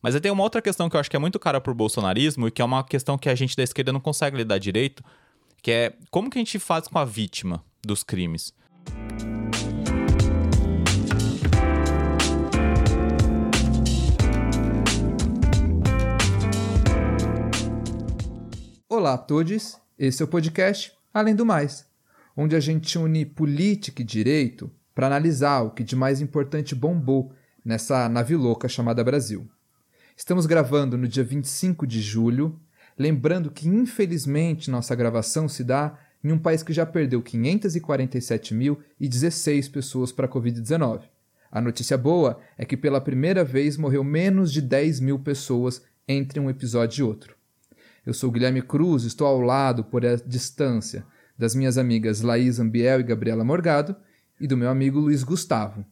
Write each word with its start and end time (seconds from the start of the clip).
Mas 0.00 0.14
aí 0.14 0.20
tem 0.20 0.30
uma 0.30 0.44
outra 0.44 0.62
questão 0.62 0.88
que 0.88 0.94
eu 0.94 1.00
acho 1.00 1.10
que 1.10 1.16
é 1.16 1.18
muito 1.18 1.40
cara 1.40 1.60
pro 1.60 1.74
bolsonarismo 1.74 2.46
e 2.46 2.52
que 2.52 2.62
é 2.62 2.64
uma 2.64 2.84
questão 2.84 3.18
que 3.18 3.28
a 3.28 3.34
gente 3.34 3.56
da 3.56 3.64
esquerda 3.64 3.92
não 3.92 3.98
consegue 3.98 4.36
lidar 4.36 4.58
direito, 4.58 5.02
que 5.60 5.72
é 5.72 5.92
como 6.08 6.30
que 6.30 6.38
a 6.38 6.40
gente 6.40 6.56
faz 6.60 6.86
com 6.86 6.98
a 7.00 7.04
vítima 7.04 7.64
dos 7.84 8.04
crimes? 8.04 8.54
Olá 18.88 19.14
a 19.14 19.18
todos, 19.18 19.78
esse 19.98 20.22
é 20.22 20.24
o 20.24 20.28
podcast 20.28 20.92
Além 21.12 21.34
do 21.34 21.44
Mais, 21.44 21.84
onde 22.36 22.54
a 22.54 22.60
gente 22.60 22.96
une 22.96 23.26
política 23.26 24.02
e 24.02 24.04
direito 24.04 24.70
para 24.94 25.08
analisar 25.08 25.62
o 25.62 25.72
que 25.72 25.82
de 25.82 25.96
mais 25.96 26.20
importante 26.20 26.72
bombou 26.72 27.32
nessa 27.64 28.08
nave 28.08 28.36
louca 28.36 28.68
chamada 28.68 29.02
Brasil. 29.02 29.50
Estamos 30.18 30.44
gravando 30.46 30.98
no 30.98 31.06
dia 31.06 31.22
25 31.22 31.86
de 31.86 32.00
julho, 32.00 32.58
lembrando 32.98 33.52
que 33.52 33.68
infelizmente 33.68 34.68
nossa 34.68 34.96
gravação 34.96 35.48
se 35.48 35.62
dá 35.62 35.96
em 36.24 36.32
um 36.32 36.38
país 36.38 36.60
que 36.60 36.72
já 36.72 36.84
perdeu 36.84 37.22
547.016 37.22 39.70
pessoas 39.70 40.10
para 40.10 40.26
a 40.26 40.28
Covid-19. 40.28 41.02
A 41.52 41.60
notícia 41.60 41.96
boa 41.96 42.40
é 42.58 42.64
que 42.64 42.76
pela 42.76 43.00
primeira 43.00 43.44
vez 43.44 43.76
morreu 43.76 44.02
menos 44.02 44.52
de 44.52 44.60
10 44.60 44.98
mil 44.98 45.20
pessoas 45.20 45.84
entre 46.08 46.40
um 46.40 46.50
episódio 46.50 47.02
e 47.02 47.04
outro. 47.04 47.36
Eu 48.04 48.12
sou 48.12 48.32
Guilherme 48.32 48.60
Cruz, 48.60 49.04
estou 49.04 49.24
ao 49.24 49.40
lado, 49.40 49.84
por 49.84 50.04
a 50.04 50.16
distância, 50.16 51.06
das 51.38 51.54
minhas 51.54 51.78
amigas 51.78 52.22
Laís 52.22 52.58
Ambiel 52.58 52.98
e 52.98 53.04
Gabriela 53.04 53.44
Morgado 53.44 53.94
e 54.40 54.48
do 54.48 54.56
meu 54.56 54.68
amigo 54.68 54.98
Luiz 54.98 55.22
Gustavo. 55.22 55.86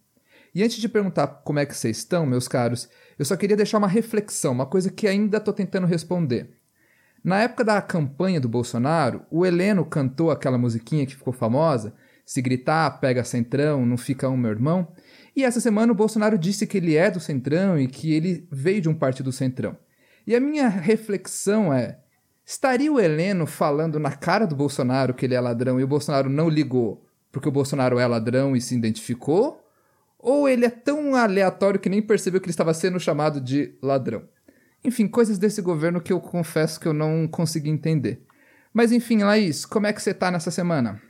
E 0.56 0.64
antes 0.64 0.78
de 0.78 0.88
perguntar 0.88 1.26
como 1.44 1.58
é 1.58 1.66
que 1.66 1.76
vocês 1.76 1.98
estão, 1.98 2.24
meus 2.24 2.48
caros, 2.48 2.88
eu 3.18 3.24
só 3.24 3.36
queria 3.36 3.56
deixar 3.56 3.78
uma 3.78 3.88
reflexão, 3.88 4.52
uma 4.52 4.66
coisa 4.66 4.90
que 4.90 5.06
ainda 5.06 5.38
estou 5.38 5.52
tentando 5.54 5.86
responder. 5.86 6.50
Na 7.24 7.40
época 7.40 7.64
da 7.64 7.80
campanha 7.82 8.40
do 8.40 8.48
Bolsonaro, 8.48 9.24
o 9.30 9.44
Heleno 9.44 9.84
cantou 9.84 10.30
aquela 10.30 10.58
musiquinha 10.58 11.06
que 11.06 11.16
ficou 11.16 11.32
famosa, 11.32 11.94
se 12.24 12.40
gritar, 12.40 13.00
pega 13.00 13.24
centrão, 13.24 13.84
não 13.84 13.96
fica 13.96 14.28
um 14.28 14.36
meu 14.36 14.50
irmão. 14.50 14.88
E 15.34 15.44
essa 15.44 15.60
semana 15.60 15.92
o 15.92 15.96
Bolsonaro 15.96 16.38
disse 16.38 16.66
que 16.66 16.76
ele 16.78 16.96
é 16.96 17.10
do 17.10 17.20
centrão 17.20 17.78
e 17.78 17.88
que 17.88 18.12
ele 18.12 18.46
veio 18.50 18.80
de 18.80 18.88
um 18.88 18.94
partido 18.94 19.32
centrão. 19.32 19.76
E 20.26 20.34
a 20.34 20.40
minha 20.40 20.68
reflexão 20.68 21.72
é: 21.72 21.98
estaria 22.44 22.92
o 22.92 23.00
Heleno 23.00 23.46
falando 23.46 23.98
na 23.98 24.12
cara 24.12 24.46
do 24.46 24.56
Bolsonaro 24.56 25.14
que 25.14 25.26
ele 25.26 25.34
é 25.34 25.40
ladrão 25.40 25.80
e 25.80 25.84
o 25.84 25.88
Bolsonaro 25.88 26.28
não 26.28 26.48
ligou 26.48 27.06
porque 27.36 27.50
o 27.50 27.52
Bolsonaro 27.52 27.98
é 27.98 28.06
ladrão 28.06 28.56
e 28.56 28.62
se 28.62 28.74
identificou? 28.74 29.62
Ou 30.18 30.48
ele 30.48 30.64
é 30.64 30.70
tão 30.70 31.14
aleatório 31.14 31.80
que 31.80 31.88
nem 31.88 32.02
percebeu 32.02 32.40
que 32.40 32.46
ele 32.46 32.50
estava 32.50 32.74
sendo 32.74 32.98
chamado 32.98 33.40
de 33.40 33.76
ladrão. 33.82 34.22
Enfim, 34.84 35.08
coisas 35.08 35.38
desse 35.38 35.60
governo 35.60 36.00
que 36.00 36.12
eu 36.12 36.20
confesso 36.20 36.80
que 36.80 36.86
eu 36.86 36.92
não 36.92 37.26
consegui 37.26 37.70
entender. 37.70 38.24
Mas 38.72 38.92
enfim, 38.92 39.22
Laís, 39.22 39.64
como 39.64 39.86
é 39.86 39.92
que 39.92 40.02
você 40.02 40.10
está 40.10 40.30
nessa 40.30 40.50
semana? 40.50 41.00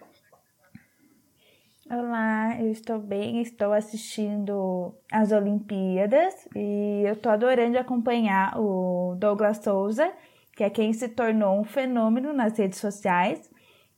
Olá, 1.88 2.60
eu 2.60 2.72
estou 2.72 2.98
bem, 2.98 3.40
estou 3.40 3.72
assistindo 3.72 4.92
as 5.12 5.30
Olimpíadas 5.30 6.34
e 6.54 7.04
eu 7.06 7.12
estou 7.12 7.30
adorando 7.30 7.78
acompanhar 7.78 8.58
o 8.58 9.14
Douglas 9.16 9.58
Souza, 9.62 10.10
que 10.56 10.64
é 10.64 10.70
quem 10.70 10.92
se 10.92 11.08
tornou 11.08 11.60
um 11.60 11.64
fenômeno 11.64 12.32
nas 12.32 12.58
redes 12.58 12.80
sociais, 12.80 13.48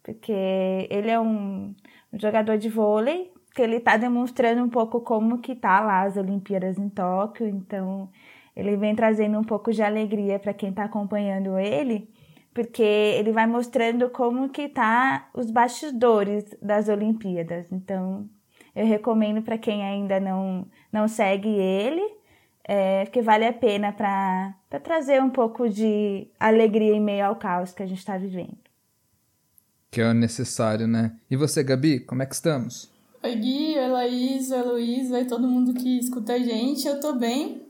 porque 0.03 0.33
ele 0.91 1.11
é 1.11 1.19
um 1.19 1.75
jogador 2.13 2.59
de 2.59 2.69
vôlei 2.69 3.33
que 3.59 3.63
ele 3.63 3.79
está 3.79 3.97
demonstrando 3.97 4.63
um 4.63 4.69
pouco 4.69 5.01
como 5.01 5.41
que 5.41 5.53
tá 5.53 5.81
lá 5.81 6.03
as 6.03 6.17
Olimpíadas 6.17 6.79
em 6.79 6.89
Tóquio, 6.89 7.49
então 7.49 8.09
ele 8.55 8.77
vem 8.77 8.95
trazendo 8.95 9.37
um 9.37 9.43
pouco 9.43 9.73
de 9.73 9.83
alegria 9.83 10.39
para 10.39 10.55
quem 10.55 10.71
está 10.71 10.85
acompanhando 10.85 11.59
ele, 11.59 12.09
porque 12.55 12.85
ele 12.85 13.33
vai 13.33 13.49
mostrando 13.49 14.11
como 14.11 14.49
que 14.49 14.69
tá 14.69 15.29
os 15.35 15.51
bastidores 15.51 16.45
das 16.63 16.89
Olimpíadas. 16.89 17.73
Então, 17.73 18.31
eu 18.77 18.87
recomendo 18.87 19.43
para 19.43 19.59
quem 19.59 19.83
ainda 19.83 20.21
não 20.21 20.65
não 20.93 21.09
segue 21.09 21.49
ele, 21.49 22.15
é, 22.63 23.07
que 23.07 23.21
vale 23.21 23.45
a 23.45 23.53
pena 23.53 23.93
para 23.93 24.55
trazer 24.85 25.21
um 25.21 25.31
pouco 25.31 25.69
de 25.69 26.29
alegria 26.39 26.95
em 26.95 27.01
meio 27.01 27.27
ao 27.27 27.35
caos 27.35 27.73
que 27.73 27.83
a 27.83 27.87
gente 27.87 27.99
está 27.99 28.17
vivendo. 28.17 28.57
Que 29.91 30.01
é 30.01 30.15
necessário, 30.15 30.87
né? 30.87 31.17
E 31.29 31.35
você, 31.35 31.65
Gabi, 31.65 31.99
como 31.99 32.23
é 32.23 32.27
que 32.27 32.37
estamos? 32.37 32.97
Oi 33.21 33.35
Gui, 33.35 33.77
oi 33.77 33.89
Laís, 33.89 34.51
oi 34.53 34.63
Luiz, 34.63 35.11
oi 35.11 35.25
todo 35.25 35.49
mundo 35.49 35.75
que 35.75 35.99
escuta 35.99 36.35
a 36.35 36.39
gente, 36.39 36.87
eu 36.87 37.01
tô 37.01 37.15
bem. 37.15 37.63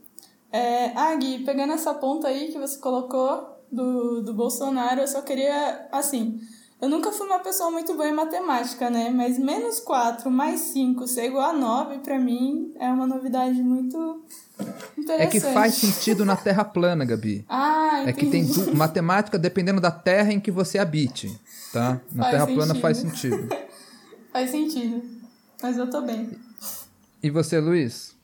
É, 0.51 0.91
ah, 0.95 1.15
Gui, 1.15 1.39
pegando 1.39 1.73
essa 1.73 1.91
ponta 1.93 2.27
aí 2.27 2.51
que 2.51 2.59
você 2.59 2.77
colocou 2.77 3.57
do, 3.71 4.21
do 4.21 4.31
Bolsonaro, 4.33 5.01
eu 5.01 5.07
só 5.07 5.23
queria, 5.23 5.87
assim, 5.91 6.39
eu 6.79 6.87
nunca 6.87 7.11
fui 7.11 7.25
uma 7.25 7.39
pessoa 7.39 7.71
muito 7.71 7.95
boa 7.95 8.07
em 8.07 8.13
matemática, 8.13 8.91
né? 8.91 9.09
Mas 9.09 9.39
menos 9.39 9.79
4 9.79 10.29
mais 10.29 10.59
5 10.59 11.07
ser 11.07 11.25
igual 11.25 11.49
a 11.49 11.53
9, 11.53 11.97
pra 11.97 12.19
mim, 12.19 12.71
é 12.79 12.87
uma 12.87 13.07
novidade 13.07 13.61
muito 13.63 14.23
interessante. 14.95 15.21
É 15.21 15.27
que 15.27 15.39
faz 15.39 15.73
sentido 15.73 16.25
na 16.25 16.35
Terra 16.35 16.63
plana, 16.63 17.03
Gabi. 17.05 17.43
Ah, 17.49 18.03
entendi. 18.03 18.09
É 18.09 18.13
que 18.13 18.65
tem 18.65 18.75
matemática 18.75 19.37
dependendo 19.39 19.81
da 19.81 19.89
terra 19.89 20.31
em 20.31 20.39
que 20.39 20.51
você 20.51 20.77
habite, 20.77 21.27
tá? 21.73 21.99
Na 22.13 22.23
Faz 22.23 22.31
Terra 22.31 22.45
sentido. 22.45 22.55
plana 22.55 22.75
faz 22.75 22.97
sentido. 22.97 23.49
Faz 24.31 24.51
sentido. 24.51 25.18
Mas 25.61 25.77
eu 25.77 25.89
tô 25.89 26.01
bem. 26.01 26.31
E 27.21 27.29
você, 27.29 27.59
Luiz? 27.59 28.15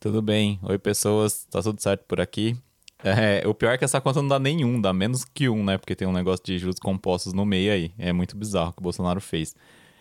Tudo 0.00 0.20
bem. 0.20 0.58
Oi, 0.62 0.78
pessoas. 0.78 1.46
Tá 1.50 1.62
tudo 1.62 1.80
certo 1.80 2.04
por 2.06 2.20
aqui. 2.20 2.56
É, 3.02 3.46
o 3.46 3.54
pior 3.54 3.72
é 3.72 3.78
que 3.78 3.84
essa 3.84 4.00
conta 4.00 4.20
não 4.20 4.28
dá 4.28 4.38
nenhum, 4.38 4.80
dá 4.80 4.92
menos 4.92 5.24
que 5.24 5.48
um, 5.48 5.64
né? 5.64 5.78
Porque 5.78 5.94
tem 5.94 6.06
um 6.06 6.12
negócio 6.12 6.44
de 6.44 6.58
juros 6.58 6.78
compostos 6.78 7.32
no 7.32 7.46
meio 7.46 7.72
aí. 7.72 7.92
É 7.98 8.12
muito 8.12 8.36
bizarro 8.36 8.70
o 8.70 8.72
que 8.72 8.80
o 8.80 8.82
Bolsonaro 8.82 9.20
fez. 9.20 9.54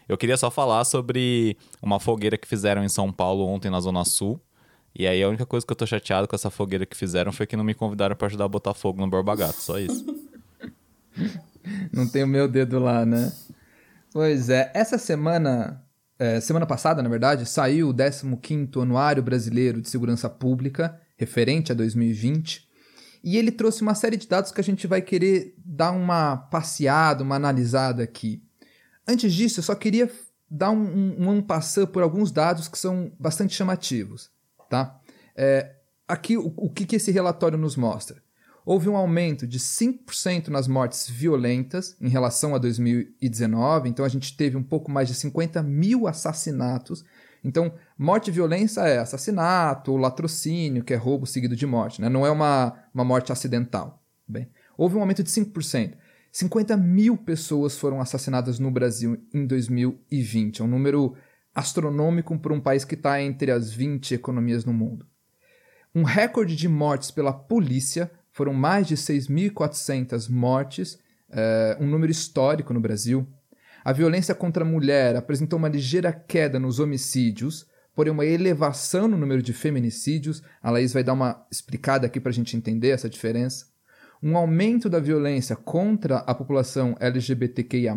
Eu 0.08 0.18
queria 0.18 0.38
só 0.38 0.50
falar 0.50 0.84
sobre 0.86 1.56
uma 1.82 2.00
fogueira 2.00 2.38
que 2.38 2.48
fizeram 2.48 2.84
em 2.84 2.90
São 2.90 3.12
Paulo 3.12 3.46
ontem 3.46 3.70
na 3.70 3.80
Zona 3.80 4.04
Sul. 4.04 4.42
E 4.94 5.06
aí 5.06 5.22
a 5.22 5.30
única 5.30 5.46
coisa 5.46 5.66
que 5.66 5.72
eu 5.72 5.78
tô 5.78 5.86
chateado 5.86 6.28
com 6.28 6.36
essa 6.36 6.50
fogueira 6.50 6.86
que 6.86 6.98
fizeram 6.98 7.31
foi 7.31 7.46
que 7.46 7.56
não 7.56 7.64
me 7.64 7.76
convidaram 7.76 8.16
para 8.16 8.26
ajudar 8.28 8.46
a 8.46 8.50
botar 8.50 8.74
fogo 8.74 9.00
no 9.00 9.08
Borba 9.08 9.36
Gato, 9.36 9.62
só 9.62 9.78
isso. 9.78 10.04
Não 11.94 12.08
tem 12.08 12.24
o 12.24 12.28
meu 12.28 12.48
dedo 12.48 12.80
lá, 12.80 13.06
né? 13.06 13.31
Pois 14.12 14.50
é, 14.50 14.72
essa 14.74 14.98
semana 14.98 15.84
é, 16.19 16.41
semana 16.41 16.66
passada, 16.66 17.02
na 17.02 17.07
verdade, 17.07 17.46
saiu 17.46 17.90
o 17.90 17.94
15º 17.94 18.81
Anuário 18.81 19.24
Brasileiro 19.24 19.81
de 19.81 19.90
Segurança 19.90 20.30
Pública, 20.30 21.00
referente 21.18 21.72
a 21.72 21.75
2020, 21.75 22.68
e 23.24 23.38
ele 23.38 23.52
trouxe 23.52 23.81
uma 23.81 23.96
série 23.96 24.18
de 24.18 24.28
dados 24.28 24.52
que 24.52 24.59
a 24.59 24.63
gente 24.63 24.85
vai 24.85 25.02
querer 25.02 25.56
dar 25.57 25.91
uma 25.91 26.35
passeada, 26.35 27.24
uma 27.24 27.35
analisada 27.35 28.03
aqui. 28.03 28.44
Antes 29.07 29.34
disso, 29.34 29.59
eu 29.59 29.63
só 29.63 29.75
queria 29.75 30.12
dar 30.52 30.72
um, 30.72 31.30
um, 31.30 31.46
por 31.91 32.03
alguns 32.03 32.31
dados 32.31 32.68
que 32.68 32.78
são 32.78 33.12
bastante 33.18 33.56
chamativos. 33.56 34.30
Tá? 34.69 35.00
É, 35.36 35.75
aqui, 36.07 36.38
o, 36.38 36.53
o 36.57 36.69
que, 36.69 36.86
que 36.86 36.97
esse 36.97 37.12
relatório 37.12 37.57
nos 37.57 37.75
mostra? 37.75 38.22
Houve 38.69 38.88
um 38.88 38.96
aumento 38.96 39.47
de 39.47 39.57
5% 39.57 40.50
nas 40.50 40.68
mortes 40.68 41.09
violentas 41.09 41.97
em 42.00 42.07
relação 42.07 42.53
a 42.53 42.59
2019. 42.59 43.90
Então 43.90 44.06
a 44.06 44.09
gente 44.09 44.38
teve 44.38 44.56
um 44.56 44.62
pouco 44.62 44.91
mais 44.91 45.07
de 45.07 45.16
50 45.16 45.63
mil 45.63 46.06
assassinatos. 46.06 47.03
Então, 47.44 47.74
morte 47.97 48.28
e 48.28 48.31
violência 48.31 48.81
é 48.81 49.00
assassinato, 49.00 49.97
latrocínio, 49.97 50.84
que 50.84 50.94
é 50.94 50.96
roubo 50.96 51.25
seguido 51.25 51.56
de 51.56 51.66
morte, 51.66 52.00
né? 52.00 52.09
não 52.09 52.28
é 52.28 52.30
uma, 52.30 52.78
uma 52.94 53.03
morte 53.03 53.31
acidental. 53.31 54.03
Bem, 54.28 54.47
houve 54.78 54.96
um 54.96 55.00
aumento 55.00 55.24
de 55.24 55.31
5%. 55.31 55.96
50 56.31 56.78
mil 56.78 57.18
pessoas 57.18 57.75
foram 57.75 58.00
assassinadas 58.00 58.59
no 58.59 58.69
Brasil 58.69 59.18
em 59.34 59.47
2020. 59.47 60.62
É 60.62 60.63
um 60.63 60.68
número 60.68 61.16
astronômico 61.56 62.38
para 62.38 62.53
um 62.53 62.62
país 62.62 62.86
que 62.86 62.94
está 62.94 63.19
entre 63.19 63.50
as 63.50 63.72
20 63.72 64.13
economias 64.13 64.63
no 64.63 64.74
mundo. 64.74 65.07
Um 65.96 66.03
recorde 66.03 66.56
de 66.56 66.68
mortes 66.68 67.09
pela 67.09 67.34
polícia 67.34 68.12
foram 68.39 68.53
mais 68.53 68.88
de 68.88 68.95
6.400 68.95 70.30
mortes, 70.30 70.97
é, 71.30 71.77
um 71.77 71.86
número 71.86 72.09
histórico 72.09 72.74
no 72.74 72.80
Brasil. 72.80 73.27
A 73.83 73.91
violência 73.91 74.33
contra 74.33 74.63
a 74.63 74.68
mulher 74.68 75.18
apresentou 75.18 75.59
uma 75.59 75.68
ligeira 75.68 76.13
queda 76.13 76.57
nos 76.57 76.80
homicídios, 76.80 77.68
porém 77.94 78.13
uma 78.13 78.25
elevação 78.25 79.09
no 79.09 79.18
número 79.18 79.41
de 79.41 79.51
feminicídios. 79.51 80.41
A 80.63 80.71
Laís 80.71 80.94
vai 80.94 81.03
dar 81.03 81.12
uma 81.12 81.45
explicada 81.51 82.07
aqui 82.07 82.18
para 82.18 82.30
a 82.30 82.33
gente 82.33 82.56
entender 82.56 82.91
essa 82.91 83.09
diferença. 83.09 83.65
Um 84.24 84.38
aumento 84.38 84.89
da 84.89 85.01
violência 85.01 85.57
contra 85.57 86.19
a 86.19 86.33
população 86.33 86.95
LGBTQIA, 86.97 87.94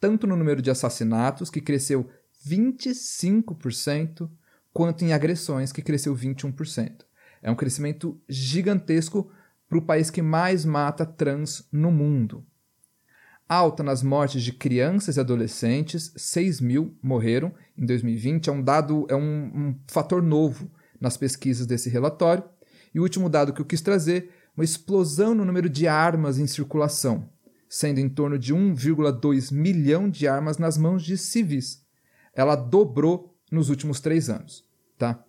tanto 0.00 0.26
no 0.26 0.34
número 0.34 0.62
de 0.62 0.70
assassinatos, 0.70 1.50
que 1.50 1.60
cresceu 1.60 2.08
25%, 2.48 4.30
quanto 4.72 5.04
em 5.04 5.12
agressões, 5.12 5.72
que 5.72 5.82
cresceu 5.82 6.16
21%. 6.16 7.04
É 7.42 7.50
um 7.50 7.56
crescimento 7.56 8.18
gigantesco 8.26 9.30
para 9.72 9.78
o 9.78 9.82
país 9.82 10.10
que 10.10 10.20
mais 10.20 10.66
mata 10.66 11.06
trans 11.06 11.66
no 11.72 11.90
mundo. 11.90 12.44
Alta 13.48 13.82
nas 13.82 14.02
mortes 14.02 14.42
de 14.42 14.52
crianças 14.52 15.16
e 15.16 15.20
adolescentes, 15.20 16.12
6 16.14 16.60
mil 16.60 16.94
morreram 17.02 17.54
em 17.76 17.86
2020. 17.86 18.50
É 18.50 18.52
um 18.52 18.62
dado, 18.62 19.06
é 19.08 19.16
um, 19.16 19.20
um 19.20 19.80
fator 19.86 20.22
novo 20.22 20.70
nas 21.00 21.16
pesquisas 21.16 21.66
desse 21.66 21.88
relatório. 21.88 22.44
E 22.94 23.00
o 23.00 23.02
último 23.02 23.30
dado 23.30 23.54
que 23.54 23.62
eu 23.62 23.64
quis 23.64 23.80
trazer, 23.80 24.30
uma 24.54 24.64
explosão 24.64 25.34
no 25.34 25.44
número 25.44 25.70
de 25.70 25.88
armas 25.88 26.38
em 26.38 26.46
circulação, 26.46 27.26
sendo 27.66 27.98
em 27.98 28.10
torno 28.10 28.38
de 28.38 28.54
1,2 28.54 29.50
milhão 29.50 30.06
de 30.06 30.28
armas 30.28 30.58
nas 30.58 30.76
mãos 30.76 31.02
de 31.02 31.16
civis. 31.16 31.82
Ela 32.34 32.56
dobrou 32.56 33.34
nos 33.50 33.70
últimos 33.70 34.00
três 34.00 34.28
anos. 34.28 34.66
Tá? 34.98 35.24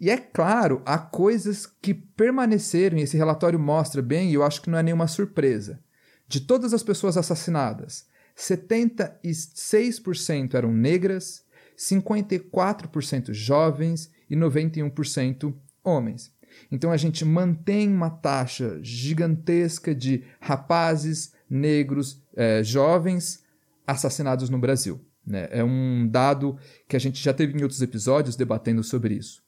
E 0.00 0.10
é 0.10 0.16
claro, 0.16 0.82
há 0.84 0.98
coisas 0.98 1.66
que 1.66 1.94
permaneceram, 1.94 2.98
e 2.98 3.02
esse 3.02 3.16
relatório 3.16 3.58
mostra 3.58 4.02
bem, 4.02 4.30
e 4.30 4.34
eu 4.34 4.42
acho 4.42 4.60
que 4.60 4.70
não 4.70 4.78
é 4.78 4.82
nenhuma 4.82 5.06
surpresa. 5.06 5.80
De 6.26 6.40
todas 6.40 6.74
as 6.74 6.82
pessoas 6.82 7.16
assassinadas, 7.16 8.06
76% 8.36 10.54
eram 10.54 10.72
negras, 10.72 11.44
54% 11.76 13.32
jovens 13.32 14.10
e 14.28 14.36
91% 14.36 15.54
homens. 15.82 16.34
Então 16.70 16.92
a 16.92 16.96
gente 16.96 17.24
mantém 17.24 17.88
uma 17.88 18.10
taxa 18.10 18.78
gigantesca 18.82 19.94
de 19.94 20.24
rapazes 20.40 21.32
negros 21.48 22.22
eh, 22.36 22.62
jovens 22.62 23.42
assassinados 23.86 24.48
no 24.48 24.58
Brasil. 24.58 25.04
Né? 25.26 25.48
É 25.50 25.64
um 25.64 26.08
dado 26.08 26.58
que 26.88 26.96
a 26.96 26.98
gente 26.98 27.22
já 27.22 27.32
teve 27.32 27.58
em 27.58 27.62
outros 27.62 27.82
episódios 27.82 28.36
debatendo 28.36 28.82
sobre 28.82 29.14
isso. 29.14 29.42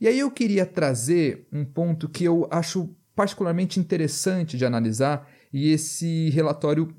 E 0.00 0.08
aí 0.08 0.18
eu 0.18 0.30
queria 0.30 0.66
trazer 0.66 1.46
um 1.52 1.64
ponto 1.64 2.08
que 2.08 2.24
eu 2.24 2.46
acho 2.50 2.94
particularmente 3.14 3.78
interessante 3.78 4.56
de 4.56 4.64
analisar, 4.64 5.28
e 5.52 5.70
esse 5.70 6.30
relatório 6.30 6.92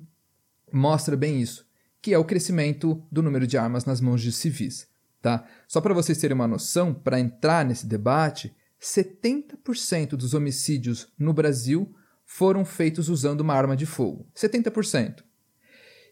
mostra 0.71 1.17
bem 1.17 1.41
isso, 1.41 1.65
que 2.01 2.13
é 2.13 2.17
o 2.17 2.23
crescimento 2.23 3.03
do 3.11 3.21
número 3.21 3.45
de 3.45 3.57
armas 3.57 3.85
nas 3.85 3.99
mãos 3.99 4.21
de 4.21 4.31
civis. 4.31 4.87
Tá? 5.21 5.45
Só 5.67 5.81
para 5.81 5.93
vocês 5.93 6.17
terem 6.17 6.35
uma 6.35 6.47
noção, 6.47 6.93
para 6.93 7.19
entrar 7.19 7.65
nesse 7.65 7.85
debate, 7.85 8.55
70% 8.81 10.09
dos 10.11 10.33
homicídios 10.33 11.07
no 11.17 11.33
Brasil 11.33 11.93
foram 12.25 12.63
feitos 12.63 13.09
usando 13.09 13.41
uma 13.41 13.53
arma 13.53 13.75
de 13.75 13.85
fogo. 13.85 14.27
70%. 14.35 15.23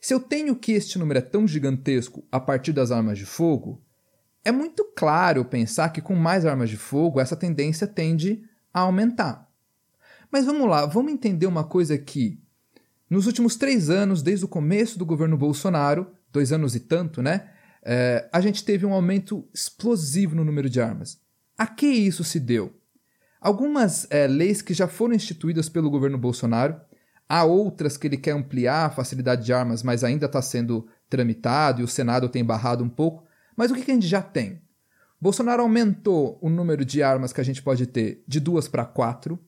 Se 0.01 0.13
eu 0.13 0.19
tenho 0.19 0.55
que 0.55 0.73
este 0.73 0.99
número 0.99 1.19
é 1.19 1.21
tão 1.21 1.47
gigantesco 1.47 2.27
a 2.31 2.39
partir 2.39 2.73
das 2.73 2.91
armas 2.91 3.17
de 3.17 3.25
fogo, 3.25 3.81
é 4.43 4.51
muito 4.51 4.83
claro 4.95 5.45
pensar 5.45 5.89
que 5.89 6.01
com 6.01 6.15
mais 6.15 6.45
armas 6.45 6.69
de 6.69 6.77
fogo 6.77 7.19
essa 7.19 7.35
tendência 7.35 7.87
tende 7.87 8.43
a 8.73 8.81
aumentar. 8.81 9.49
Mas 10.31 10.45
vamos 10.45 10.67
lá, 10.67 10.85
vamos 10.85 11.13
entender 11.13 11.45
uma 11.45 11.63
coisa 11.63 11.93
aqui. 11.93 12.39
Nos 13.09 13.27
últimos 13.27 13.55
três 13.55 13.89
anos, 13.89 14.21
desde 14.21 14.45
o 14.45 14.47
começo 14.47 14.97
do 14.97 15.05
governo 15.05 15.37
Bolsonaro, 15.37 16.07
dois 16.31 16.51
anos 16.51 16.75
e 16.75 16.79
tanto, 16.79 17.21
né? 17.21 17.49
É, 17.85 18.27
a 18.31 18.41
gente 18.41 18.63
teve 18.63 18.85
um 18.85 18.93
aumento 18.93 19.47
explosivo 19.53 20.35
no 20.35 20.43
número 20.43 20.69
de 20.69 20.81
armas. 20.81 21.19
A 21.57 21.67
que 21.67 21.85
isso 21.85 22.23
se 22.23 22.39
deu? 22.39 22.73
Algumas 23.39 24.07
é, 24.09 24.25
leis 24.25 24.61
que 24.61 24.73
já 24.73 24.87
foram 24.87 25.13
instituídas 25.13 25.69
pelo 25.69 25.89
governo 25.89 26.17
Bolsonaro, 26.17 26.79
há 27.27 27.43
outras 27.43 27.97
que 27.97 28.07
ele 28.07 28.17
quer 28.17 28.31
ampliar 28.31 28.85
a 28.85 28.89
facilidade 28.89 29.45
de 29.45 29.53
armas, 29.53 29.83
mas 29.83 30.03
ainda 30.03 30.25
está 30.25 30.41
sendo 30.41 30.87
tramitado 31.09 31.81
e 31.81 31.83
o 31.83 31.87
Senado 31.87 32.29
tem 32.29 32.43
barrado 32.43 32.83
um 32.83 32.89
pouco. 32.89 33.25
Mas 33.55 33.71
o 33.71 33.75
que, 33.75 33.89
a 33.89 33.93
gente 33.93 34.07
já 34.07 34.21
tem? 34.21 34.61
Bolsonaro 35.19 35.61
aumentou 35.61 36.37
o 36.41 36.49
número 36.49 36.83
de 36.83 37.01
armas 37.01 37.31
que 37.31 37.39
a 37.39 37.43
gente 37.43 37.61
pode 37.61 37.87
ter 37.87 38.23
de 38.27 38.39
duas 38.39 38.67
para 38.67 38.85
quatro. 38.85 39.39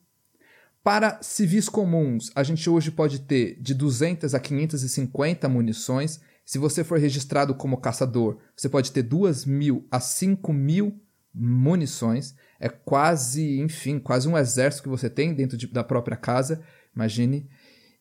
Para 0.82 1.18
civis 1.20 1.68
comuns, 1.68 2.30
a 2.34 2.42
gente 2.42 2.70
hoje 2.70 2.90
pode 2.90 3.20
ter 3.20 3.60
de 3.60 3.74
200 3.74 4.34
a 4.34 4.40
550 4.40 5.48
munições. 5.48 6.20
Se 6.44 6.58
você 6.58 6.84
for 6.84 6.98
registrado 6.98 7.54
como 7.54 7.76
caçador, 7.76 8.38
você 8.56 8.68
pode 8.68 8.92
ter 8.92 9.02
2 9.02 9.44
mil 9.44 9.86
a 9.90 9.98
5 10.00 10.52
mil 10.52 11.00
munições. 11.34 12.34
É 12.58 12.68
quase, 12.68 13.60
enfim, 13.60 13.98
quase 13.98 14.28
um 14.28 14.38
exército 14.38 14.84
que 14.84 14.88
você 14.88 15.10
tem 15.10 15.34
dentro 15.34 15.56
de, 15.56 15.66
da 15.66 15.84
própria 15.84 16.16
casa, 16.16 16.62
imagine. 16.94 17.48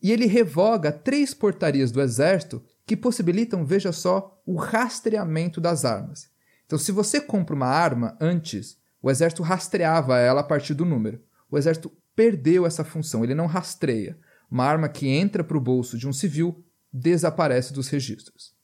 E 0.02 0.12
ele 0.12 0.28
revoga 0.28 0.92
três 0.92 1.34
portarias 1.34 1.92
do 1.92 2.02
exército 2.02 2.64
que 2.86 2.96
possibilitam, 2.96 3.66
veja 3.66 3.92
só, 3.92 4.35
o 4.46 4.56
rastreamento 4.56 5.60
das 5.60 5.86
armas. 5.86 6.30
Então, 6.66 6.78
se 6.78 6.92
você 6.92 7.20
compra 7.20 7.56
uma 7.56 7.68
arma 7.68 8.18
antes, 8.20 8.78
o 9.02 9.10
exército 9.10 9.44
rastreava 9.44 10.18
ela 10.20 10.42
a 10.42 10.44
partir 10.44 10.74
do 10.74 10.86
número. 10.86 11.22
O 11.50 11.58
exército 11.58 11.92
perdeu 12.16 12.66
essa 12.66 12.84
função, 12.84 13.24
ele 13.24 13.36
não 13.36 13.46
rastreia. 13.46 14.18
Uma 14.50 14.66
arma 14.66 14.90
que 14.90 15.08
entra 15.08 15.44
para 15.44 15.58
o 15.58 15.62
bolso 15.62 15.98
de 15.98 16.08
um 16.08 16.14
civil 16.14 16.64
desaparece 16.92 17.74
dos 17.74 17.88
registros. 17.88 18.56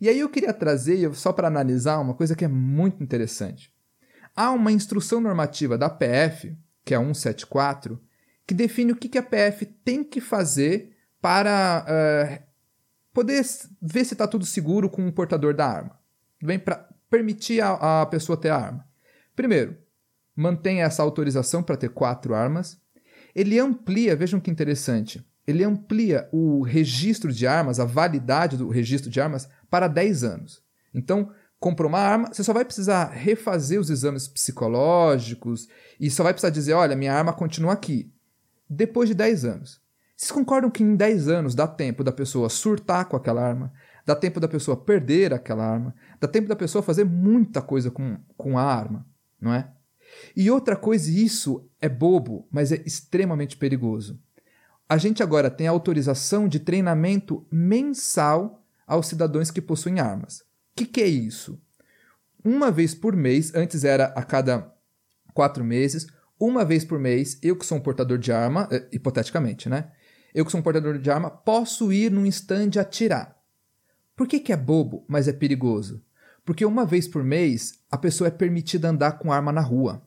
E 0.00 0.08
aí 0.08 0.20
eu 0.20 0.28
queria 0.28 0.52
trazer, 0.52 1.12
só 1.14 1.32
para 1.32 1.48
analisar, 1.48 1.98
uma 1.98 2.14
coisa 2.14 2.36
que 2.36 2.44
é 2.44 2.48
muito 2.48 3.02
interessante. 3.02 3.72
Há 4.34 4.50
uma 4.50 4.70
instrução 4.70 5.20
normativa 5.20 5.78
da 5.78 5.88
PF, 5.88 6.56
que 6.84 6.92
é 6.92 6.98
a 6.98 7.00
174, 7.00 8.00
que 8.46 8.54
define 8.54 8.92
o 8.92 8.96
que 8.96 9.16
a 9.16 9.22
PF 9.22 9.64
tem 9.84 10.04
que 10.04 10.20
fazer 10.20 10.94
para 11.20 11.84
uh, 11.88 12.45
poder 13.16 13.42
ver 13.80 14.04
se 14.04 14.12
está 14.12 14.28
tudo 14.28 14.44
seguro 14.44 14.90
com 14.90 15.08
o 15.08 15.12
portador 15.12 15.54
da 15.54 15.66
arma. 15.66 15.98
Bem, 16.42 16.58
para 16.58 16.86
permitir 17.08 17.62
a, 17.62 18.02
a 18.02 18.06
pessoa 18.06 18.36
ter 18.36 18.50
a 18.50 18.56
arma. 18.58 18.86
Primeiro, 19.34 19.74
mantém 20.36 20.82
essa 20.82 21.02
autorização 21.02 21.62
para 21.62 21.78
ter 21.78 21.88
quatro 21.88 22.34
armas. 22.34 22.78
Ele 23.34 23.58
amplia, 23.58 24.14
vejam 24.14 24.38
que 24.38 24.50
interessante, 24.50 25.26
ele 25.46 25.64
amplia 25.64 26.28
o 26.30 26.60
registro 26.60 27.32
de 27.32 27.46
armas, 27.46 27.80
a 27.80 27.86
validade 27.86 28.58
do 28.58 28.68
registro 28.68 29.10
de 29.10 29.18
armas, 29.18 29.48
para 29.70 29.88
10 29.88 30.22
anos. 30.22 30.62
Então, 30.92 31.32
comprou 31.58 31.88
uma 31.88 32.00
arma, 32.00 32.28
você 32.30 32.44
só 32.44 32.52
vai 32.52 32.66
precisar 32.66 33.12
refazer 33.12 33.80
os 33.80 33.88
exames 33.88 34.28
psicológicos 34.28 35.68
e 35.98 36.10
só 36.10 36.22
vai 36.22 36.34
precisar 36.34 36.50
dizer: 36.50 36.74
olha, 36.74 36.94
minha 36.94 37.14
arma 37.14 37.32
continua 37.32 37.72
aqui. 37.72 38.12
Depois 38.68 39.08
de 39.08 39.14
10 39.14 39.46
anos. 39.46 39.85
Vocês 40.16 40.30
concordam 40.30 40.70
que 40.70 40.82
em 40.82 40.96
10 40.96 41.28
anos 41.28 41.54
dá 41.54 41.66
tempo 41.66 42.02
da 42.02 42.10
pessoa 42.10 42.48
surtar 42.48 43.04
com 43.04 43.16
aquela 43.16 43.46
arma, 43.46 43.70
dá 44.04 44.16
tempo 44.16 44.40
da 44.40 44.48
pessoa 44.48 44.76
perder 44.76 45.34
aquela 45.34 45.64
arma, 45.66 45.94
dá 46.18 46.26
tempo 46.26 46.48
da 46.48 46.56
pessoa 46.56 46.82
fazer 46.82 47.04
muita 47.04 47.60
coisa 47.60 47.90
com, 47.90 48.16
com 48.34 48.56
a 48.56 48.62
arma, 48.62 49.06
não 49.38 49.52
é? 49.52 49.70
E 50.34 50.50
outra 50.50 50.74
coisa, 50.74 51.10
isso 51.10 51.68
é 51.80 51.88
bobo, 51.88 52.48
mas 52.50 52.72
é 52.72 52.82
extremamente 52.86 53.58
perigoso. 53.58 54.18
A 54.88 54.96
gente 54.96 55.22
agora 55.22 55.50
tem 55.50 55.66
autorização 55.66 56.48
de 56.48 56.60
treinamento 56.60 57.46
mensal 57.50 58.64
aos 58.86 59.08
cidadãos 59.08 59.50
que 59.50 59.60
possuem 59.60 60.00
armas. 60.00 60.40
O 60.40 60.44
que, 60.76 60.86
que 60.86 61.02
é 61.02 61.06
isso? 61.06 61.60
Uma 62.42 62.70
vez 62.70 62.94
por 62.94 63.14
mês, 63.16 63.52
antes 63.54 63.84
era 63.84 64.06
a 64.06 64.22
cada 64.22 64.72
quatro 65.34 65.64
meses, 65.64 66.06
uma 66.38 66.64
vez 66.64 66.84
por 66.84 66.98
mês, 66.98 67.38
eu 67.42 67.56
que 67.56 67.66
sou 67.66 67.78
um 67.78 67.80
portador 67.80 68.16
de 68.16 68.30
arma, 68.30 68.68
eh, 68.70 68.86
hipoteticamente, 68.92 69.68
né? 69.68 69.90
Eu 70.36 70.44
que 70.44 70.50
sou 70.50 70.60
um 70.60 70.62
portador 70.62 70.98
de 70.98 71.10
arma, 71.10 71.30
posso 71.30 71.90
ir 71.90 72.12
num 72.12 72.26
stand 72.26 72.78
atirar. 72.78 73.40
Por 74.14 74.28
que, 74.28 74.38
que 74.38 74.52
é 74.52 74.56
bobo, 74.56 75.02
mas 75.08 75.26
é 75.26 75.32
perigoso? 75.32 76.04
Porque 76.44 76.62
uma 76.62 76.84
vez 76.84 77.08
por 77.08 77.24
mês 77.24 77.78
a 77.90 77.96
pessoa 77.96 78.28
é 78.28 78.30
permitida 78.30 78.90
andar 78.90 79.12
com 79.12 79.32
arma 79.32 79.50
na 79.50 79.62
rua. 79.62 80.06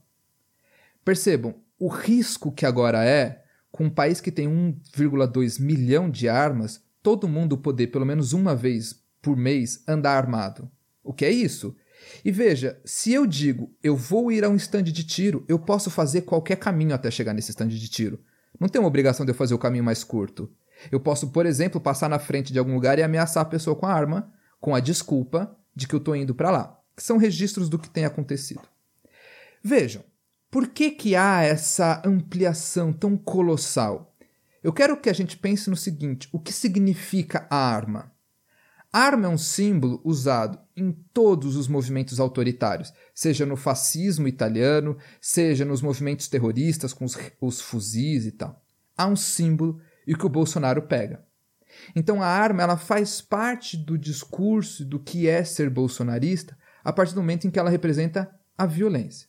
Percebam, 1.04 1.56
o 1.80 1.88
risco 1.88 2.52
que 2.52 2.64
agora 2.64 3.04
é, 3.04 3.44
com 3.72 3.86
um 3.86 3.90
país 3.90 4.22
que 4.22 4.32
tem 4.32 4.48
1,2 4.48 5.60
milhão 5.60 6.08
de 6.08 6.30
armas, 6.30 6.84
todo 7.02 7.28
mundo 7.28 7.58
poder 7.58 7.88
pelo 7.88 8.06
menos 8.06 8.32
uma 8.32 8.56
vez 8.56 9.04
por 9.24 9.36
mês 9.36 9.84
andar 9.88 10.16
armado. 10.16 10.70
O 11.04 11.12
que 11.12 11.26
é 11.26 11.32
isso? 11.32 11.76
E 12.24 12.32
veja, 12.32 12.80
se 12.86 13.12
eu 13.12 13.26
digo 13.26 13.76
eu 13.82 13.96
vou 13.96 14.32
ir 14.32 14.46
a 14.46 14.50
um 14.50 14.56
stand 14.56 14.84
de 14.84 15.04
tiro, 15.04 15.44
eu 15.48 15.58
posso 15.58 15.90
fazer 15.90 16.22
qualquer 16.22 16.58
caminho 16.58 16.94
até 16.94 17.10
chegar 17.10 17.34
nesse 17.34 17.50
stand 17.50 17.70
de 17.70 17.90
tiro. 17.90 18.20
Não 18.60 18.68
tem 18.68 18.82
uma 18.82 18.88
obrigação 18.88 19.26
de 19.26 19.32
eu 19.32 19.36
fazer 19.36 19.54
o 19.54 19.60
caminho 19.60 19.84
mais 19.84 20.04
curto. 20.04 20.52
Eu 20.92 21.00
posso, 21.00 21.30
por 21.30 21.46
exemplo, 21.46 21.80
passar 21.80 22.10
na 22.10 22.20
frente 22.20 22.52
de 22.52 22.60
algum 22.60 22.74
lugar 22.74 23.00
e 23.00 23.04
ameaçar 23.04 23.44
a 23.44 23.50
pessoa 23.50 23.76
com 23.76 23.86
a 23.86 23.94
arma, 23.94 24.32
com 24.60 24.76
a 24.76 24.80
desculpa 24.80 25.56
de 25.76 25.88
que 25.88 25.96
eu 25.96 26.00
estou 26.00 26.16
indo 26.16 26.36
para 26.36 26.52
lá. 26.52 26.80
Que 26.96 27.04
são 27.04 27.18
registros 27.18 27.70
do 27.70 27.80
que 27.80 27.90
tem 27.90 28.06
acontecido. 28.06 28.62
Vejam, 29.64 30.04
por 30.52 30.68
que, 30.68 30.92
que 30.92 31.16
há 31.16 31.44
essa 31.44 32.02
ampliação 32.06 32.92
tão 32.92 33.16
colossal? 33.16 34.16
Eu 34.64 34.74
quero 34.74 34.98
que 34.98 35.10
a 35.10 35.14
gente 35.14 35.38
pense 35.38 35.70
no 35.70 35.76
seguinte: 35.76 36.28
o 36.32 36.40
que 36.40 36.52
significa 36.52 37.48
a 37.50 37.56
arma? 37.56 38.12
Arma 38.92 39.28
é 39.28 39.30
um 39.30 39.38
símbolo 39.38 40.02
usado 40.04 40.60
em 40.76 40.92
todos 41.14 41.56
os 41.56 41.68
movimentos 41.68 42.20
autoritários, 42.20 42.92
seja 43.14 43.46
no 43.46 43.56
fascismo 43.56 44.28
italiano, 44.28 44.98
seja 45.22 45.64
nos 45.64 45.82
movimentos 45.82 46.28
terroristas 46.28 46.92
com 46.92 47.06
os, 47.06 47.16
os 47.40 47.62
fuzis 47.62 48.26
e 48.26 48.32
tal. 48.32 48.60
Há 48.98 49.06
um 49.06 49.16
símbolo 49.16 49.80
e 50.08 50.16
que 50.16 50.26
o 50.26 50.30
Bolsonaro 50.30 50.82
pega. 50.82 51.24
Então 51.96 52.22
a 52.22 52.26
arma 52.26 52.64
ela 52.64 52.78
faz 52.78 53.22
parte 53.22 53.78
do 53.78 53.96
discurso 53.96 54.84
do 54.84 55.00
que 55.00 55.28
é 55.28 55.44
ser 55.44 55.70
bolsonarista 55.70 56.58
a 56.84 56.92
partir 56.92 57.14
do 57.14 57.22
momento 57.22 57.46
em 57.46 57.52
que 57.52 57.60
ela 57.60 57.70
representa 57.70 58.30
a 58.58 58.66
violência. 58.66 59.28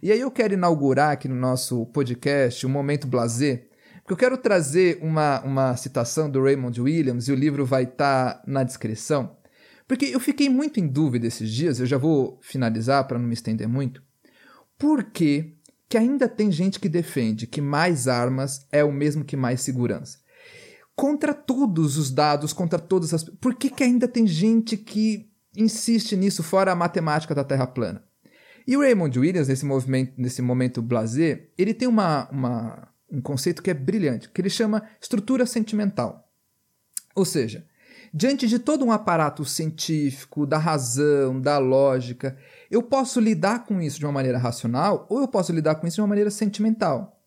E 0.00 0.12
aí 0.12 0.20
eu 0.20 0.30
quero 0.30 0.54
inaugurar 0.54 1.10
aqui 1.10 1.26
no 1.26 1.34
nosso 1.34 1.84
podcast 1.86 2.64
o 2.64 2.68
um 2.68 2.72
momento 2.72 3.08
blazer 3.08 3.68
porque 4.04 4.12
eu 4.12 4.18
quero 4.18 4.36
trazer 4.36 4.98
uma, 5.00 5.40
uma 5.40 5.76
citação 5.76 6.30
do 6.30 6.42
Raymond 6.42 6.78
Williams, 6.78 7.26
e 7.26 7.32
o 7.32 7.34
livro 7.34 7.64
vai 7.64 7.84
estar 7.84 8.34
tá 8.34 8.42
na 8.46 8.62
descrição, 8.62 9.34
porque 9.88 10.04
eu 10.04 10.20
fiquei 10.20 10.50
muito 10.50 10.78
em 10.78 10.86
dúvida 10.86 11.26
esses 11.26 11.50
dias, 11.50 11.80
eu 11.80 11.86
já 11.86 11.96
vou 11.96 12.38
finalizar 12.42 13.08
para 13.08 13.18
não 13.18 13.26
me 13.26 13.32
estender 13.32 13.66
muito. 13.66 14.02
Por 14.78 15.04
que, 15.04 15.56
que 15.88 15.96
ainda 15.96 16.28
tem 16.28 16.52
gente 16.52 16.78
que 16.78 16.88
defende 16.88 17.46
que 17.46 17.62
mais 17.62 18.06
armas 18.06 18.66
é 18.70 18.84
o 18.84 18.92
mesmo 18.92 19.24
que 19.24 19.36
mais 19.36 19.62
segurança? 19.62 20.18
Contra 20.94 21.32
todos 21.32 21.96
os 21.96 22.10
dados, 22.10 22.52
contra 22.52 22.78
todas 22.78 23.14
as. 23.14 23.24
Por 23.24 23.54
que, 23.54 23.70
que 23.70 23.82
ainda 23.82 24.06
tem 24.06 24.26
gente 24.26 24.76
que 24.76 25.30
insiste 25.56 26.14
nisso, 26.16 26.42
fora 26.42 26.72
a 26.72 26.76
matemática 26.76 27.34
da 27.34 27.42
Terra 27.42 27.66
plana? 27.66 28.04
E 28.66 28.76
o 28.76 28.80
Raymond 28.80 29.18
Williams, 29.18 29.48
nesse, 29.48 29.64
movimento, 29.64 30.12
nesse 30.16 30.40
momento 30.40 30.80
blazer, 30.80 31.52
ele 31.58 31.74
tem 31.74 31.88
uma, 31.88 32.28
uma, 32.30 32.88
um 33.10 33.20
conceito 33.20 33.62
que 33.62 33.70
é 33.70 33.74
brilhante, 33.74 34.28
que 34.28 34.40
ele 34.40 34.50
chama 34.50 34.82
estrutura 35.00 35.46
sentimental. 35.46 36.28
Ou 37.14 37.24
seja, 37.24 37.64
diante 38.12 38.46
de 38.46 38.58
todo 38.58 38.84
um 38.84 38.92
aparato 38.92 39.44
científico, 39.44 40.46
da 40.46 40.58
razão, 40.58 41.40
da 41.40 41.58
lógica, 41.58 42.36
eu 42.70 42.82
posso 42.82 43.20
lidar 43.20 43.64
com 43.64 43.80
isso 43.80 43.98
de 43.98 44.06
uma 44.06 44.12
maneira 44.12 44.38
racional 44.38 45.06
ou 45.08 45.20
eu 45.20 45.28
posso 45.28 45.52
lidar 45.52 45.76
com 45.76 45.86
isso 45.86 45.96
de 45.96 46.00
uma 46.00 46.08
maneira 46.08 46.30
sentimental. 46.30 47.20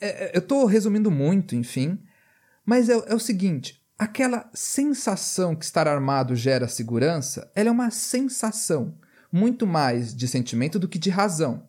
É, 0.00 0.26
é 0.26 0.30
eu 0.36 0.40
estou 0.40 0.64
resumindo 0.66 1.10
muito, 1.10 1.56
enfim, 1.56 1.98
mas 2.64 2.88
é, 2.88 2.92
é 3.06 3.14
o 3.14 3.20
seguinte: 3.20 3.82
aquela 3.98 4.48
sensação 4.52 5.56
que 5.56 5.64
estar 5.64 5.88
armado 5.88 6.36
gera 6.36 6.68
segurança, 6.68 7.50
ela 7.54 7.68
é 7.68 7.72
uma 7.72 7.90
sensação 7.90 8.94
muito 9.32 9.66
mais 9.66 10.14
de 10.14 10.28
sentimento 10.28 10.78
do 10.78 10.88
que 10.88 10.98
de 10.98 11.10
razão. 11.10 11.65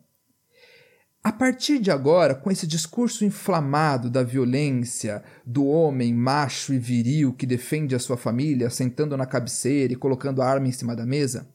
A 1.28 1.32
partir 1.32 1.78
de 1.78 1.90
agora, 1.90 2.34
com 2.34 2.50
esse 2.50 2.66
discurso 2.66 3.22
inflamado 3.22 4.08
da 4.08 4.22
violência, 4.22 5.22
do 5.44 5.66
homem 5.66 6.14
macho 6.14 6.72
e 6.72 6.78
viril 6.78 7.34
que 7.34 7.44
defende 7.44 7.94
a 7.94 7.98
sua 7.98 8.16
família 8.16 8.70
sentando 8.70 9.14
na 9.14 9.26
cabeceira 9.26 9.92
e 9.92 9.96
colocando 9.96 10.40
a 10.40 10.48
arma 10.48 10.68
em 10.68 10.72
cima 10.72 10.96
da 10.96 11.04
mesa, 11.04 11.46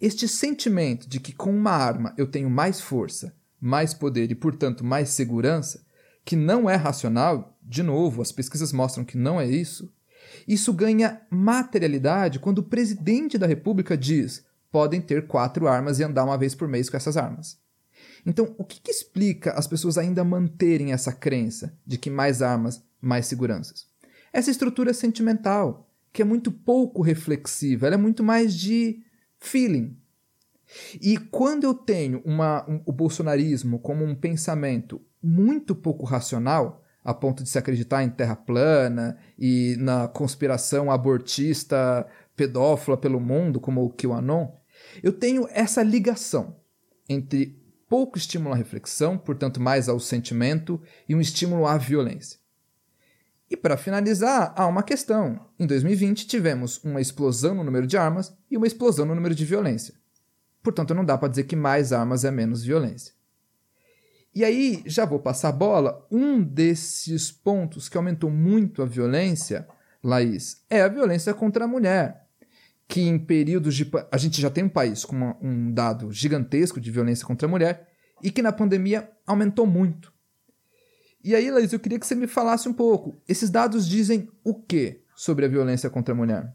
este 0.00 0.28
sentimento 0.28 1.08
de 1.08 1.18
que 1.18 1.32
com 1.32 1.50
uma 1.50 1.72
arma 1.72 2.14
eu 2.16 2.24
tenho 2.24 2.48
mais 2.48 2.80
força, 2.80 3.34
mais 3.60 3.92
poder 3.92 4.30
e, 4.30 4.34
portanto, 4.36 4.84
mais 4.84 5.08
segurança, 5.08 5.84
que 6.24 6.36
não 6.36 6.70
é 6.70 6.76
racional, 6.76 7.58
de 7.60 7.82
novo, 7.82 8.22
as 8.22 8.30
pesquisas 8.30 8.72
mostram 8.72 9.04
que 9.04 9.18
não 9.18 9.40
é 9.40 9.46
isso, 9.48 9.92
isso 10.46 10.72
ganha 10.72 11.20
materialidade 11.28 12.38
quando 12.38 12.58
o 12.58 12.68
presidente 12.68 13.36
da 13.36 13.48
República 13.48 13.96
diz: 13.96 14.46
podem 14.70 15.00
ter 15.00 15.26
quatro 15.26 15.66
armas 15.66 15.98
e 15.98 16.04
andar 16.04 16.22
uma 16.22 16.38
vez 16.38 16.54
por 16.54 16.68
mês 16.68 16.88
com 16.88 16.96
essas 16.96 17.16
armas. 17.16 17.58
Então, 18.24 18.54
o 18.58 18.64
que, 18.64 18.80
que 18.80 18.90
explica 18.90 19.52
as 19.52 19.66
pessoas 19.66 19.96
ainda 19.96 20.22
manterem 20.22 20.92
essa 20.92 21.12
crença 21.12 21.76
de 21.86 21.98
que 21.98 22.10
mais 22.10 22.42
armas, 22.42 22.82
mais 23.00 23.26
seguranças? 23.26 23.86
Essa 24.32 24.50
estrutura 24.50 24.92
sentimental, 24.92 25.90
que 26.12 26.22
é 26.22 26.24
muito 26.24 26.52
pouco 26.52 27.02
reflexiva, 27.02 27.86
ela 27.86 27.94
é 27.94 27.98
muito 27.98 28.22
mais 28.22 28.54
de 28.54 29.02
feeling. 29.38 29.96
E 31.00 31.16
quando 31.16 31.64
eu 31.64 31.74
tenho 31.74 32.22
uma, 32.24 32.68
um, 32.68 32.80
o 32.86 32.92
bolsonarismo 32.92 33.78
como 33.78 34.04
um 34.04 34.14
pensamento 34.14 35.00
muito 35.22 35.74
pouco 35.74 36.04
racional, 36.04 36.84
a 37.02 37.14
ponto 37.14 37.42
de 37.42 37.48
se 37.48 37.58
acreditar 37.58 38.04
em 38.04 38.10
terra 38.10 38.36
plana 38.36 39.18
e 39.38 39.74
na 39.78 40.06
conspiração 40.06 40.90
abortista 40.90 42.06
pedófila 42.36 42.96
pelo 42.96 43.20
mundo, 43.20 43.60
como 43.60 43.84
o 43.84 43.90
QAnon, 43.90 44.48
eu 45.02 45.12
tenho 45.12 45.46
essa 45.50 45.82
ligação 45.82 46.56
entre 47.08 47.59
pouco 47.90 48.16
estímulo 48.16 48.54
à 48.54 48.56
reflexão, 48.56 49.18
portanto, 49.18 49.60
mais 49.60 49.88
ao 49.88 49.98
sentimento, 49.98 50.80
e 51.08 51.14
um 51.14 51.20
estímulo 51.20 51.66
à 51.66 51.76
violência. 51.76 52.38
E 53.50 53.56
para 53.56 53.76
finalizar, 53.76 54.54
há 54.56 54.64
uma 54.68 54.84
questão. 54.84 55.44
Em 55.58 55.66
2020, 55.66 56.28
tivemos 56.28 56.82
uma 56.84 57.00
explosão 57.00 57.52
no 57.52 57.64
número 57.64 57.88
de 57.88 57.96
armas 57.96 58.32
e 58.48 58.56
uma 58.56 58.68
explosão 58.68 59.04
no 59.04 59.14
número 59.16 59.34
de 59.34 59.44
violência. 59.44 59.92
Portanto, 60.62 60.94
não 60.94 61.04
dá 61.04 61.18
para 61.18 61.30
dizer 61.30 61.44
que 61.44 61.56
mais 61.56 61.92
armas 61.92 62.24
é 62.24 62.30
menos 62.30 62.62
violência. 62.62 63.12
E 64.32 64.44
aí, 64.44 64.84
já 64.86 65.04
vou 65.04 65.18
passar 65.18 65.48
a 65.48 65.52
bola. 65.52 66.06
Um 66.12 66.40
desses 66.40 67.32
pontos 67.32 67.88
que 67.88 67.96
aumentou 67.96 68.30
muito 68.30 68.82
a 68.82 68.86
violência, 68.86 69.66
Laís, 70.00 70.64
é 70.70 70.82
a 70.82 70.88
violência 70.88 71.34
contra 71.34 71.64
a 71.64 71.68
mulher 71.68 72.29
que 72.90 73.00
em 73.00 73.16
períodos 73.18 73.76
de. 73.76 73.88
A 74.10 74.18
gente 74.18 74.40
já 74.40 74.50
tem 74.50 74.64
um 74.64 74.68
país 74.68 75.04
com 75.04 75.14
uma, 75.14 75.36
um 75.40 75.72
dado 75.72 76.10
gigantesco 76.10 76.80
de 76.80 76.90
violência 76.90 77.24
contra 77.24 77.46
a 77.46 77.50
mulher 77.50 77.88
e 78.20 78.32
que 78.32 78.42
na 78.42 78.52
pandemia 78.52 79.08
aumentou 79.24 79.64
muito. 79.64 80.12
E 81.22 81.34
aí, 81.34 81.50
Laís, 81.50 81.72
eu 81.72 81.78
queria 81.78 82.00
que 82.00 82.06
você 82.06 82.16
me 82.16 82.26
falasse 82.26 82.68
um 82.68 82.72
pouco. 82.72 83.22
Esses 83.28 83.48
dados 83.48 83.86
dizem 83.86 84.28
o 84.42 84.54
que 84.54 85.04
sobre 85.14 85.44
a 85.44 85.48
violência 85.48 85.88
contra 85.88 86.12
a 86.12 86.16
mulher? 86.16 86.52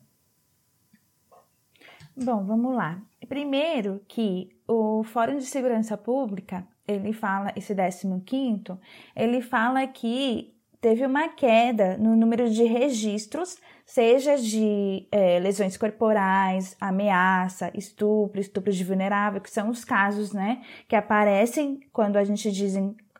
Bom, 2.17 2.43
vamos 2.43 2.75
lá. 2.75 3.01
Primeiro 3.29 4.01
que 4.07 4.49
o 4.67 5.03
Fórum 5.03 5.37
de 5.37 5.45
Segurança 5.45 5.95
Pública, 5.97 6.67
ele 6.87 7.13
fala, 7.13 7.53
esse 7.55 7.73
15º, 7.73 8.77
ele 9.15 9.41
fala 9.41 9.85
que 9.87 10.53
teve 10.81 11.05
uma 11.05 11.29
queda 11.29 11.97
no 11.97 12.15
número 12.15 12.49
de 12.49 12.63
registros 12.63 13.57
seja 13.85 14.35
de 14.35 15.07
é, 15.11 15.39
lesões 15.39 15.77
corporais, 15.77 16.75
ameaça, 16.81 17.71
estupro, 17.75 18.41
estupro 18.41 18.71
de 18.71 18.83
vulnerável, 18.83 19.39
que 19.39 19.51
são 19.51 19.69
os 19.69 19.85
casos 19.85 20.33
né, 20.33 20.61
que 20.87 20.95
aparecem 20.95 21.79
quando 21.93 22.17
a 22.17 22.23
gente 22.23 22.51
diz 22.51 22.75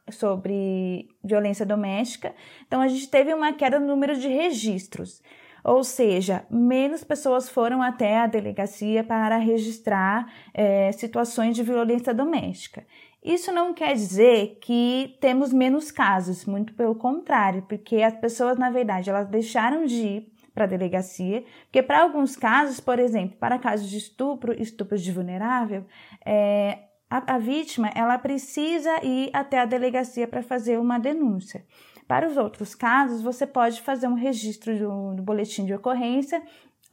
sobre 0.10 1.08
violência 1.24 1.66
doméstica. 1.66 2.34
Então, 2.68 2.82
a 2.82 2.88
gente 2.88 3.08
teve 3.10 3.34
uma 3.34 3.54
queda 3.54 3.80
no 3.80 3.88
número 3.88 4.16
de 4.18 4.28
registros. 4.28 5.22
Ou 5.64 5.84
seja, 5.84 6.46
menos 6.48 7.04
pessoas 7.04 7.50
foram 7.50 7.82
até 7.82 8.20
a 8.20 8.28
delegacia 8.28 9.04
para 9.04 9.38
registrar 9.38 10.32
é, 10.54 10.92
situações 10.92 11.56
de 11.56 11.64
violência 11.64 12.14
doméstica. 12.14 12.86
Isso 13.24 13.52
não 13.52 13.74
quer 13.74 13.96
dizer 13.96 14.60
que 14.62 15.18
temos 15.20 15.52
menos 15.52 15.90
casos, 15.90 16.46
muito 16.46 16.76
pelo 16.76 16.94
contrário, 16.94 17.64
porque 17.64 18.04
as 18.04 18.14
pessoas, 18.16 18.60
na 18.60 18.70
verdade, 18.70 19.10
elas 19.10 19.28
deixaram 19.28 19.88
de 19.88 19.96
ir 19.96 20.35
para 20.56 20.64
a 20.64 20.68
delegacia, 20.68 21.44
porque 21.66 21.84
para 21.84 22.02
alguns 22.02 22.38
casos, 22.38 22.80
por 22.80 22.98
exemplo, 22.98 23.38
para 23.38 23.60
casos 23.60 23.90
de 23.90 23.98
estupro, 23.98 24.60
estupro 24.60 24.98
de 24.98 25.12
vulnerável, 25.12 25.86
é, 26.26 26.80
a, 27.10 27.36
a 27.36 27.38
vítima 27.38 27.92
ela 27.94 28.18
precisa 28.18 29.04
ir 29.04 29.30
até 29.34 29.60
a 29.60 29.66
delegacia 29.66 30.28
para 30.28 30.42
fazer 30.42 30.80
uma 30.80 30.98
denúncia. 30.98 31.66
Para 32.08 32.28
os 32.28 32.38
outros 32.38 32.74
casos, 32.74 33.22
você 33.22 33.46
pode 33.46 33.82
fazer 33.82 34.08
um 34.08 34.14
registro 34.14 34.78
do, 34.78 35.16
do 35.16 35.24
boletim 35.24 35.66
de 35.66 35.74
ocorrência 35.74 36.42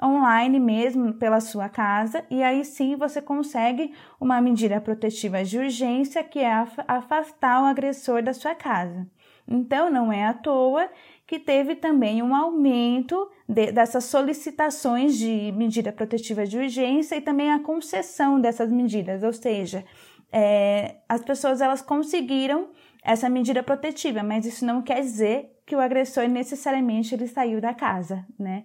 online 0.02 0.58
mesmo 0.58 1.14
pela 1.14 1.40
sua 1.40 1.68
casa 1.68 2.24
e 2.28 2.42
aí 2.42 2.64
sim 2.64 2.96
você 2.96 3.22
consegue 3.22 3.94
uma 4.20 4.40
medida 4.40 4.80
protetiva 4.80 5.44
de 5.44 5.58
urgência 5.58 6.24
que 6.24 6.40
é 6.40 6.52
afastar 6.88 7.62
o 7.62 7.66
agressor 7.66 8.22
da 8.22 8.34
sua 8.34 8.54
casa. 8.54 9.06
Então 9.46 9.90
não 9.90 10.12
é 10.12 10.24
à 10.24 10.34
toa 10.34 10.88
que 11.32 11.38
teve 11.38 11.74
também 11.74 12.22
um 12.22 12.34
aumento 12.34 13.26
de, 13.48 13.72
dessas 13.72 14.04
solicitações 14.04 15.16
de 15.16 15.50
medida 15.56 15.90
protetiva 15.90 16.44
de 16.44 16.58
urgência 16.58 17.16
e 17.16 17.22
também 17.22 17.50
a 17.50 17.58
concessão 17.58 18.38
dessas 18.38 18.70
medidas, 18.70 19.22
ou 19.22 19.32
seja, 19.32 19.82
é, 20.30 20.96
as 21.08 21.24
pessoas 21.24 21.62
elas 21.62 21.80
conseguiram 21.80 22.68
essa 23.02 23.30
medida 23.30 23.62
protetiva, 23.62 24.22
mas 24.22 24.44
isso 24.44 24.62
não 24.66 24.82
quer 24.82 25.00
dizer 25.00 25.58
que 25.64 25.74
o 25.74 25.80
agressor 25.80 26.28
necessariamente 26.28 27.14
ele 27.14 27.26
saiu 27.26 27.62
da 27.62 27.72
casa, 27.72 28.26
né? 28.38 28.64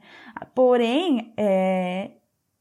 Porém, 0.54 1.34
é, 1.38 2.12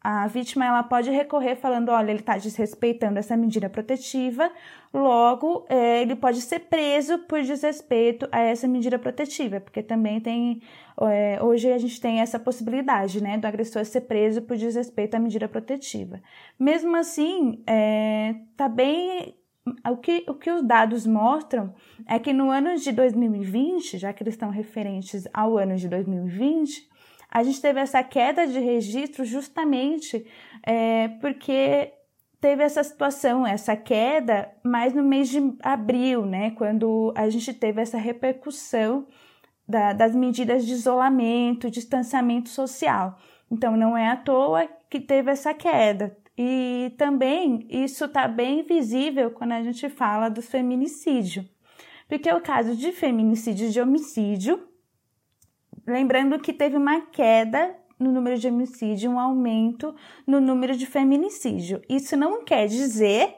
a 0.08 0.28
vítima 0.28 0.64
ela 0.64 0.84
pode 0.84 1.10
recorrer 1.10 1.56
falando, 1.56 1.88
olha, 1.88 2.12
ele 2.12 2.20
está 2.20 2.38
desrespeitando 2.38 3.18
essa 3.18 3.36
medida 3.36 3.68
protetiva, 3.68 4.52
logo 4.94 5.66
é, 5.68 6.00
ele 6.00 6.14
pode 6.14 6.42
ser 6.42 6.60
preso 6.60 7.18
por 7.26 7.42
desrespeito 7.42 8.28
a 8.30 8.38
essa 8.38 8.68
medida 8.68 9.00
protetiva, 9.00 9.60
porque 9.60 9.82
também 9.82 10.20
tem 10.20 10.62
é, 11.00 11.42
hoje 11.42 11.72
a 11.72 11.78
gente 11.78 12.00
tem 12.00 12.20
essa 12.20 12.38
possibilidade, 12.38 13.20
né, 13.20 13.36
do 13.36 13.46
agressor 13.48 13.84
ser 13.84 14.02
preso 14.02 14.42
por 14.42 14.56
desrespeito 14.56 15.16
à 15.16 15.18
medida 15.18 15.48
protetiva. 15.48 16.22
Mesmo 16.56 16.94
assim, 16.94 17.64
é, 17.66 18.36
tá 18.56 18.68
bem 18.68 19.34
o 19.90 19.96
que, 19.96 20.24
o 20.28 20.34
que 20.34 20.52
os 20.52 20.62
dados 20.62 21.04
mostram 21.04 21.74
é 22.06 22.16
que 22.20 22.32
no 22.32 22.48
ano 22.48 22.76
de 22.76 22.92
2020, 22.92 23.98
já 23.98 24.12
que 24.12 24.22
eles 24.22 24.34
estão 24.34 24.50
referentes 24.50 25.26
ao 25.34 25.58
ano 25.58 25.74
de 25.74 25.88
2020, 25.88 26.94
a 27.36 27.42
gente 27.42 27.60
teve 27.60 27.78
essa 27.78 28.02
queda 28.02 28.46
de 28.46 28.58
registro 28.58 29.22
justamente 29.22 30.26
é, 30.62 31.08
porque 31.20 31.92
teve 32.40 32.62
essa 32.62 32.82
situação, 32.82 33.46
essa 33.46 33.76
queda, 33.76 34.50
mais 34.64 34.94
no 34.94 35.02
mês 35.02 35.28
de 35.28 35.54
abril, 35.62 36.24
né, 36.24 36.52
quando 36.52 37.12
a 37.14 37.28
gente 37.28 37.52
teve 37.52 37.82
essa 37.82 37.98
repercussão 37.98 39.06
da, 39.68 39.92
das 39.92 40.14
medidas 40.14 40.64
de 40.64 40.72
isolamento, 40.72 41.70
distanciamento 41.70 42.48
social. 42.48 43.18
Então, 43.50 43.76
não 43.76 43.94
é 43.94 44.08
à 44.08 44.16
toa 44.16 44.66
que 44.88 44.98
teve 44.98 45.30
essa 45.30 45.52
queda. 45.52 46.16
E 46.38 46.94
também 46.96 47.66
isso 47.68 48.06
está 48.06 48.26
bem 48.26 48.62
visível 48.62 49.30
quando 49.30 49.52
a 49.52 49.62
gente 49.62 49.90
fala 49.90 50.30
do 50.30 50.40
feminicídio. 50.40 51.46
Porque 52.08 52.32
o 52.32 52.40
caso 52.40 52.74
de 52.74 52.92
feminicídio 52.92 53.68
e 53.68 53.70
de 53.70 53.78
homicídio 53.78 54.66
Lembrando 55.86 56.38
que 56.38 56.52
teve 56.52 56.76
uma 56.76 57.00
queda 57.00 57.76
no 57.98 58.12
número 58.12 58.38
de 58.38 58.48
homicídio, 58.48 59.10
um 59.10 59.18
aumento 59.18 59.94
no 60.26 60.40
número 60.40 60.76
de 60.76 60.84
feminicídio. 60.84 61.80
Isso 61.88 62.16
não 62.16 62.44
quer 62.44 62.66
dizer 62.66 63.36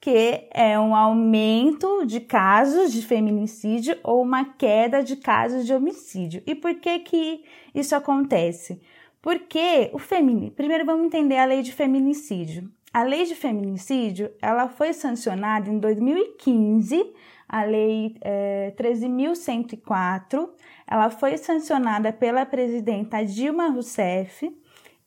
que 0.00 0.46
é 0.52 0.78
um 0.78 0.94
aumento 0.94 2.04
de 2.06 2.20
casos 2.20 2.92
de 2.92 3.02
feminicídio 3.02 3.98
ou 4.04 4.22
uma 4.22 4.44
queda 4.44 5.02
de 5.02 5.16
casos 5.16 5.66
de 5.66 5.72
homicídio. 5.72 6.42
E 6.46 6.54
por 6.54 6.74
que 6.74 6.98
que 7.00 7.42
isso 7.74 7.96
acontece? 7.96 8.80
Porque 9.20 9.90
o 9.92 9.98
feminicídio, 9.98 10.54
primeiro 10.54 10.84
vamos 10.84 11.06
entender 11.06 11.38
a 11.38 11.46
lei 11.46 11.62
de 11.62 11.72
feminicídio. 11.72 12.70
A 12.96 13.02
lei 13.02 13.26
de 13.26 13.34
feminicídio, 13.34 14.32
ela 14.40 14.70
foi 14.70 14.94
sancionada 14.94 15.68
em 15.68 15.78
2015, 15.78 17.12
a 17.46 17.62
lei 17.62 18.16
é, 18.22 18.72
13.104, 18.74 20.48
ela 20.86 21.10
foi 21.10 21.36
sancionada 21.36 22.10
pela 22.10 22.46
presidenta 22.46 23.22
Dilma 23.22 23.68
Rousseff 23.68 24.50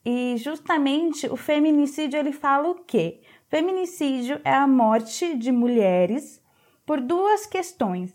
e 0.06 0.36
justamente 0.38 1.26
o 1.26 1.36
feminicídio 1.36 2.20
ele 2.20 2.32
fala 2.32 2.70
o 2.70 2.76
quê? 2.76 3.22
Feminicídio 3.48 4.40
é 4.44 4.54
a 4.54 4.68
morte 4.68 5.36
de 5.36 5.52
mulheres 5.52 6.40
por 6.86 7.02
duas 7.02 7.48
questões. 7.48 8.14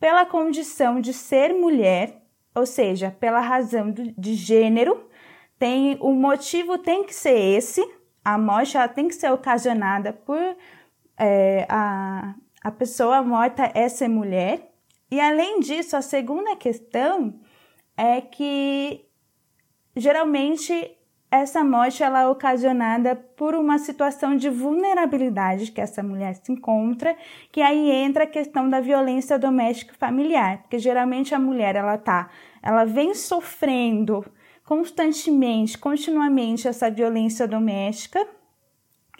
Pela 0.00 0.24
condição 0.24 0.98
de 0.98 1.12
ser 1.12 1.52
mulher, 1.52 2.22
ou 2.54 2.64
seja, 2.64 3.14
pela 3.20 3.40
razão 3.40 3.92
de 3.92 4.32
gênero, 4.32 5.10
tem 5.58 5.98
o 6.00 6.12
motivo 6.14 6.78
tem 6.78 7.04
que 7.04 7.14
ser 7.14 7.38
esse, 7.38 7.86
a 8.24 8.38
morte 8.38 8.76
tem 8.94 9.08
que 9.08 9.14
ser 9.14 9.30
ocasionada 9.30 10.12
por 10.12 10.40
é, 11.18 11.66
a, 11.68 12.34
a 12.62 12.70
pessoa 12.70 13.22
morta 13.22 13.70
é 13.74 13.88
ser 13.88 14.08
mulher. 14.08 14.72
E 15.10 15.20
além 15.20 15.60
disso, 15.60 15.96
a 15.96 16.02
segunda 16.02 16.56
questão 16.56 17.38
é 17.96 18.20
que 18.20 19.04
geralmente 19.94 20.96
essa 21.30 21.64
morte 21.64 22.02
ela 22.02 22.22
é 22.22 22.26
ocasionada 22.28 23.16
por 23.16 23.54
uma 23.54 23.78
situação 23.78 24.36
de 24.36 24.48
vulnerabilidade 24.48 25.72
que 25.72 25.80
essa 25.80 26.02
mulher 26.02 26.36
se 26.36 26.52
encontra, 26.52 27.16
que 27.50 27.60
aí 27.60 27.90
entra 27.90 28.24
a 28.24 28.28
questão 28.28 28.68
da 28.68 28.80
violência 28.80 29.38
doméstica 29.38 29.94
familiar, 29.98 30.58
porque 30.62 30.78
geralmente 30.78 31.34
a 31.34 31.38
mulher 31.38 31.74
ela 31.74 31.98
tá, 31.98 32.30
ela 32.62 32.84
vem 32.84 33.14
sofrendo 33.14 34.24
constantemente, 34.64 35.78
continuamente 35.78 36.66
essa 36.66 36.90
violência 36.90 37.46
doméstica, 37.46 38.26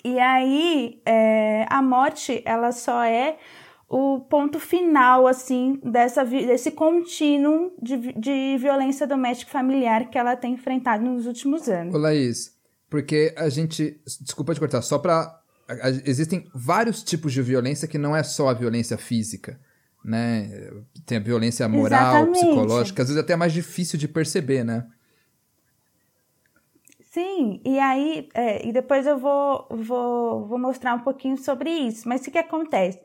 e 0.04 0.18
aí 0.18 1.00
é, 1.06 1.66
a 1.68 1.80
morte 1.80 2.42
ela 2.44 2.72
só 2.72 3.02
é 3.04 3.38
o 3.88 4.20
ponto 4.20 4.58
final, 4.58 5.26
assim, 5.26 5.80
dessa, 5.84 6.24
desse 6.24 6.72
contínuo 6.72 7.72
de, 7.80 8.12
de 8.14 8.56
violência 8.58 9.06
doméstica 9.06 9.50
familiar 9.50 10.10
que 10.10 10.18
ela 10.18 10.34
tem 10.34 10.54
enfrentado 10.54 11.04
nos 11.04 11.26
últimos 11.26 11.68
anos. 11.68 11.94
Ô, 11.94 11.98
Laís, 11.98 12.52
porque 12.90 13.32
a 13.36 13.48
gente. 13.48 14.00
Desculpa 14.20 14.54
te 14.54 14.60
cortar, 14.60 14.82
só 14.82 14.98
pra. 14.98 15.40
Existem 16.04 16.46
vários 16.54 17.02
tipos 17.02 17.32
de 17.32 17.40
violência 17.40 17.88
que 17.88 17.96
não 17.96 18.14
é 18.14 18.22
só 18.22 18.48
a 18.48 18.54
violência 18.54 18.98
física. 18.98 19.58
Né? 20.04 20.70
Tem 21.06 21.16
a 21.16 21.20
violência 21.20 21.66
moral, 21.66 22.24
Exatamente. 22.24 22.40
psicológica, 22.40 23.02
às 23.02 23.08
vezes 23.08 23.22
até 23.22 23.32
é 23.32 23.36
mais 23.36 23.52
difícil 23.52 23.98
de 23.98 24.06
perceber, 24.06 24.62
né? 24.62 24.86
Sim, 27.14 27.60
e 27.64 27.78
aí, 27.78 28.28
é, 28.34 28.66
e 28.66 28.72
depois 28.72 29.06
eu 29.06 29.16
vou, 29.18 29.66
vou, 29.70 30.46
vou 30.46 30.58
mostrar 30.58 30.94
um 30.94 31.00
pouquinho 31.00 31.36
sobre 31.36 31.70
isso. 31.70 32.08
Mas 32.08 32.26
o 32.26 32.30
que 32.30 32.38
acontece? 32.38 33.00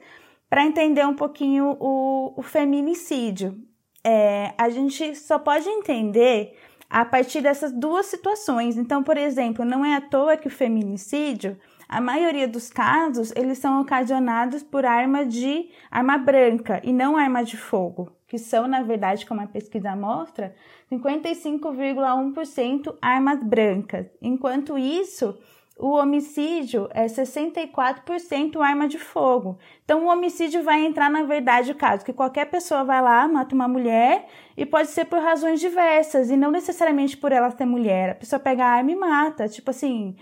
para 0.49 0.65
entender 0.65 1.05
um 1.05 1.13
pouquinho 1.13 1.77
o, 1.79 2.33
o 2.35 2.41
feminicídio. 2.41 3.55
É, 4.03 4.53
a 4.57 4.69
gente 4.69 5.15
só 5.15 5.37
pode 5.37 5.69
entender 5.69 6.57
a 6.89 7.05
partir 7.05 7.41
dessas 7.41 7.71
duas 7.71 8.07
situações. 8.07 8.77
Então, 8.77 9.03
por 9.03 9.15
exemplo, 9.17 9.63
não 9.63 9.85
é 9.85 9.95
à 9.95 10.01
toa 10.01 10.37
que 10.37 10.47
o 10.47 10.51
feminicídio, 10.51 11.57
a 11.87 12.01
maioria 12.01 12.47
dos 12.47 12.69
casos, 12.69 13.31
eles 13.35 13.59
são 13.59 13.79
ocasionados 13.79 14.63
por 14.63 14.85
arma 14.85 15.23
de 15.23 15.69
arma 15.91 16.17
branca 16.17 16.81
e 16.83 16.91
não 16.91 17.15
arma 17.15 17.43
de 17.43 17.57
fogo, 17.57 18.11
que 18.29 18.38
são, 18.38 18.67
na 18.67 18.83
verdade, 18.83 19.25
como 19.25 19.41
a 19.41 19.48
pesquisa 19.48 19.95
mostra, 19.95 20.55
55,1% 20.91 22.95
armas 23.01 23.43
brancas. 23.43 24.06
Enquanto 24.21 24.77
isso, 24.77 25.36
o 25.75 25.93
homicídio 25.93 26.88
é 26.91 27.08
64% 27.08 28.62
arma 28.62 28.88
de 28.88 28.99
fogo. 28.99 29.58
Então, 29.84 30.06
o 30.06 30.10
homicídio 30.10 30.62
vai 30.62 30.86
entrar, 30.86 31.10
na 31.10 31.23
verdade, 31.23 31.71
o 31.71 31.75
caso 31.75 32.06
que 32.06 32.13
qualquer 32.13 32.51
pessoa 32.51 32.84
vai 32.84 33.01
lá, 33.01 33.27
mata 33.27 33.56
uma 33.56 33.67
mulher, 33.67 34.27
e 34.56 34.63
pode 34.63 34.89
ser 34.89 35.06
por 35.06 35.19
razões 35.19 35.60
diversas, 35.60 36.30
e 36.30 36.38
não 36.38 36.51
necessariamente 36.51 37.17
por 37.17 37.32
ela 37.32 37.49
ser 37.49 37.65
mulher. 37.65 38.12
A 38.12 38.15
pessoa 38.15 38.39
pega 38.39 38.63
a 38.63 38.73
arma 38.73 38.91
e 38.91 38.95
mata. 38.95 39.49
Tipo 39.49 39.71
assim, 39.71 40.15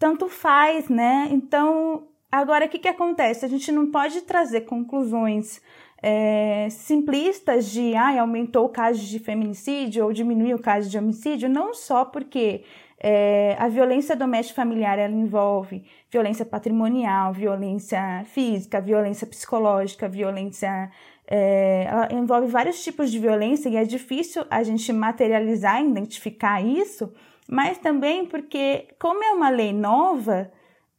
tanto 0.00 0.28
faz, 0.28 0.88
né? 0.88 1.28
Então, 1.30 2.08
agora 2.32 2.66
o 2.66 2.68
que, 2.68 2.80
que 2.80 2.88
acontece? 2.88 3.44
A 3.44 3.48
gente 3.48 3.70
não 3.70 3.88
pode 3.88 4.22
trazer 4.22 4.62
conclusões 4.62 5.62
é, 6.02 6.68
simplistas 6.70 7.66
de 7.66 7.94
ah, 7.94 8.20
aumentou 8.20 8.66
o 8.66 8.68
caso 8.68 9.00
de 9.00 9.18
feminicídio 9.18 10.04
ou 10.04 10.12
diminuiu 10.12 10.56
o 10.56 10.62
caso 10.62 10.88
de 10.88 10.96
homicídio, 10.96 11.48
não 11.48 11.74
só 11.74 12.04
porque 12.04 12.64
é, 13.00 13.56
a 13.58 13.68
violência 13.68 14.16
doméstica 14.16 14.60
familiar 14.60 14.98
ela 14.98 15.14
envolve 15.14 15.84
violência 16.10 16.44
patrimonial, 16.44 17.32
violência 17.32 18.24
física, 18.26 18.80
violência 18.80 19.26
psicológica, 19.26 20.08
violência. 20.08 20.90
É, 21.30 21.84
ela 21.88 22.08
envolve 22.12 22.46
vários 22.46 22.82
tipos 22.82 23.10
de 23.10 23.18
violência 23.18 23.68
e 23.68 23.76
é 23.76 23.84
difícil 23.84 24.44
a 24.50 24.62
gente 24.62 24.92
materializar, 24.92 25.84
identificar 25.84 26.60
isso, 26.62 27.12
mas 27.48 27.76
também 27.78 28.24
porque, 28.24 28.88
como 28.98 29.22
é 29.22 29.32
uma 29.32 29.50
lei 29.50 29.72
nova, 29.72 30.50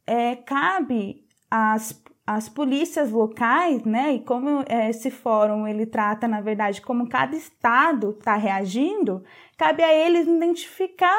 é, 0.06 0.36
cabe 0.36 1.24
às, 1.50 2.00
às 2.32 2.48
polícias 2.48 3.10
locais, 3.10 3.82
né, 3.82 4.14
e 4.14 4.20
como 4.20 4.62
é, 4.68 4.88
esse 4.88 5.10
fórum 5.10 5.66
ele 5.66 5.84
trata, 5.84 6.28
na 6.28 6.40
verdade, 6.40 6.80
como 6.80 7.08
cada 7.08 7.34
estado 7.34 8.10
está 8.10 8.36
reagindo, 8.36 9.24
cabe 9.58 9.82
a 9.82 9.92
eles 9.92 10.28
identificar 10.28 11.18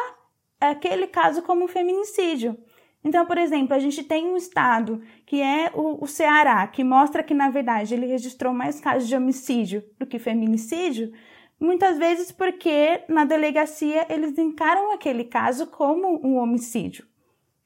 aquele 0.57 1.07
caso 1.07 1.41
como 1.41 1.65
um 1.65 1.67
feminicídio. 1.67 2.57
Então, 3.03 3.25
por 3.25 3.37
exemplo, 3.37 3.75
a 3.75 3.79
gente 3.79 4.05
tem 4.05 4.25
um 4.25 4.37
estado 4.37 5.01
que 5.25 5.41
é 5.41 5.69
o, 5.73 6.01
o, 6.01 6.07
Ceará, 6.07 6.65
que 6.67 6.81
mostra 6.81 7.23
que, 7.23 7.33
na 7.33 7.49
verdade, 7.49 7.93
ele 7.93 8.05
registrou 8.05 8.53
mais 8.53 8.79
casos 8.79 9.09
de 9.09 9.15
homicídio 9.15 9.83
do 9.99 10.05
que 10.05 10.17
feminicídio, 10.17 11.11
muitas 11.59 11.97
vezes 11.97 12.31
porque 12.31 13.03
na 13.09 13.25
delegacia 13.25 14.05
eles 14.09 14.37
encaram 14.37 14.93
aquele 14.93 15.25
caso 15.25 15.67
como 15.67 16.25
um 16.25 16.37
homicídio 16.37 17.05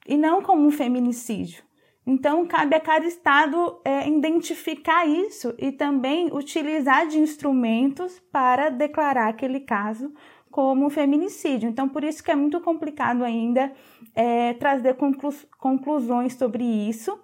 e 0.04 0.16
não 0.16 0.42
como 0.42 0.66
um 0.66 0.70
feminicídio. 0.72 1.64
Então, 2.06 2.46
cabe 2.46 2.76
a 2.76 2.80
cada 2.80 3.04
estado 3.04 3.80
é, 3.84 4.08
identificar 4.08 5.04
isso 5.06 5.52
e 5.58 5.72
também 5.72 6.30
utilizar 6.32 7.08
de 7.08 7.18
instrumentos 7.18 8.22
para 8.30 8.68
declarar 8.68 9.28
aquele 9.28 9.58
caso 9.58 10.12
como 10.48 10.88
feminicídio. 10.88 11.68
Então, 11.68 11.88
por 11.88 12.04
isso 12.04 12.22
que 12.22 12.30
é 12.30 12.36
muito 12.36 12.60
complicado 12.60 13.24
ainda 13.24 13.72
é, 14.14 14.54
trazer 14.54 14.94
conclu 14.94 15.34
conclusões 15.58 16.34
sobre 16.34 16.64
isso. 16.64 17.18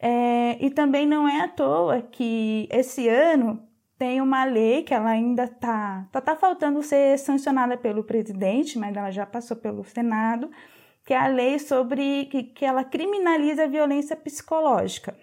É, 0.00 0.58
e 0.60 0.68
também 0.68 1.06
não 1.06 1.28
é 1.28 1.42
à 1.42 1.48
toa 1.48 2.02
que 2.02 2.68
esse 2.70 3.08
ano 3.08 3.62
tem 3.96 4.20
uma 4.20 4.44
lei 4.44 4.82
que 4.82 4.92
ela 4.92 5.10
ainda 5.10 5.44
está 5.44 6.06
tá, 6.10 6.20
tá 6.20 6.36
faltando 6.36 6.82
ser 6.82 7.18
sancionada 7.18 7.76
pelo 7.76 8.02
presidente, 8.02 8.78
mas 8.78 8.96
ela 8.96 9.10
já 9.10 9.24
passou 9.24 9.56
pelo 9.56 9.84
Senado, 9.84 10.50
que 11.04 11.12
é 11.12 11.18
a 11.18 11.26
lei 11.26 11.58
sobre 11.58 12.26
que, 12.26 12.42
que 12.42 12.64
ela 12.64 12.82
criminaliza 12.82 13.64
a 13.64 13.68
violência 13.68 14.16
psicológica. 14.16 15.14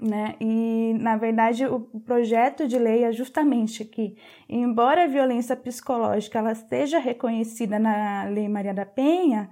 Né? 0.00 0.36
E, 0.40 0.94
na 1.00 1.16
verdade, 1.16 1.64
o 1.66 1.80
projeto 1.80 2.68
de 2.68 2.78
lei 2.78 3.02
é 3.02 3.12
justamente 3.12 3.84
que, 3.84 4.16
embora 4.48 5.04
a 5.04 5.08
violência 5.08 5.56
psicológica 5.56 6.38
ela 6.38 6.54
seja 6.54 6.98
reconhecida 6.98 7.78
na 7.78 8.24
Lei 8.24 8.48
Maria 8.48 8.74
da 8.74 8.84
Penha, 8.84 9.50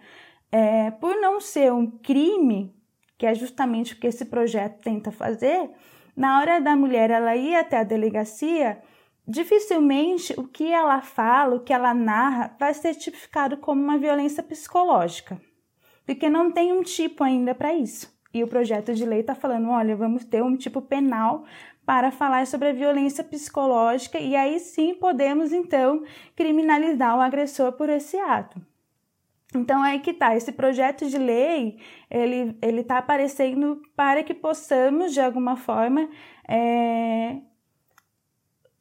é, 0.53 0.90
por 0.90 1.16
não 1.16 1.40
ser 1.40 1.73
um 1.73 1.87
crime, 1.87 2.75
que 3.16 3.27
é 3.27 3.35
justamente 3.35 3.94
o 3.94 3.97
que 3.97 4.07
esse 4.07 4.27
projeto 4.27 4.83
tenta 4.83 5.11
fazer, 5.11 5.70
na 6.16 6.38
hora 6.38 6.61
da 6.61 6.77
mulher 6.77 7.11
ela 7.11 7.35
ir 7.35 7.57
até 7.57 7.79
a 7.79 7.85
delegacia, 7.85 8.81
dificilmente 9.26 10.34
o 10.38 10.44
que 10.44 10.70
ela 10.70 11.00
fala, 11.00 11.56
o 11.56 11.60
que 11.60 11.72
ela 11.72 11.94
narra, 11.94 12.54
vai 12.58 12.74
ser 12.74 12.94
tipificado 12.94 13.56
como 13.56 13.82
uma 13.82 13.98
violência 13.98 14.42
psicológica, 14.42 15.40
porque 16.06 16.28
não 16.28 16.50
tem 16.50 16.72
um 16.72 16.82
tipo 16.82 17.24
ainda 17.24 17.54
para 17.54 17.74
isso. 17.74 18.12
E 18.32 18.42
o 18.42 18.48
projeto 18.48 18.92
de 18.92 19.06
lei 19.06 19.20
está 19.20 19.34
falando: 19.34 19.70
olha, 19.70 19.94
vamos 19.94 20.24
ter 20.24 20.42
um 20.42 20.56
tipo 20.56 20.82
penal 20.82 21.44
para 21.87 22.10
falar 22.10 22.46
sobre 22.46 22.68
a 22.68 22.72
violência 22.72 23.22
psicológica 23.22 24.18
e 24.18 24.34
aí 24.34 24.58
sim 24.58 24.94
podemos 24.94 25.52
então 25.52 26.02
criminalizar 26.34 27.16
o 27.16 27.20
agressor 27.20 27.72
por 27.72 27.88
esse 27.88 28.16
ato. 28.18 28.60
Então 29.54 29.84
é 29.84 29.98
que 29.98 30.12
tá, 30.12 30.34
esse 30.34 30.50
projeto 30.50 31.06
de 31.08 31.16
lei, 31.16 31.78
ele 32.10 32.56
ele 32.60 32.80
está 32.80 32.98
aparecendo 32.98 33.80
para 33.94 34.24
que 34.24 34.34
possamos 34.34 35.12
de 35.12 35.20
alguma 35.20 35.56
forma 35.56 36.08
é, 36.48 37.37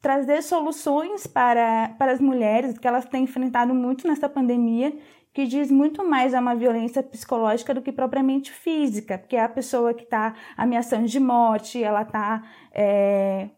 trazer 0.04 0.42
soluções 0.42 1.26
para, 1.26 1.94
para 1.98 2.12
as 2.12 2.20
mulheres 2.20 2.76
que 2.76 2.86
elas 2.86 3.06
têm 3.06 3.24
enfrentado 3.24 3.74
muito 3.74 4.06
nessa 4.06 4.28
pandemia, 4.28 4.92
que 5.32 5.46
diz 5.46 5.70
muito 5.70 6.06
mais 6.06 6.34
a 6.34 6.40
uma 6.40 6.54
violência 6.54 7.02
psicológica 7.02 7.72
do 7.72 7.80
que 7.80 7.90
propriamente 7.90 8.52
física, 8.52 9.16
porque 9.16 9.34
a 9.34 9.48
pessoa 9.48 9.94
que 9.94 10.02
está 10.02 10.34
ameaçando 10.58 11.06
de 11.06 11.18
morte, 11.18 11.82
ela 11.82 12.02
está 12.02 12.42
é, 12.70 13.48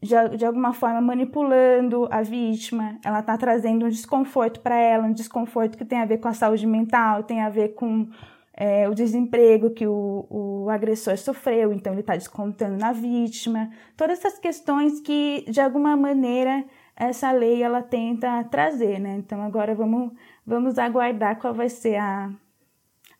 de, 0.00 0.14
de 0.36 0.46
alguma 0.46 0.72
forma 0.72 1.00
manipulando 1.00 2.06
a 2.08 2.22
vítima, 2.22 3.00
ela 3.04 3.18
está 3.18 3.36
trazendo 3.36 3.84
um 3.84 3.88
desconforto 3.88 4.60
para 4.60 4.76
ela, 4.76 5.08
um 5.08 5.12
desconforto 5.12 5.76
que 5.76 5.84
tem 5.84 5.98
a 5.98 6.06
ver 6.06 6.18
com 6.18 6.28
a 6.28 6.32
saúde 6.32 6.68
mental, 6.68 7.24
tem 7.24 7.40
a 7.40 7.48
ver 7.48 7.70
com 7.74 8.08
é, 8.56 8.88
o 8.88 8.94
desemprego 8.94 9.70
que 9.70 9.86
o, 9.86 10.26
o 10.30 10.70
agressor 10.70 11.18
sofreu, 11.18 11.74
então 11.74 11.92
ele 11.92 12.00
está 12.00 12.16
descontando 12.16 12.78
na 12.78 12.90
vítima, 12.90 13.70
todas 13.96 14.18
essas 14.18 14.38
questões 14.38 15.00
que 15.00 15.44
de 15.50 15.60
alguma 15.60 15.94
maneira 15.94 16.64
essa 16.96 17.30
lei 17.30 17.62
ela 17.62 17.82
tenta 17.82 18.42
trazer, 18.44 18.98
né? 18.98 19.16
Então 19.18 19.42
agora 19.42 19.74
vamos 19.74 20.12
vamos 20.46 20.78
aguardar 20.78 21.38
qual 21.38 21.52
vai 21.52 21.68
ser 21.68 21.96
a, 21.96 22.32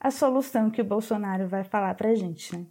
a 0.00 0.10
solução 0.10 0.70
que 0.70 0.80
o 0.80 0.84
Bolsonaro 0.84 1.46
vai 1.46 1.64
falar 1.64 1.94
para 1.94 2.10
a 2.10 2.14
gente. 2.14 2.56
Né? 2.56 2.64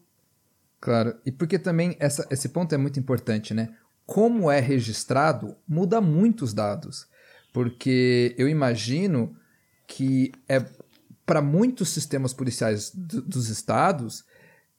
Claro, 0.80 1.16
e 1.26 1.32
porque 1.32 1.60
também 1.60 1.96
essa, 2.00 2.28
esse 2.32 2.50
ponto 2.50 2.74
é 2.74 2.78
muito 2.78 3.00
importante, 3.00 3.54
né? 3.54 3.76
Como 4.08 4.50
é 4.50 4.60
registrado 4.60 5.56
muda 5.68 6.02
muito 6.02 6.44
os 6.44 6.54
dados, 6.54 7.08
porque 7.54 8.34
eu 8.40 8.50
imagino 8.50 9.36
que 9.88 10.32
é 10.50 10.66
para 11.26 11.42
muitos 11.42 11.90
sistemas 11.90 12.34
policiais 12.34 12.92
dos 12.94 13.50
estados 13.50 14.24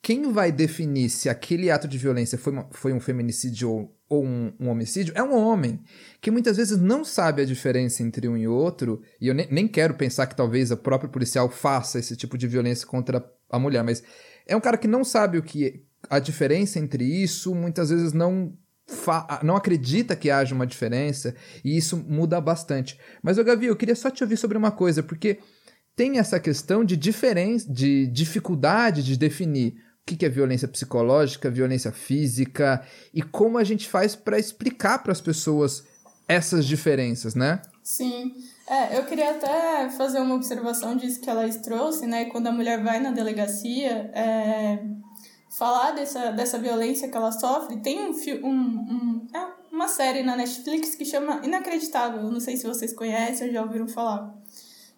quem 0.06 0.30
vai 0.30 0.52
definir 0.52 1.10
se 1.10 1.28
aquele 1.28 1.68
ato 1.68 1.88
de 1.88 1.98
violência 1.98 2.38
foi, 2.38 2.52
uma, 2.52 2.68
foi 2.70 2.92
um 2.92 3.00
feminicídio 3.00 3.68
ou, 3.68 3.96
ou 4.08 4.24
um, 4.24 4.52
um, 4.60 4.68
homicídio 4.68 5.12
é 5.16 5.20
um 5.20 5.34
homem, 5.34 5.80
que 6.20 6.30
muitas 6.30 6.56
vezes 6.56 6.78
não 6.78 7.04
sabe 7.04 7.42
a 7.42 7.44
diferença 7.44 8.04
entre 8.04 8.28
um 8.28 8.36
e 8.36 8.46
outro, 8.46 9.02
e 9.20 9.26
eu 9.26 9.34
ne, 9.34 9.48
nem 9.50 9.66
quero 9.66 9.94
pensar 9.94 10.28
que 10.28 10.36
talvez 10.36 10.70
o 10.70 10.76
próprio 10.76 11.10
policial 11.10 11.50
faça 11.50 11.98
esse 11.98 12.16
tipo 12.16 12.38
de 12.38 12.46
violência 12.46 12.86
contra 12.86 13.28
a 13.50 13.58
mulher, 13.58 13.82
mas 13.82 14.00
é 14.46 14.54
um 14.54 14.60
cara 14.60 14.78
que 14.78 14.86
não 14.86 15.02
sabe 15.02 15.38
o 15.38 15.42
que 15.42 15.82
a 16.08 16.20
diferença 16.20 16.78
entre 16.78 17.02
isso, 17.02 17.52
muitas 17.52 17.90
vezes 17.90 18.12
não 18.12 18.56
não 19.42 19.56
acredita 19.56 20.14
que 20.14 20.30
haja 20.30 20.54
uma 20.54 20.64
diferença, 20.64 21.34
e 21.64 21.76
isso 21.76 21.96
muda 21.96 22.40
bastante. 22.40 22.96
Mas, 23.20 23.36
ô 23.36 23.42
Gavi, 23.42 23.66
eu 23.66 23.74
queria 23.74 23.96
só 23.96 24.08
te 24.08 24.22
ouvir 24.22 24.36
sobre 24.36 24.56
uma 24.56 24.70
coisa, 24.70 25.02
porque 25.02 25.40
tem 25.96 26.18
essa 26.18 26.38
questão 26.38 26.84
de 26.84 26.94
diferença, 26.94 27.66
de 27.72 28.06
dificuldade 28.08 29.02
de 29.02 29.16
definir 29.16 29.82
o 30.02 30.14
que 30.14 30.24
é 30.24 30.28
violência 30.28 30.68
psicológica, 30.68 31.50
violência 31.50 31.90
física 31.90 32.86
e 33.12 33.22
como 33.22 33.58
a 33.58 33.64
gente 33.64 33.88
faz 33.88 34.14
para 34.14 34.38
explicar 34.38 35.02
para 35.02 35.10
as 35.10 35.20
pessoas 35.20 35.82
essas 36.28 36.66
diferenças, 36.66 37.34
né? 37.34 37.62
Sim. 37.82 38.34
É, 38.68 38.98
eu 38.98 39.04
queria 39.06 39.30
até 39.30 39.88
fazer 39.90 40.20
uma 40.20 40.34
observação 40.34 40.96
disso 40.96 41.20
que 41.20 41.30
ela 41.30 41.48
trouxe, 41.48 42.06
né? 42.06 42.26
Quando 42.26 42.48
a 42.48 42.52
mulher 42.52 42.82
vai 42.82 43.00
na 43.00 43.12
delegacia, 43.12 44.10
é, 44.12 44.84
falar 45.56 45.92
dessa, 45.92 46.30
dessa 46.32 46.58
violência 46.58 47.08
que 47.08 47.16
ela 47.16 47.32
sofre, 47.32 47.78
tem 47.78 48.00
um, 48.00 48.10
um, 48.44 48.50
um 48.50 49.26
é 49.32 49.46
uma 49.72 49.88
série 49.88 50.22
na 50.22 50.36
Netflix 50.36 50.94
que 50.94 51.04
chama 51.04 51.40
Inacreditável. 51.44 52.22
Não 52.24 52.40
sei 52.40 52.56
se 52.56 52.66
vocês 52.66 52.92
conhecem 52.92 53.46
ou 53.46 53.52
já 53.52 53.62
ouviram 53.62 53.88
falar. 53.88 54.34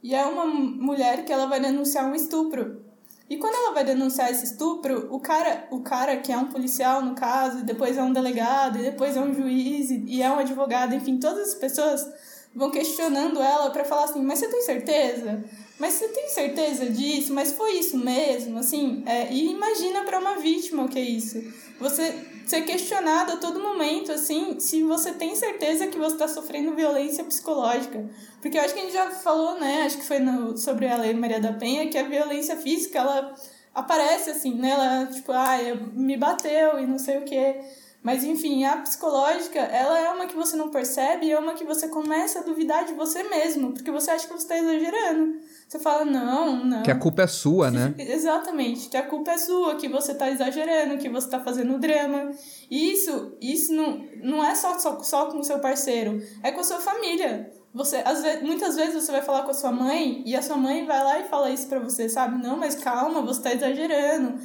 E 0.02 0.14
é 0.14 0.24
uma 0.24 0.46
mulher 0.46 1.24
que 1.24 1.32
ela 1.32 1.46
vai 1.46 1.60
denunciar 1.60 2.06
um 2.06 2.14
estupro. 2.14 2.82
E 3.28 3.36
quando 3.36 3.54
ela 3.54 3.74
vai 3.74 3.84
denunciar 3.84 4.30
esse 4.30 4.44
estupro, 4.44 5.14
o 5.14 5.20
cara, 5.20 5.68
o 5.70 5.80
cara 5.80 6.16
que 6.16 6.32
é 6.32 6.38
um 6.38 6.46
policial 6.46 7.02
no 7.02 7.14
caso, 7.14 7.62
depois 7.62 7.98
é 7.98 8.02
um 8.02 8.12
delegado, 8.12 8.78
depois 8.78 9.16
é 9.16 9.20
um 9.20 9.34
juiz, 9.34 9.90
e 9.90 10.22
é 10.22 10.30
um 10.30 10.38
advogado, 10.38 10.94
enfim, 10.94 11.18
todas 11.18 11.48
as 11.48 11.54
pessoas 11.54 12.06
vão 12.54 12.70
questionando 12.70 13.42
ela 13.42 13.70
para 13.70 13.84
falar 13.84 14.04
assim: 14.04 14.22
"Mas 14.22 14.38
você 14.38 14.48
tem 14.48 14.62
certeza? 14.62 15.44
Mas 15.78 15.94
você 15.94 16.08
tem 16.08 16.28
certeza 16.28 16.90
disso? 16.90 17.32
Mas 17.32 17.52
foi 17.52 17.78
isso 17.78 17.96
mesmo?" 17.96 18.58
Assim, 18.58 19.02
é, 19.06 19.32
e 19.32 19.50
imagina 19.50 20.02
para 20.02 20.18
uma 20.18 20.36
vítima 20.36 20.84
o 20.84 20.88
que 20.88 20.98
é 20.98 21.02
isso. 21.02 21.42
Você 21.80 22.14
ser 22.48 22.62
questionado 22.62 23.32
a 23.32 23.36
todo 23.36 23.60
momento, 23.60 24.10
assim, 24.10 24.58
se 24.58 24.82
você 24.82 25.12
tem 25.12 25.36
certeza 25.36 25.86
que 25.86 25.98
você 25.98 26.14
está 26.14 26.26
sofrendo 26.26 26.74
violência 26.74 27.22
psicológica. 27.22 28.08
Porque 28.40 28.56
eu 28.56 28.62
acho 28.62 28.72
que 28.72 28.80
a 28.80 28.82
gente 28.84 28.94
já 28.94 29.10
falou, 29.10 29.60
né, 29.60 29.82
acho 29.82 29.98
que 29.98 30.06
foi 30.06 30.18
no, 30.18 30.56
sobre 30.56 30.88
a 30.88 30.96
Lei 30.96 31.12
Maria 31.12 31.40
da 31.40 31.52
Penha, 31.52 31.88
que 31.90 31.98
a 31.98 32.04
violência 32.04 32.56
física, 32.56 32.98
ela 32.98 33.34
aparece 33.74 34.30
assim, 34.30 34.54
né, 34.54 34.70
ela, 34.70 35.06
tipo, 35.06 35.30
ah, 35.30 35.58
me 35.92 36.16
bateu 36.16 36.80
e 36.80 36.86
não 36.86 36.98
sei 36.98 37.18
o 37.18 37.24
quê. 37.24 37.60
Mas 38.02 38.22
enfim, 38.22 38.64
a 38.64 38.76
psicológica, 38.76 39.58
ela 39.58 39.98
é 39.98 40.08
uma 40.10 40.26
que 40.26 40.36
você 40.36 40.56
não 40.56 40.70
percebe 40.70 41.26
e 41.26 41.32
é 41.32 41.38
uma 41.38 41.54
que 41.54 41.64
você 41.64 41.88
começa 41.88 42.38
a 42.38 42.42
duvidar 42.42 42.84
de 42.84 42.94
você 42.94 43.24
mesmo, 43.24 43.72
porque 43.72 43.90
você 43.90 44.10
acha 44.10 44.26
que 44.26 44.32
você 44.32 44.44
está 44.44 44.56
exagerando. 44.56 45.38
Você 45.68 45.78
fala, 45.78 46.04
não, 46.04 46.64
não. 46.64 46.82
Que 46.82 46.90
a 46.90 46.98
culpa 46.98 47.22
é 47.22 47.26
sua, 47.26 47.70
né? 47.70 47.94
Exatamente, 47.98 48.88
que 48.88 48.96
a 48.96 49.02
culpa 49.02 49.32
é 49.32 49.38
sua, 49.38 49.74
que 49.74 49.88
você 49.88 50.12
está 50.12 50.30
exagerando, 50.30 50.96
que 50.98 51.08
você 51.08 51.26
está 51.26 51.40
fazendo 51.40 51.78
drama. 51.78 52.30
E 52.70 52.92
isso, 52.92 53.36
isso 53.40 53.74
não, 53.74 54.04
não 54.22 54.44
é 54.44 54.54
só, 54.54 54.78
só, 54.78 55.00
só 55.00 55.26
com 55.26 55.40
o 55.40 55.44
seu 55.44 55.58
parceiro, 55.58 56.22
é 56.42 56.52
com 56.52 56.60
a 56.60 56.64
sua 56.64 56.78
família. 56.78 57.52
Você, 57.74 57.96
às 58.04 58.22
vezes, 58.22 58.42
muitas 58.42 58.76
vezes 58.76 58.94
você 58.94 59.12
vai 59.12 59.22
falar 59.22 59.42
com 59.42 59.50
a 59.50 59.54
sua 59.54 59.70
mãe 59.70 60.22
e 60.24 60.34
a 60.34 60.40
sua 60.40 60.56
mãe 60.56 60.86
vai 60.86 61.04
lá 61.04 61.20
e 61.20 61.24
fala 61.24 61.50
isso 61.50 61.68
para 61.68 61.78
você, 61.78 62.08
sabe? 62.08 62.42
Não, 62.42 62.56
mas 62.56 62.74
calma, 62.76 63.20
você 63.20 63.40
está 63.40 63.52
exagerando. 63.52 64.38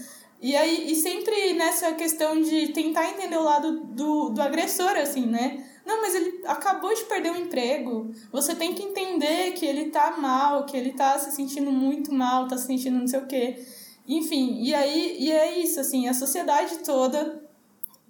E 0.44 0.58
aí, 0.58 0.92
e 0.92 0.96
sempre 0.96 1.54
nessa 1.54 1.94
questão 1.94 2.42
de 2.42 2.74
tentar 2.74 3.10
entender 3.10 3.38
o 3.38 3.44
lado 3.44 3.80
do, 3.86 4.28
do 4.28 4.42
agressor, 4.42 4.90
assim, 4.98 5.26
né? 5.26 5.66
Não, 5.86 6.02
mas 6.02 6.14
ele 6.16 6.42
acabou 6.46 6.94
de 6.94 7.06
perder 7.06 7.32
o 7.32 7.36
um 7.36 7.38
emprego. 7.38 8.12
Você 8.30 8.54
tem 8.54 8.76
que 8.76 8.84
entender 8.84 9.54
que 9.54 9.66
ele 9.66 9.90
tá 9.90 10.18
mal, 10.18 10.66
que 10.66 10.76
ele 10.76 10.92
tá 10.92 11.18
se 11.18 11.32
sentindo 11.32 11.72
muito 11.72 12.14
mal, 12.14 12.46
tá 12.46 12.58
se 12.58 12.68
sentindo 12.68 13.00
não 13.00 13.08
sei 13.08 13.20
o 13.20 13.26
quê. 13.26 13.66
Enfim, 14.06 14.62
e 14.62 14.76
aí 14.76 15.16
e 15.18 15.32
é 15.32 15.60
isso, 15.60 15.80
assim, 15.80 16.10
a 16.10 16.14
sociedade 16.14 16.80
toda, 16.80 17.42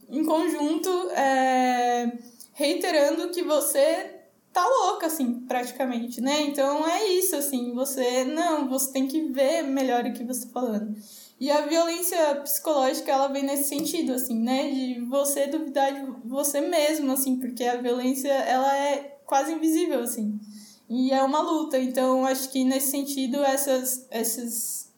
em 0.10 0.26
conjunto, 0.26 0.89
é, 1.12 2.17
reiterando 2.54 3.30
que 3.30 3.43
você 3.43 4.22
tá 4.52 4.67
louca, 4.67 5.06
assim, 5.06 5.41
praticamente, 5.41 6.19
né? 6.19 6.41
Então 6.41 6.88
é 6.88 7.10
isso, 7.10 7.36
assim, 7.36 7.76
você. 7.76 8.24
Não, 8.24 8.67
você 8.67 8.91
tem 8.91 9.08
que 9.08 9.22
ver 9.22 9.62
melhor 9.62 10.04
o 10.04 10.13
que 10.13 10.24
você 10.24 10.48
tá 10.48 10.52
falando. 10.52 10.96
E 11.39 11.52
a 11.52 11.65
violência 11.65 12.36
psicológica, 12.36 13.12
ela 13.12 13.28
vem 13.28 13.43
nesse 13.43 13.67
sentido, 13.67 14.13
assim, 14.13 14.39
né? 14.39 14.72
De 14.72 15.02
você 15.02 15.48
duvidar 15.48 15.93
de 15.93 16.28
você 16.28 16.62
mesmo, 16.62 17.12
assim, 17.12 17.38
porque 17.39 17.63
a 17.63 17.82
violência, 17.82 18.32
ela 18.32 18.76
é 18.78 19.17
quase 19.26 19.52
invisível, 19.52 20.02
assim. 20.02 20.39
E 20.89 21.12
é 21.12 21.22
uma 21.24 21.41
luta. 21.41 21.78
Então, 21.78 22.26
acho 22.26 22.50
que 22.50 22.63
nesse 22.63 22.91
sentido, 22.91 23.43
essas, 23.43 24.06
essas, 24.10 24.91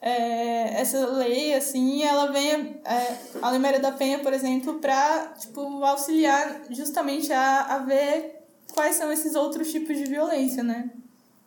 é, 0.00 0.80
essa 0.80 1.06
lei, 1.06 1.54
assim, 1.54 2.02
ela 2.02 2.30
vem, 2.30 2.80
é, 2.84 3.18
a 3.40 3.50
Lei 3.50 3.58
Maria 3.58 3.80
da 3.80 3.92
Penha, 3.92 4.20
por 4.20 4.32
exemplo, 4.32 4.78
para, 4.78 5.34
tipo, 5.38 5.60
auxiliar 5.84 6.62
justamente 6.70 7.32
a, 7.32 7.74
a 7.74 7.78
ver 7.78 8.36
quais 8.72 8.96
são 8.96 9.10
esses 9.10 9.34
outros 9.34 9.72
tipos 9.72 9.96
de 9.96 10.04
violência, 10.04 10.62
né? 10.62 10.90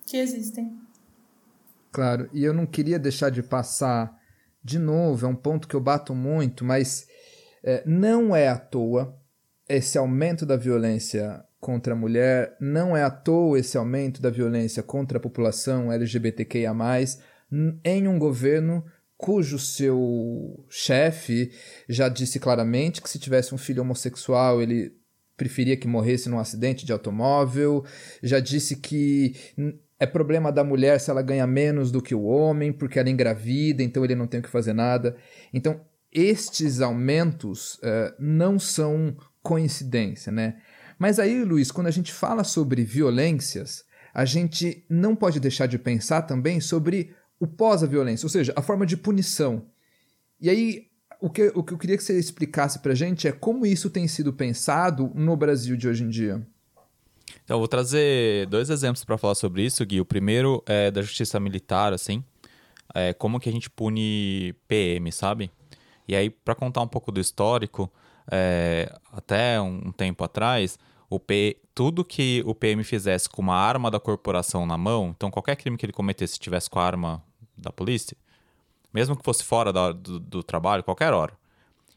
Que 0.06 0.18
existem. 0.18 0.78
Claro, 1.92 2.30
e 2.34 2.44
eu 2.44 2.54
não 2.54 2.66
queria 2.66 2.98
deixar 2.98 3.30
de 3.30 3.44
passar 3.44 4.21
de 4.64 4.78
novo, 4.78 5.26
é 5.26 5.30
um 5.30 5.36
ponto 5.36 5.68
que 5.68 5.76
eu 5.76 5.82
bato 5.82 6.14
muito, 6.14 6.64
mas 6.64 7.08
é, 7.64 7.84
não 7.86 8.36
é 8.36 8.48
à 8.48 8.58
toa 8.58 9.18
esse 9.68 9.98
aumento 9.98 10.46
da 10.46 10.56
violência 10.56 11.44
contra 11.60 11.94
a 11.94 11.96
mulher, 11.96 12.56
não 12.60 12.98
é 12.98 13.04
à 13.04 13.10
toa 13.10 13.60
esse 13.60 13.78
aumento 13.78 14.22
da 14.22 14.30
violência 14.30 14.82
contra 14.82 15.18
a 15.18 15.22
população 15.22 15.92
LGBTQIA, 15.92 16.74
em 17.84 18.08
um 18.08 18.18
governo 18.18 18.84
cujo 19.18 19.60
seu 19.60 20.66
chefe 20.68 21.52
já 21.88 22.10
disse 22.10 22.40
claramente 22.40 23.02
que 23.02 23.10
se 23.10 23.20
tivesse 23.20 23.54
um 23.54 23.58
filho 23.58 23.84
homossexual 23.84 24.62
ele 24.62 24.96
preferia 25.38 25.78
que 25.78 25.88
morresse 25.88 26.30
num 26.30 26.40
acidente 26.40 26.86
de 26.86 26.92
automóvel, 26.92 27.84
já 28.22 28.40
disse 28.40 28.76
que 28.76 29.36
é 30.02 30.08
problema 30.08 30.52
da 30.52 30.64
mulher 30.64 31.00
se 31.00 31.12
ela 31.12 31.22
ganha 31.22 31.46
menos 31.46 31.92
do 31.92 32.02
que 32.02 32.16
o 32.16 32.24
homem, 32.24 32.74
porque 32.74 32.98
ela 32.98 33.12
engravida, 33.12 33.84
então 33.84 34.04
ele 34.04 34.16
não 34.16 34.26
tem 34.26 34.40
o 34.40 34.44
que 34.44 34.50
fazer 34.50 34.74
nada. 34.74 35.16
Então, 35.54 35.80
estes 36.12 36.82
aumentos 36.82 37.76
uh, 37.76 38.12
não 38.18 38.58
são 38.58 39.16
coincidência, 39.44 40.32
né? 40.32 40.56
Mas 40.98 41.20
aí, 41.20 41.44
Luiz, 41.44 41.72
quando 41.72 41.86
a 41.86 41.92
gente 41.92 42.12
fala 42.12 42.44
sobre 42.44 42.84
violências, 42.84 43.86
a 44.12 44.26
gente 44.26 44.84
não 44.90 45.16
pode 45.16 45.40
deixar 45.40 45.68
de 45.68 45.78
pensar 45.78 46.24
também 46.24 46.60
sobre 46.60 47.14
o 47.40 47.46
pós-violência, 47.46 48.26
ou 48.26 48.30
seja, 48.32 48.54
a 48.56 48.62
forma 48.64 48.88
de 48.88 48.98
punição. 48.98 49.68
E 50.40 50.50
aí, 50.50 50.88
o 51.20 51.30
que, 51.30 51.52
o 51.54 51.62
que 51.62 51.74
eu 51.74 51.78
queria 51.78 51.96
que 51.96 52.04
você 52.04 52.18
explicasse 52.18 52.80
pra 52.80 52.96
gente 52.96 53.28
é 53.28 53.32
como 53.32 53.68
isso 53.68 53.88
tem 53.88 54.08
sido 54.08 54.34
pensado 54.34 55.12
no 55.14 55.38
Brasil 55.38 55.78
de 55.78 55.88
hoje 55.88 56.04
em 56.04 56.10
dia. 56.10 56.44
Então, 57.44 57.56
eu 57.56 57.60
vou 57.60 57.68
trazer 57.68 58.48
dois 58.48 58.70
exemplos 58.70 59.04
para 59.04 59.18
falar 59.18 59.36
sobre 59.36 59.64
isso, 59.64 59.86
Gui. 59.86 60.02
O 60.02 60.06
primeiro 60.06 60.64
é 60.66 60.92
da 60.92 61.02
justiça 61.02 61.40
militar, 61.40 61.94
assim. 61.94 62.24
É, 62.94 63.14
como 63.14 63.40
que 63.40 63.50
a 63.50 63.52
gente 63.52 63.70
pune 63.70 64.54
PM, 64.68 65.12
sabe? 65.12 65.52
E 66.08 66.16
aí, 66.16 66.30
para 66.30 66.56
contar 66.56 66.82
um 66.82 66.88
pouco 66.88 67.12
do 67.12 67.20
histórico, 67.20 67.92
é, 68.30 68.94
até 69.12 69.60
um 69.62 69.92
tempo 69.92 70.24
atrás, 70.24 70.78
o 71.10 71.20
P, 71.20 71.58
tudo 71.76 72.06
que 72.06 72.42
o 72.46 72.56
PM 72.56 72.84
fizesse 72.84 73.30
com 73.30 73.42
uma 73.42 73.56
arma 73.56 73.92
da 73.92 74.00
corporação 74.00 74.66
na 74.66 74.78
mão, 74.78 75.14
então 75.16 75.30
qualquer 75.30 75.56
crime 75.58 75.78
que 75.78 75.86
ele 75.86 75.94
cometesse 75.94 76.40
tivesse 76.40 76.70
com 76.70 76.80
a 76.80 76.86
arma 76.86 77.24
da 77.58 77.72
polícia, 77.72 78.16
mesmo 78.94 79.16
que 79.16 79.24
fosse 79.24 79.44
fora 79.44 79.74
da, 79.74 79.92
do, 79.92 80.20
do 80.20 80.44
trabalho, 80.44 80.84
qualquer 80.84 81.14
hora, 81.14 81.34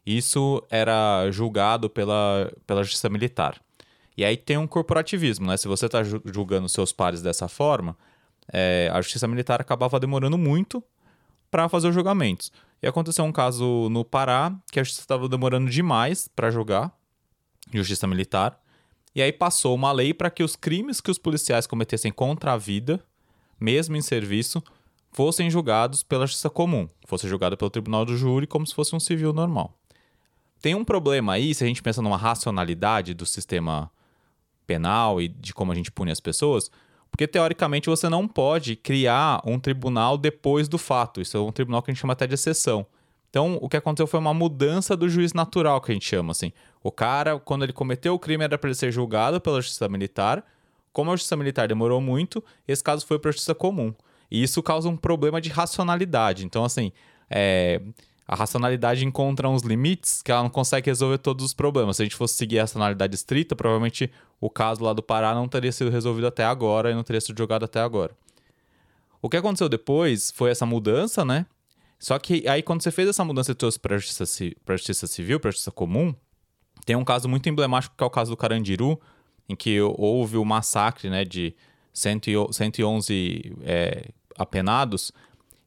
isso 0.04 0.62
era 0.68 1.30
julgado 1.30 1.88
pela, 1.88 2.52
pela 2.66 2.82
justiça 2.82 3.08
militar. 3.08 3.60
E 4.16 4.24
aí 4.24 4.36
tem 4.36 4.56
um 4.56 4.66
corporativismo, 4.66 5.46
né? 5.46 5.56
Se 5.56 5.66
você 5.66 5.86
está 5.86 6.02
julgando 6.04 6.68
seus 6.68 6.92
pares 6.92 7.20
dessa 7.20 7.48
forma, 7.48 7.96
é, 8.52 8.90
a 8.92 9.00
justiça 9.00 9.26
militar 9.26 9.60
acabava 9.60 9.98
demorando 9.98 10.38
muito 10.38 10.82
para 11.50 11.68
fazer 11.68 11.88
os 11.88 11.94
julgamentos. 11.94 12.52
E 12.82 12.86
aconteceu 12.86 13.24
um 13.24 13.32
caso 13.32 13.88
no 13.90 14.04
Pará 14.04 14.54
que 14.70 14.78
a 14.78 14.84
justiça 14.84 15.02
estava 15.04 15.28
demorando 15.28 15.70
demais 15.70 16.28
para 16.28 16.50
julgar, 16.50 16.92
justiça 17.72 18.06
militar, 18.06 18.60
e 19.14 19.22
aí 19.22 19.32
passou 19.32 19.74
uma 19.74 19.92
lei 19.92 20.12
para 20.12 20.30
que 20.30 20.42
os 20.42 20.56
crimes 20.56 21.00
que 21.00 21.10
os 21.10 21.18
policiais 21.18 21.66
cometessem 21.66 22.10
contra 22.10 22.52
a 22.52 22.56
vida, 22.56 23.00
mesmo 23.60 23.96
em 23.96 24.02
serviço, 24.02 24.62
fossem 25.12 25.48
julgados 25.48 26.02
pela 26.02 26.26
justiça 26.26 26.50
comum, 26.50 26.88
fosse 27.06 27.28
julgado 27.28 27.56
pelo 27.56 27.70
tribunal 27.70 28.04
do 28.04 28.16
júri 28.16 28.46
como 28.46 28.66
se 28.66 28.74
fosse 28.74 28.94
um 28.94 29.00
civil 29.00 29.32
normal. 29.32 29.78
Tem 30.60 30.74
um 30.74 30.84
problema 30.84 31.34
aí, 31.34 31.54
se 31.54 31.62
a 31.62 31.66
gente 31.66 31.82
pensa 31.82 32.02
numa 32.02 32.16
racionalidade 32.16 33.14
do 33.14 33.24
sistema 33.24 33.90
penal 34.66 35.20
e 35.20 35.28
de 35.28 35.52
como 35.52 35.72
a 35.72 35.74
gente 35.74 35.90
pune 35.90 36.10
as 36.10 36.20
pessoas, 36.20 36.70
porque 37.10 37.28
teoricamente 37.28 37.88
você 37.88 38.08
não 38.08 38.26
pode 38.26 38.74
criar 38.76 39.40
um 39.44 39.58
tribunal 39.58 40.18
depois 40.18 40.68
do 40.68 40.78
fato. 40.78 41.20
Isso 41.20 41.36
é 41.36 41.40
um 41.40 41.52
tribunal 41.52 41.82
que 41.82 41.90
a 41.90 41.94
gente 41.94 42.00
chama 42.00 42.12
até 42.12 42.26
de 42.26 42.34
exceção. 42.34 42.86
Então, 43.30 43.58
o 43.60 43.68
que 43.68 43.76
aconteceu 43.76 44.06
foi 44.06 44.20
uma 44.20 44.34
mudança 44.34 44.96
do 44.96 45.08
juiz 45.08 45.32
natural, 45.32 45.80
que 45.80 45.90
a 45.90 45.94
gente 45.94 46.06
chama 46.06 46.30
assim. 46.30 46.52
O 46.82 46.92
cara, 46.92 47.38
quando 47.38 47.64
ele 47.64 47.72
cometeu 47.72 48.14
o 48.14 48.18
crime, 48.18 48.44
era 48.44 48.56
para 48.56 48.68
ele 48.68 48.76
ser 48.76 48.92
julgado 48.92 49.40
pela 49.40 49.60
justiça 49.60 49.88
militar. 49.88 50.44
Como 50.92 51.10
a 51.10 51.16
justiça 51.16 51.36
militar 51.36 51.66
demorou 51.66 52.00
muito, 52.00 52.42
esse 52.66 52.82
caso 52.82 53.04
foi 53.04 53.18
para 53.18 53.30
a 53.30 53.32
justiça 53.32 53.54
comum. 53.54 53.92
E 54.30 54.42
isso 54.42 54.62
causa 54.62 54.88
um 54.88 54.96
problema 54.96 55.40
de 55.40 55.50
racionalidade. 55.50 56.44
Então, 56.44 56.64
assim, 56.64 56.92
é, 57.28 57.80
a 58.26 58.34
racionalidade 58.34 59.04
encontra 59.04 59.48
uns 59.48 59.62
limites 59.62 60.22
que 60.22 60.32
ela 60.32 60.42
não 60.42 60.50
consegue 60.50 60.90
resolver 60.90 61.18
todos 61.18 61.44
os 61.44 61.52
problemas. 61.52 61.96
Se 61.96 62.02
a 62.02 62.04
gente 62.06 62.16
fosse 62.16 62.34
seguir 62.34 62.58
a 62.58 62.62
racionalidade 62.62 63.14
estrita, 63.14 63.54
provavelmente 63.54 64.10
o 64.40 64.48
caso 64.48 64.82
lá 64.82 64.92
do 64.92 65.02
Pará 65.02 65.34
não 65.34 65.46
teria 65.46 65.70
sido 65.70 65.90
resolvido 65.90 66.26
até 66.26 66.44
agora 66.44 66.90
e 66.90 66.94
não 66.94 67.02
teria 67.02 67.20
sido 67.20 67.36
jogado 67.36 67.64
até 67.64 67.80
agora. 67.80 68.16
O 69.20 69.28
que 69.28 69.36
aconteceu 69.36 69.68
depois 69.68 70.30
foi 70.30 70.50
essa 70.50 70.64
mudança, 70.64 71.24
né? 71.24 71.46
Só 71.98 72.18
que 72.18 72.46
aí, 72.46 72.62
quando 72.62 72.82
você 72.82 72.90
fez 72.90 73.08
essa 73.08 73.24
mudança 73.24 73.52
e 73.52 73.54
trouxe 73.54 73.78
para 73.78 73.94
a 73.94 73.98
justiça, 73.98 74.26
justiça 74.68 75.06
civil, 75.06 75.40
para 75.40 75.48
a 75.48 75.52
justiça 75.52 75.70
comum, 75.70 76.14
tem 76.84 76.96
um 76.96 77.04
caso 77.04 77.28
muito 77.28 77.48
emblemático 77.48 77.94
que 77.96 78.04
é 78.04 78.06
o 78.06 78.10
caso 78.10 78.30
do 78.30 78.36
Carandiru, 78.36 79.00
em 79.48 79.56
que 79.56 79.80
houve 79.80 80.36
o 80.36 80.44
massacre 80.44 81.08
né, 81.08 81.24
de 81.24 81.54
111 81.92 83.56
é, 83.62 84.10
apenados. 84.36 85.12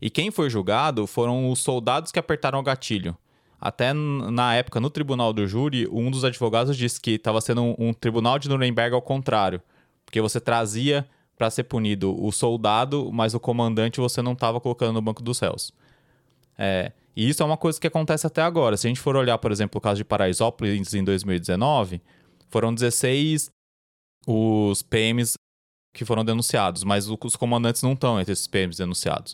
E 0.02 0.10
quem 0.10 0.32
foi 0.32 0.50
julgado 0.50 1.08
foram 1.08 1.50
os 1.50 1.60
soldados 1.60 2.12
que 2.12 2.20
apertaram 2.20 2.60
o 2.60 2.64
gatilho. 2.64 3.18
Até 3.60 3.92
na 3.92 4.54
época, 4.54 4.80
no 4.80 4.90
tribunal 4.90 5.34
do 5.34 5.48
júri, 5.48 5.88
um 5.92 6.12
dos 6.12 6.24
advogados 6.24 6.78
disse 6.78 7.02
que 7.02 7.12
estava 7.12 7.42
sendo 7.42 7.64
um, 7.64 7.76
um, 7.80 7.94
tribunal 7.94 8.38
de 8.38 8.48
Nuremberg 8.48 8.94
ao 8.94 9.02
contrário. 9.02 9.62
Porque 10.06 10.22
você 10.22 10.40
trazia 10.40 11.08
para 11.36 11.50
ser 11.50 11.64
punido 11.64 12.16
o 12.24 12.32
soldado, 12.32 13.12
mas 13.12 13.34
o 13.34 13.40
comandante 13.40 14.00
você 14.00 14.22
não 14.22 14.34
estava 14.34 14.60
colocando 14.60 14.94
no 14.94 15.02
banco 15.02 15.24
dos 15.24 15.40
réus. 15.40 15.72
É, 16.58 16.92
e 17.16 17.28
isso 17.28 17.42
é 17.42 17.46
uma 17.46 17.58
coisa 17.58 17.80
que 17.80 17.88
acontece 17.88 18.28
até 18.28 18.42
agora. 18.44 18.78
Se 18.78 18.86
a 18.86 18.90
gente 18.90 19.00
for 19.00 19.16
olhar, 19.16 19.38
por 19.40 19.52
exemplo, 19.52 19.80
o 19.80 19.82
caso 19.82 19.98
de 19.98 20.06
Paraisópolis 20.06 20.94
em 20.94 21.04
2019, 21.04 22.00
foram 22.50 22.74
16 22.74 23.50
os 24.28 24.84
PMs 24.84 25.34
que 25.94 26.06
foram 26.06 26.24
denunciados, 26.24 26.84
mas 26.84 27.10
os 27.10 27.36
comandantes 27.36 27.82
não 27.82 27.94
estão 27.94 28.20
entre 28.20 28.34
esses 28.34 28.46
PMs 28.46 28.78
denunciados. 28.78 29.34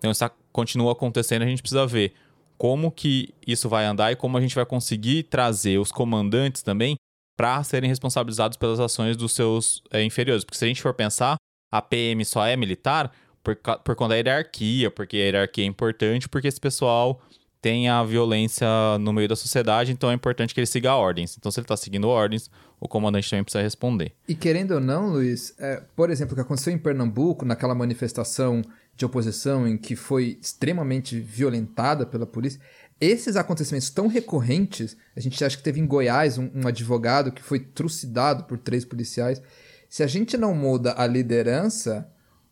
Então 0.00 0.10
isso 0.10 0.28
continua 0.50 0.92
acontecendo, 0.92 1.42
a 1.42 1.46
gente 1.46 1.60
precisa 1.60 1.86
ver 1.86 2.14
como 2.56 2.90
que 2.90 3.34
isso 3.46 3.68
vai 3.68 3.84
andar 3.84 4.10
e 4.10 4.16
como 4.16 4.36
a 4.36 4.40
gente 4.40 4.54
vai 4.54 4.64
conseguir 4.64 5.24
trazer 5.24 5.78
os 5.78 5.92
comandantes 5.92 6.62
também 6.62 6.96
para 7.36 7.62
serem 7.62 7.88
responsabilizados 7.88 8.56
pelas 8.56 8.80
ações 8.80 9.16
dos 9.16 9.32
seus 9.32 9.82
é, 9.90 10.02
inferiores. 10.02 10.44
Porque 10.44 10.58
se 10.58 10.64
a 10.64 10.68
gente 10.68 10.82
for 10.82 10.92
pensar, 10.92 11.36
a 11.70 11.80
PM 11.80 12.24
só 12.24 12.46
é 12.46 12.56
militar 12.56 13.12
por, 13.42 13.56
por 13.56 13.94
conta 13.94 14.10
da 14.10 14.16
hierarquia, 14.16 14.90
porque 14.90 15.16
a 15.16 15.20
hierarquia 15.20 15.64
é 15.64 15.66
importante, 15.66 16.28
porque 16.28 16.48
esse 16.48 16.60
pessoal 16.60 17.20
tem 17.62 17.88
a 17.88 18.02
violência 18.02 18.66
no 18.98 19.12
meio 19.12 19.28
da 19.28 19.36
sociedade, 19.36 19.92
então 19.92 20.10
é 20.10 20.14
importante 20.14 20.54
que 20.54 20.60
ele 20.60 20.66
siga 20.66 20.94
ordens. 20.94 21.36
Então, 21.38 21.52
se 21.52 21.60
ele 21.60 21.64
está 21.64 21.76
seguindo 21.76 22.08
ordens, 22.08 22.50
o 22.78 22.88
comandante 22.88 23.28
também 23.28 23.44
precisa 23.44 23.62
responder. 23.62 24.12
E 24.26 24.34
querendo 24.34 24.72
ou 24.72 24.80
não, 24.80 25.10
Luiz, 25.10 25.54
é, 25.58 25.82
por 25.94 26.08
exemplo, 26.10 26.32
o 26.32 26.34
que 26.34 26.40
aconteceu 26.40 26.72
em 26.72 26.78
Pernambuco, 26.78 27.44
naquela 27.44 27.74
manifestação 27.74 28.62
de 28.96 29.04
oposição 29.04 29.66
em 29.66 29.76
que 29.76 29.96
foi 29.96 30.38
extremamente 30.40 31.18
violentada 31.18 32.04
pela 32.04 32.26
polícia, 32.26 32.60
esses 33.00 33.34
acontecimentos 33.34 33.88
tão 33.88 34.06
recorrentes, 34.06 34.96
a 35.16 35.20
gente 35.20 35.42
acha 35.42 35.56
que 35.56 35.62
teve 35.62 35.80
em 35.80 35.86
Goiás 35.86 36.36
um, 36.36 36.50
um 36.54 36.68
advogado 36.68 37.32
que 37.32 37.42
foi 37.42 37.58
trucidado 37.58 38.44
por 38.44 38.58
três 38.58 38.84
policiais. 38.84 39.40
Se 39.88 40.02
a 40.02 40.06
gente 40.06 40.36
não 40.36 40.54
muda 40.54 40.94
a 40.96 41.06
liderança, 41.06 42.06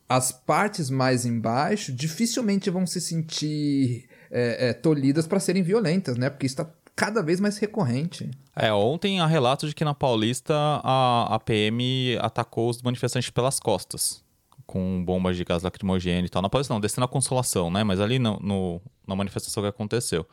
as 0.08 0.32
partes 0.32 0.88
mais 0.88 1.26
embaixo 1.26 1.92
dificilmente 1.92 2.70
vão 2.70 2.86
se 2.86 2.98
sentir 2.98 4.08
é, 4.30 4.68
é, 4.68 4.72
tolhidas 4.72 5.26
para 5.26 5.38
serem 5.38 5.62
violentas, 5.62 6.16
né? 6.16 6.30
Porque 6.30 6.46
está 6.46 6.66
cada 6.96 7.22
vez 7.22 7.38
mais 7.38 7.58
recorrente. 7.58 8.30
É, 8.56 8.72
ontem 8.72 9.20
há 9.20 9.26
relatos 9.26 9.68
de 9.68 9.74
que 9.74 9.84
na 9.84 9.94
Paulista 9.94 10.54
a, 10.82 11.34
a 11.34 11.38
PM 11.38 12.18
atacou 12.20 12.70
os 12.70 12.82
manifestantes 12.82 13.30
pelas 13.30 13.60
costas, 13.60 14.24
com 14.68 15.02
bombas 15.02 15.34
de 15.34 15.44
gás 15.44 15.62
lacrimogêneo 15.62 16.26
e 16.26 16.28
tal. 16.28 16.42
Na 16.42 16.50
Paulista 16.50 16.74
não, 16.74 16.78
descendo 16.78 17.06
a 17.06 17.08
Consolação, 17.08 17.70
né? 17.70 17.82
Mas 17.82 18.00
ali 18.00 18.18
no, 18.18 18.38
no, 18.38 18.82
na 19.06 19.16
manifestação 19.16 19.62
que 19.62 19.68
aconteceu. 19.68 20.28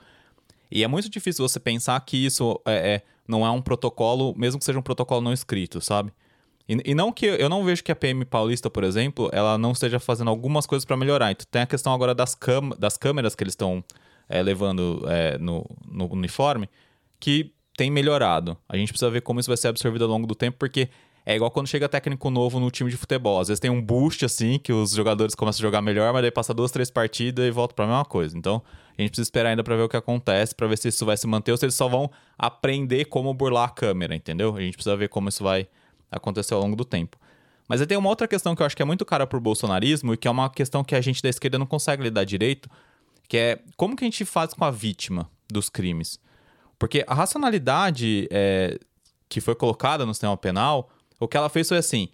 E 0.70 0.84
é 0.84 0.88
muito 0.90 1.10
difícil 1.10 1.48
você 1.48 1.58
pensar 1.58 1.98
que 2.02 2.18
isso 2.18 2.60
é, 2.66 2.96
é, 2.96 3.02
não 3.26 3.46
é 3.46 3.50
um 3.50 3.62
protocolo, 3.62 4.36
mesmo 4.36 4.60
que 4.60 4.66
seja 4.66 4.78
um 4.78 4.82
protocolo 4.82 5.22
não 5.22 5.32
escrito, 5.32 5.80
sabe? 5.80 6.12
E, 6.68 6.92
e, 6.92 6.94
não 6.94 7.14
que 7.14 7.26
eu 7.26 7.48
não 7.48 7.64
vejo 7.64 7.82
que 7.82 7.94
a 7.94 7.96
PM 7.96 8.26
paulista, 8.26 8.70
por 8.70 8.84
exemplo, 8.84 9.30
ela 9.32 9.58
não 9.58 9.72
esteja 9.72 10.02
fazendo 10.02 10.30
algumas 10.30 10.66
coisas 10.66 10.84
para 10.84 10.98
melhorar. 10.98 11.32
Então 11.32 11.48
tem 11.50 11.62
a 11.62 11.66
questão 11.66 11.94
agora 11.94 12.14
das, 12.14 12.38
das 12.78 12.98
câmeras 12.98 13.36
que 13.36 13.44
eles 13.44 13.54
estão 13.54 13.82
é, 14.28 14.44
levando 14.44 15.02
é, 15.08 15.38
no, 15.38 15.66
no 15.90 16.12
uniforme, 16.12 16.70
que 17.22 17.54
tem 17.78 17.90
melhorado. 17.90 18.58
A 18.68 18.76
gente 18.76 18.90
precisa 18.90 19.10
ver 19.10 19.22
como 19.22 19.40
isso 19.40 19.50
vai 19.50 19.56
ser 19.56 19.70
absorvido 19.70 20.04
ao 20.04 20.10
longo 20.10 20.28
do 20.28 20.36
tempo, 20.36 20.58
porque 20.58 20.90
é 21.26 21.36
igual 21.36 21.50
quando 21.50 21.68
chega 21.68 21.90
técnico 21.90 22.30
novo 22.30 22.60
no 22.60 22.70
time 22.70 22.90
de 22.90 22.98
futebol. 22.98 23.40
Às 23.40 23.48
vezes 23.48 23.60
tem 23.60 23.72
um 23.72 23.82
boost 23.82 24.24
assim, 24.24 24.60
que 24.60 24.72
os 24.72 24.92
jogadores 24.92 25.34
começam 25.34 25.60
a 25.60 25.66
jogar 25.68 25.82
melhor, 25.82 26.14
mas 26.14 26.22
daí 26.22 26.32
passa 26.32 26.54
duas, 26.54 26.72
três 26.72 26.92
partidas 26.92 27.46
e 27.46 27.52
volta 27.52 27.74
para 27.74 27.86
a 27.86 27.88
mesma 27.88 28.06
coisa. 28.06 28.38
Então, 28.38 28.62
a 28.98 29.02
gente 29.02 29.10
precisa 29.10 29.26
esperar 29.26 29.50
ainda 29.50 29.64
para 29.64 29.76
ver 29.76 29.84
o 29.84 29.90
que 29.90 29.98
acontece, 29.98 30.54
para 30.54 30.68
ver 30.68 30.78
se 30.78 30.90
isso 30.90 31.06
vai 31.06 31.18
se 31.18 31.26
manter 31.26 31.52
ou 31.52 31.58
se 31.58 31.66
eles 31.66 31.74
só 31.74 31.88
vão 31.88 32.12
aprender 32.38 33.06
como 33.06 33.34
burlar 33.34 33.70
a 33.70 33.70
câmera, 33.70 34.16
entendeu? 34.16 34.56
A 34.56 34.62
gente 34.62 34.76
precisa 34.76 34.96
ver 34.96 35.10
como 35.10 35.28
isso 35.28 35.44
vai 35.44 35.68
aconteceu 36.12 36.58
ao 36.58 36.64
longo 36.64 36.76
do 36.76 36.86
tempo. 36.86 37.18
Mas 37.68 37.82
aí 37.82 37.88
tem 37.88 37.98
uma 37.98 38.10
outra 38.10 38.28
questão 38.28 38.56
que 38.56 38.62
eu 38.62 38.66
acho 38.66 38.76
que 38.76 38.82
é 38.82 38.86
muito 38.86 39.04
cara 39.04 39.26
pro 39.26 39.42
bolsonarismo 39.42 40.14
e 40.14 40.18
que 40.18 40.28
é 40.28 40.32
uma 40.32 40.50
questão 40.50 40.84
que 40.84 40.94
a 40.94 41.02
gente 41.02 41.22
da 41.24 41.30
esquerda 41.30 41.58
não 41.58 41.66
consegue 41.66 42.04
lidar 42.04 42.24
direito, 42.24 42.70
que 43.28 43.38
é 43.38 43.60
como 43.76 43.96
que 43.96 44.04
a 44.04 44.08
gente 44.08 44.24
faz 44.24 44.54
com 44.54 44.64
a 44.64 44.70
vítima 44.70 45.30
dos 45.50 45.70
crimes? 45.70 46.20
Porque 46.78 47.04
a 47.08 47.16
racionalidade 47.16 48.28
é, 48.32 48.78
que 49.28 49.42
foi 49.42 49.56
colocada 49.56 50.06
no 50.06 50.14
sistema 50.14 50.38
penal, 50.38 50.90
o 51.20 51.28
que 51.28 51.38
ela 51.38 51.50
fez 51.50 51.68
foi 51.68 51.78
assim: 51.78 52.10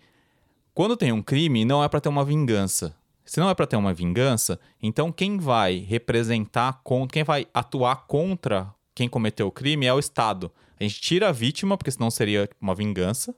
quando 0.74 0.98
tem 0.98 1.12
um 1.12 1.22
crime, 1.22 1.66
não 1.66 1.84
é 1.84 1.90
para 1.90 2.02
ter 2.02 2.10
uma 2.10 2.26
vingança. 2.26 2.96
Se 3.26 3.40
não 3.40 3.50
é 3.50 3.54
para 3.54 3.68
ter 3.68 3.78
uma 3.78 3.94
vingança, 3.94 4.60
então 4.82 5.12
quem 5.12 5.38
vai 5.38 5.78
representar, 5.78 6.82
quem 7.12 7.24
vai 7.24 7.48
atuar 7.54 8.08
contra 8.08 8.74
quem 8.94 9.08
cometeu 9.08 9.48
o 9.48 9.52
crime 9.52 9.86
é 9.86 9.94
o 9.94 10.00
Estado. 10.00 10.52
A 10.80 10.84
gente 10.84 11.00
tira 11.00 11.30
a 11.30 11.32
vítima, 11.32 11.78
porque 11.78 11.92
senão 11.92 12.12
seria 12.12 12.50
uma 12.60 12.76
vingança. 12.76 13.34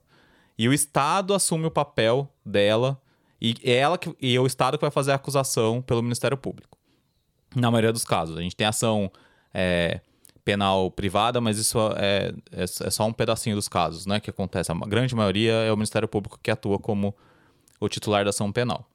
E 0.57 0.67
o 0.67 0.73
Estado 0.73 1.33
assume 1.33 1.65
o 1.65 1.71
papel 1.71 2.31
dela 2.45 2.99
e 3.41 3.55
é 3.61 3.75
ela 3.75 3.97
que, 3.97 4.15
e 4.21 4.35
é 4.35 4.39
o 4.39 4.47
Estado 4.47 4.77
que 4.77 4.81
vai 4.81 4.91
fazer 4.91 5.11
a 5.11 5.15
acusação 5.15 5.81
pelo 5.81 6.01
Ministério 6.01 6.37
Público. 6.37 6.77
Na 7.53 7.69
maioria 7.69 7.91
dos 7.91 8.05
casos. 8.05 8.37
A 8.37 8.41
gente 8.41 8.55
tem 8.55 8.65
ação 8.65 9.11
é, 9.53 9.99
penal 10.43 10.91
privada, 10.91 11.39
mas 11.39 11.57
isso 11.57 11.77
é, 11.95 12.33
é, 12.51 12.63
é, 12.63 12.67
só 12.67 13.05
um 13.05 13.13
pedacinho 13.13 13.55
dos 13.55 13.67
casos 13.67 14.05
né, 14.05 14.19
que 14.19 14.29
acontece. 14.29 14.71
A 14.71 14.75
grande 14.75 15.15
maioria 15.15 15.53
é 15.53 15.71
o 15.71 15.75
Ministério 15.75 16.07
Público 16.07 16.39
que 16.41 16.51
atua 16.51 16.77
como 16.77 17.15
o 17.79 17.87
titular 17.87 18.23
da 18.23 18.29
ação 18.29 18.51
penal. 18.51 18.87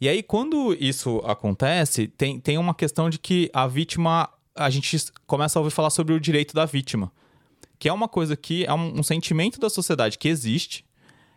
E 0.00 0.08
aí, 0.08 0.22
quando 0.22 0.76
isso 0.78 1.18
acontece, 1.24 2.06
tem, 2.06 2.38
tem 2.38 2.56
uma 2.56 2.74
questão 2.74 3.10
de 3.10 3.18
que 3.18 3.50
a 3.52 3.66
vítima. 3.66 4.28
A 4.54 4.70
gente 4.70 4.96
começa 5.26 5.58
a 5.58 5.60
ouvir 5.60 5.72
falar 5.72 5.90
sobre 5.90 6.12
o 6.12 6.20
direito 6.20 6.52
da 6.54 6.64
vítima. 6.64 7.12
Que 7.78 7.88
é 7.88 7.92
uma 7.92 8.08
coisa 8.08 8.36
que 8.36 8.64
é 8.64 8.74
um, 8.74 9.00
um 9.00 9.02
sentimento 9.04 9.60
da 9.60 9.70
sociedade 9.70 10.18
que 10.18 10.28
existe, 10.28 10.84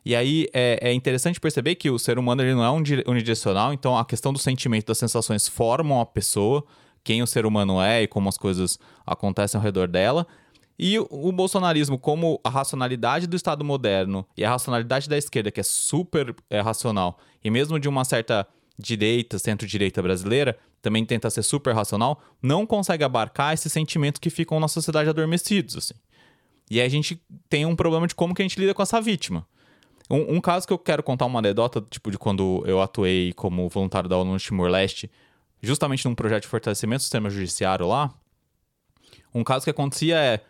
e 0.04 0.16
aí 0.16 0.48
é, 0.54 0.80
é, 0.82 0.94
interessante 0.94 1.40
perceber 1.40 1.76
que 1.76 1.90
o 1.90 2.00
ser 2.00 2.18
humano 2.18 2.42
ele 2.42 2.56
não 2.56 2.64
é 2.64 2.72
unidirecional, 3.08 3.72
então 3.72 3.96
a 3.96 4.04
questão 4.04 4.34
do 4.34 4.40
sentimento, 4.40 4.88
das 4.88 4.98
sensações 4.98 5.48
formam 5.48 6.02
a 6.02 6.06
pessoa, 6.06 6.66
quem 7.04 7.22
o 7.22 7.28
ser 7.28 7.46
humano 7.46 7.82
é 7.82 8.04
e 8.04 8.08
como 8.08 8.30
as 8.30 8.38
coisas 8.38 8.78
acontecem 9.06 9.58
ao 9.58 9.64
redor 9.64 9.88
dela. 9.88 10.26
E 10.78 10.98
o, 10.98 11.32
bolsonarismo, 11.32 12.00
como 12.00 12.40
a 12.44 12.50
racionalidade 12.50 13.28
do 13.28 13.36
Estado 13.36 13.64
moderno 13.64 14.26
e 14.36 14.44
a 14.44 14.50
racionalidade 14.50 15.08
da 15.08 15.18
esquerda, 15.18 15.52
que 15.52 15.60
é 15.60 15.64
super 15.64 16.36
é, 16.50 16.60
racional, 16.60 17.20
e 17.44 17.52
mesmo 17.52 17.80
de 17.80 17.88
uma 17.88 18.04
certa 18.04 18.48
direita, 18.80 19.38
centro-direita 19.38 20.02
brasileira, 20.02 20.58
também 20.82 21.06
tenta 21.06 21.30
ser 21.30 21.44
super 21.44 21.76
racional, 21.76 22.20
não 22.42 22.66
consegue 22.66 23.04
abarcar 23.04 23.54
esses 23.54 23.72
sentimentos 23.72 24.20
que 24.20 24.32
ficam 24.32 24.60
na 24.60 24.68
sociedade 24.68 25.08
adormecidos, 25.08 25.78
assim. 25.78 25.94
E 26.70 26.80
aí 26.80 26.88
a 26.88 26.90
gente 26.90 27.22
tem 27.48 27.66
um 27.66 27.76
problema 27.76 28.08
de 28.08 28.16
como 28.16 28.34
que 28.34 28.42
a 28.42 28.46
gente 28.46 28.60
lida 28.60 28.74
com 28.74 28.82
essa 28.82 29.00
vítima. 29.00 29.46
Um, 30.10 30.38
um 30.38 30.42
caso 30.42 30.66
que 30.66 30.74
eu 30.74 30.80
quero 30.80 31.04
contar 31.04 31.26
uma 31.26 31.40
anedota, 31.40 31.82
tipo, 31.90 32.10
de 32.10 32.18
quando 32.18 32.64
eu 32.66 32.82
atuei 32.82 33.34
como 33.34 33.70
voluntário 33.70 34.10
da 34.10 34.18
ONU 34.18 34.34
no 34.34 34.40
Timor-Leste, 34.40 35.12
justamente 35.62 36.06
num 36.06 36.16
projeto 36.16 36.44
de 36.44 36.50
fortalecimento 36.50 37.00
do 37.00 37.04
sistema 37.04 37.30
judiciário 37.30 37.88
lá, 37.88 38.14
um 39.34 39.44
caso 39.44 39.64
que 39.64 39.70
acontecia 39.70 40.18
é, 40.18 40.42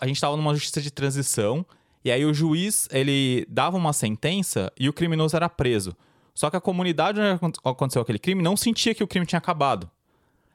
a 0.00 0.06
gente 0.06 0.16
estava 0.16 0.36
numa 0.36 0.54
justiça 0.54 0.80
de 0.80 0.90
transição, 0.90 1.64
e 2.04 2.10
aí 2.10 2.24
o 2.24 2.34
juiz, 2.34 2.88
ele 2.90 3.46
dava 3.48 3.76
uma 3.76 3.92
sentença 3.92 4.72
e 4.78 4.88
o 4.88 4.92
criminoso 4.92 5.36
era 5.36 5.48
preso. 5.48 5.96
Só 6.34 6.50
que 6.50 6.56
a 6.56 6.60
comunidade 6.60 7.20
onde 7.40 7.58
aconteceu 7.64 8.02
aquele 8.02 8.18
crime 8.18 8.42
não 8.42 8.56
sentia 8.56 8.94
que 8.94 9.04
o 9.04 9.06
crime 9.06 9.24
tinha 9.24 9.38
acabado. 9.38 9.88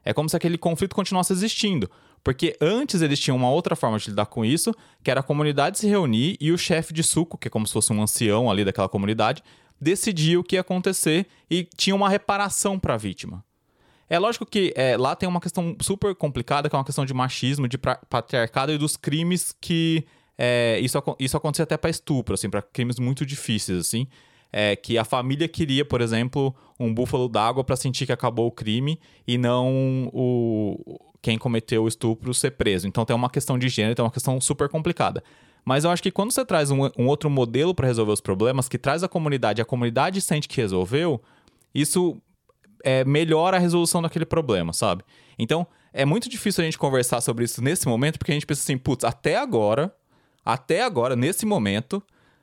É 0.04 0.12
como 0.12 0.28
se 0.28 0.36
aquele 0.36 0.58
conflito 0.58 0.94
continuasse 0.94 1.32
existindo. 1.32 1.90
Porque 2.22 2.56
antes 2.60 3.00
eles 3.00 3.18
tinham 3.18 3.36
uma 3.36 3.50
outra 3.50 3.74
forma 3.74 3.98
de 3.98 4.10
lidar 4.10 4.26
com 4.26 4.44
isso, 4.44 4.74
que 5.02 5.10
era 5.10 5.20
a 5.20 5.22
comunidade 5.22 5.78
se 5.78 5.88
reunir 5.88 6.36
e 6.38 6.52
o 6.52 6.58
chefe 6.58 6.92
de 6.92 7.02
suco, 7.02 7.38
que 7.38 7.48
é 7.48 7.50
como 7.50 7.66
se 7.66 7.72
fosse 7.72 7.92
um 7.92 8.02
ancião 8.02 8.50
ali 8.50 8.64
daquela 8.64 8.88
comunidade, 8.88 9.42
decidia 9.80 10.38
o 10.38 10.44
que 10.44 10.56
ia 10.56 10.60
acontecer 10.60 11.26
e 11.50 11.64
tinha 11.76 11.96
uma 11.96 12.10
reparação 12.10 12.78
para 12.78 12.94
a 12.94 12.98
vítima. 12.98 13.42
É 14.10 14.18
lógico 14.18 14.44
que 14.44 14.74
é, 14.76 14.96
lá 14.96 15.16
tem 15.16 15.28
uma 15.28 15.40
questão 15.40 15.74
super 15.80 16.14
complicada, 16.14 16.68
que 16.68 16.74
é 16.74 16.78
uma 16.78 16.84
questão 16.84 17.06
de 17.06 17.14
machismo, 17.14 17.66
de 17.66 17.78
patriarcado 17.78 18.72
e 18.72 18.78
dos 18.78 18.96
crimes 18.96 19.54
que. 19.58 20.04
É, 20.36 20.78
isso, 20.80 20.98
isso 21.18 21.36
acontecia 21.36 21.62
até 21.62 21.76
para 21.76 21.90
estupro, 21.90 22.34
assim, 22.34 22.50
para 22.50 22.60
crimes 22.60 22.98
muito 22.98 23.24
difíceis, 23.24 23.78
assim 23.78 24.08
é, 24.52 24.76
que 24.76 24.98
a 24.98 25.04
família 25.04 25.48
queria, 25.48 25.84
por 25.84 26.00
exemplo, 26.00 26.54
um 26.78 26.92
búfalo 26.92 27.28
d'água 27.28 27.62
para 27.62 27.76
sentir 27.76 28.06
que 28.06 28.12
acabou 28.12 28.46
o 28.46 28.52
crime 28.52 28.98
e 29.26 29.38
não 29.38 30.10
o 30.12 30.98
quem 31.22 31.36
cometeu 31.36 31.84
o 31.84 31.88
estupro 31.88 32.32
ser 32.32 32.52
preso. 32.52 32.88
Então 32.88 33.04
tem 33.04 33.14
uma 33.14 33.28
questão 33.28 33.58
de 33.58 33.68
gênero, 33.68 33.94
tem 33.94 34.04
uma 34.04 34.10
questão 34.10 34.40
super 34.40 34.68
complicada. 34.70 35.22
Mas 35.62 35.84
eu 35.84 35.90
acho 35.90 36.02
que 36.02 36.10
quando 36.10 36.32
você 36.32 36.44
traz 36.46 36.70
um, 36.70 36.90
um 36.98 37.06
outro 37.06 37.28
modelo 37.28 37.74
para 37.74 37.86
resolver 37.86 38.12
os 38.12 38.22
problemas, 38.22 38.68
que 38.68 38.78
traz 38.78 39.04
a 39.04 39.08
comunidade, 39.08 39.60
a 39.60 39.64
comunidade 39.64 40.20
sente 40.22 40.48
que 40.48 40.56
resolveu, 40.56 41.20
isso 41.74 42.16
é, 42.84 43.04
melhora 43.04 43.56
a 43.56 43.60
resolução 43.60 44.02
daquele 44.02 44.26
problema, 44.26 44.72
sabe? 44.72 45.04
Então 45.38 45.66
é 45.92 46.04
muito 46.04 46.28
difícil 46.28 46.62
a 46.62 46.64
gente 46.64 46.78
conversar 46.78 47.20
sobre 47.20 47.44
isso 47.44 47.62
nesse 47.62 47.86
momento, 47.88 48.18
porque 48.18 48.32
a 48.32 48.34
gente 48.34 48.46
pensa 48.46 48.62
assim, 48.62 48.78
putz, 48.78 49.04
até 49.04 49.36
agora, 49.36 49.94
até 50.44 50.82
agora, 50.82 51.16
nesse 51.16 51.44
momento, 51.44 52.02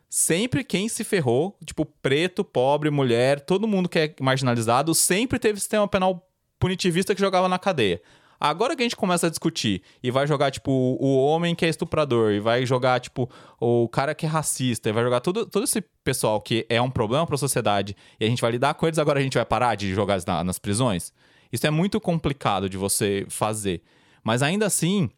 sempre 0.10 0.64
quem 0.64 0.88
se 0.88 1.04
ferrou, 1.04 1.58
tipo, 1.66 1.86
preto, 1.86 2.44
pobre, 2.44 2.90
mulher, 2.90 3.42
todo 3.42 3.68
mundo 3.68 3.90
que 3.90 4.00
é 4.00 4.16
marginalizado, 4.20 4.94
sempre 4.94 5.40
teve 5.40 5.60
sistema 5.60 5.88
penal 5.88 6.28
punitivista 6.60 7.16
que 7.16 7.22
jogava 7.22 7.48
na 7.48 7.60
cadeia. 7.60 8.02
Agora 8.40 8.76
que 8.76 8.84
a 8.84 8.86
gente 8.86 8.96
começa 8.96 9.28
a 9.28 9.30
discutir 9.30 9.82
e 10.02 10.12
vai 10.12 10.28
jogar, 10.28 10.52
tipo, 10.52 10.72
o 10.72 11.18
homem 11.18 11.56
que 11.56 11.66
é 11.66 11.70
estuprador, 11.70 12.32
e 12.32 12.40
vai 12.40 12.66
jogar, 12.66 13.00
tipo, 13.00 13.30
o 13.60 13.90
cara 13.90 14.14
que 14.14 14.26
é 14.26 14.30
racista, 14.30 14.90
e 14.90 14.92
vai 14.92 15.04
jogar 15.04 15.22
todo, 15.22 15.46
todo 15.46 15.64
esse 15.64 15.84
pessoal 16.08 16.40
que 16.40 16.66
é 16.70 16.82
um 16.82 16.90
problema 16.90 17.26
para 17.26 17.36
a 17.36 17.38
sociedade, 17.38 17.94
e 18.18 18.24
a 18.24 18.30
gente 18.30 18.42
vai 18.42 18.52
lidar 18.52 18.74
com 18.76 18.88
eles, 18.88 18.98
agora 18.98 19.20
a 19.20 19.22
gente 19.22 19.34
vai 19.34 19.44
parar 19.44 19.76
de 19.76 19.94
jogar 19.94 20.18
na, 20.26 20.42
nas 20.42 20.58
prisões? 20.58 21.12
Isso 21.52 21.68
é 21.68 21.70
muito 21.70 22.00
complicado 22.00 22.70
de 22.70 22.78
você 22.78 23.26
fazer. 23.28 23.82
Mas 24.24 24.42
ainda 24.42 24.66
assim, 24.66 25.10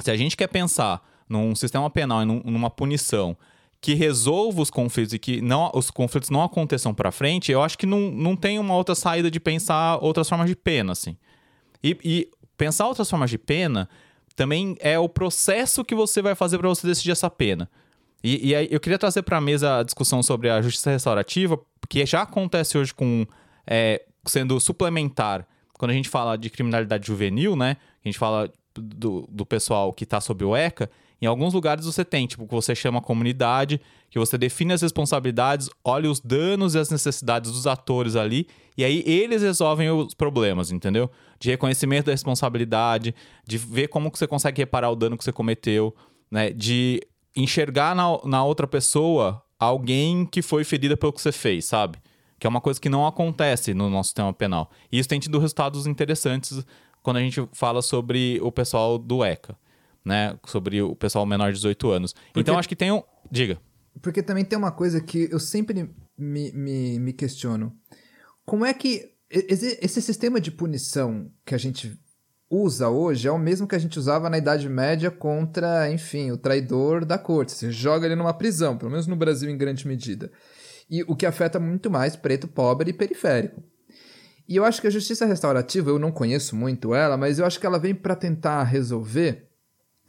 se 0.00 0.10
a 0.10 0.16
gente 0.16 0.36
quer 0.36 0.48
pensar 0.48 1.00
num 1.28 1.54
sistema 1.54 1.88
penal 1.88 2.22
e 2.22 2.24
num, 2.24 2.42
numa 2.44 2.68
punição 2.68 3.36
que 3.80 3.94
resolva 3.94 4.62
os 4.62 4.68
conflitos 4.68 5.14
e 5.14 5.18
que 5.18 5.40
não, 5.40 5.70
os 5.74 5.92
conflitos 5.92 6.28
não 6.28 6.42
aconteçam 6.42 6.92
para 6.92 7.12
frente, 7.12 7.52
eu 7.52 7.62
acho 7.62 7.78
que 7.78 7.86
não, 7.86 8.10
não 8.10 8.34
tem 8.34 8.58
uma 8.58 8.74
outra 8.74 8.96
saída 8.96 9.30
de 9.30 9.38
pensar 9.38 9.98
outras 10.02 10.28
formas 10.28 10.48
de 10.48 10.56
pena, 10.56 10.90
assim. 10.90 11.16
E, 11.84 11.96
e 12.02 12.30
pensar 12.56 12.88
outras 12.88 13.08
formas 13.08 13.30
de 13.30 13.38
pena 13.38 13.88
também 14.34 14.76
é 14.80 14.98
o 14.98 15.08
processo 15.08 15.84
que 15.84 15.94
você 15.94 16.20
vai 16.20 16.34
fazer 16.34 16.58
para 16.58 16.68
você 16.68 16.84
decidir 16.84 17.12
essa 17.12 17.30
pena. 17.30 17.70
E, 18.22 18.50
e 18.50 18.54
aí 18.54 18.68
eu 18.70 18.78
queria 18.78 18.98
trazer 18.98 19.22
para 19.22 19.38
a 19.38 19.40
mesa 19.40 19.78
a 19.78 19.82
discussão 19.82 20.22
sobre 20.22 20.48
a 20.48 20.62
justiça 20.62 20.90
restaurativa, 20.90 21.58
que 21.88 22.04
já 22.06 22.22
acontece 22.22 22.78
hoje 22.78 22.94
com 22.94 23.26
é, 23.66 24.04
sendo 24.24 24.58
suplementar 24.60 25.46
quando 25.78 25.90
a 25.90 25.94
gente 25.94 26.08
fala 26.08 26.36
de 26.36 26.48
criminalidade 26.48 27.06
juvenil, 27.06 27.56
né? 27.56 27.76
A 28.04 28.08
gente 28.08 28.18
fala 28.18 28.50
do, 28.74 29.26
do 29.28 29.44
pessoal 29.44 29.92
que 29.92 30.04
está 30.04 30.20
sob 30.20 30.44
o 30.44 30.56
ECA, 30.56 30.88
em 31.22 31.26
alguns 31.26 31.54
lugares 31.54 31.84
você 31.84 32.04
tem, 32.04 32.26
tipo, 32.26 32.48
que 32.48 32.54
você 32.54 32.74
chama 32.74 32.98
a 32.98 33.02
comunidade, 33.02 33.80
que 34.10 34.18
você 34.18 34.36
define 34.36 34.72
as 34.72 34.82
responsabilidades, 34.82 35.70
olha 35.84 36.10
os 36.10 36.18
danos 36.18 36.74
e 36.74 36.78
as 36.80 36.90
necessidades 36.90 37.52
dos 37.52 37.64
atores 37.64 38.16
ali, 38.16 38.48
e 38.76 38.84
aí 38.84 39.04
eles 39.06 39.40
resolvem 39.40 39.88
os 39.88 40.14
problemas, 40.14 40.72
entendeu? 40.72 41.08
De 41.38 41.48
reconhecimento 41.50 42.06
da 42.06 42.12
responsabilidade, 42.12 43.14
de 43.46 43.56
ver 43.56 43.86
como 43.86 44.10
que 44.10 44.18
você 44.18 44.26
consegue 44.26 44.62
reparar 44.62 44.90
o 44.90 44.96
dano 44.96 45.16
que 45.16 45.22
você 45.22 45.30
cometeu, 45.30 45.94
né? 46.28 46.50
De 46.50 47.00
enxergar 47.34 47.94
na, 47.94 48.18
na 48.24 48.44
outra 48.44 48.66
pessoa 48.66 49.42
alguém 49.58 50.26
que 50.26 50.42
foi 50.42 50.64
ferida 50.64 50.96
pelo 50.96 51.12
que 51.12 51.20
você 51.20 51.32
fez, 51.32 51.64
sabe? 51.64 51.98
Que 52.38 52.46
é 52.46 52.50
uma 52.50 52.60
coisa 52.60 52.80
que 52.80 52.88
não 52.88 53.06
acontece 53.06 53.72
no 53.72 53.88
nosso 53.88 54.08
sistema 54.08 54.32
penal. 54.32 54.70
E 54.90 54.98
isso 54.98 55.08
tem 55.08 55.20
tido 55.20 55.38
resultados 55.38 55.86
interessantes 55.86 56.64
quando 57.02 57.16
a 57.16 57.20
gente 57.20 57.48
fala 57.52 57.82
sobre 57.82 58.38
o 58.42 58.50
pessoal 58.50 58.98
do 58.98 59.24
ECA 59.24 59.56
né? 60.04 60.38
Sobre 60.46 60.82
o 60.82 60.94
pessoal 60.94 61.24
menor 61.24 61.52
de 61.52 61.58
18 61.58 61.90
anos. 61.90 62.12
Porque, 62.12 62.40
então 62.40 62.58
acho 62.58 62.68
que 62.68 62.76
tem 62.76 62.92
um. 62.92 63.02
Diga. 63.30 63.60
Porque 64.00 64.22
também 64.22 64.44
tem 64.44 64.58
uma 64.58 64.72
coisa 64.72 65.00
que 65.00 65.28
eu 65.30 65.38
sempre 65.38 65.90
me, 66.16 66.52
me, 66.52 66.98
me 66.98 67.12
questiono. 67.12 67.72
Como 68.44 68.64
é 68.64 68.74
que 68.74 69.12
esse, 69.30 69.78
esse 69.80 70.02
sistema 70.02 70.40
de 70.40 70.50
punição 70.50 71.30
que 71.44 71.54
a 71.54 71.58
gente 71.58 71.98
usa 72.52 72.90
hoje 72.90 73.26
é 73.26 73.32
o 73.32 73.38
mesmo 73.38 73.66
que 73.66 73.74
a 73.74 73.78
gente 73.78 73.98
usava 73.98 74.28
na 74.28 74.36
Idade 74.36 74.68
Média 74.68 75.10
contra, 75.10 75.90
enfim, 75.90 76.30
o 76.30 76.36
traidor 76.36 77.02
da 77.02 77.16
corte. 77.16 77.52
Você 77.52 77.70
joga 77.70 78.04
ele 78.04 78.14
numa 78.14 78.34
prisão, 78.34 78.76
pelo 78.76 78.90
menos 78.90 79.06
no 79.06 79.16
Brasil 79.16 79.48
em 79.48 79.56
grande 79.56 79.88
medida. 79.88 80.30
E 80.90 81.02
o 81.04 81.16
que 81.16 81.24
afeta 81.24 81.58
muito 81.58 81.90
mais 81.90 82.14
preto, 82.14 82.46
pobre 82.46 82.90
e 82.90 82.92
periférico. 82.92 83.62
E 84.46 84.56
eu 84.56 84.66
acho 84.66 84.82
que 84.82 84.86
a 84.86 84.90
justiça 84.90 85.24
restaurativa, 85.24 85.88
eu 85.88 85.98
não 85.98 86.12
conheço 86.12 86.54
muito 86.54 86.94
ela, 86.94 87.16
mas 87.16 87.38
eu 87.38 87.46
acho 87.46 87.58
que 87.58 87.64
ela 87.64 87.78
vem 87.78 87.94
para 87.94 88.14
tentar 88.14 88.64
resolver 88.64 89.48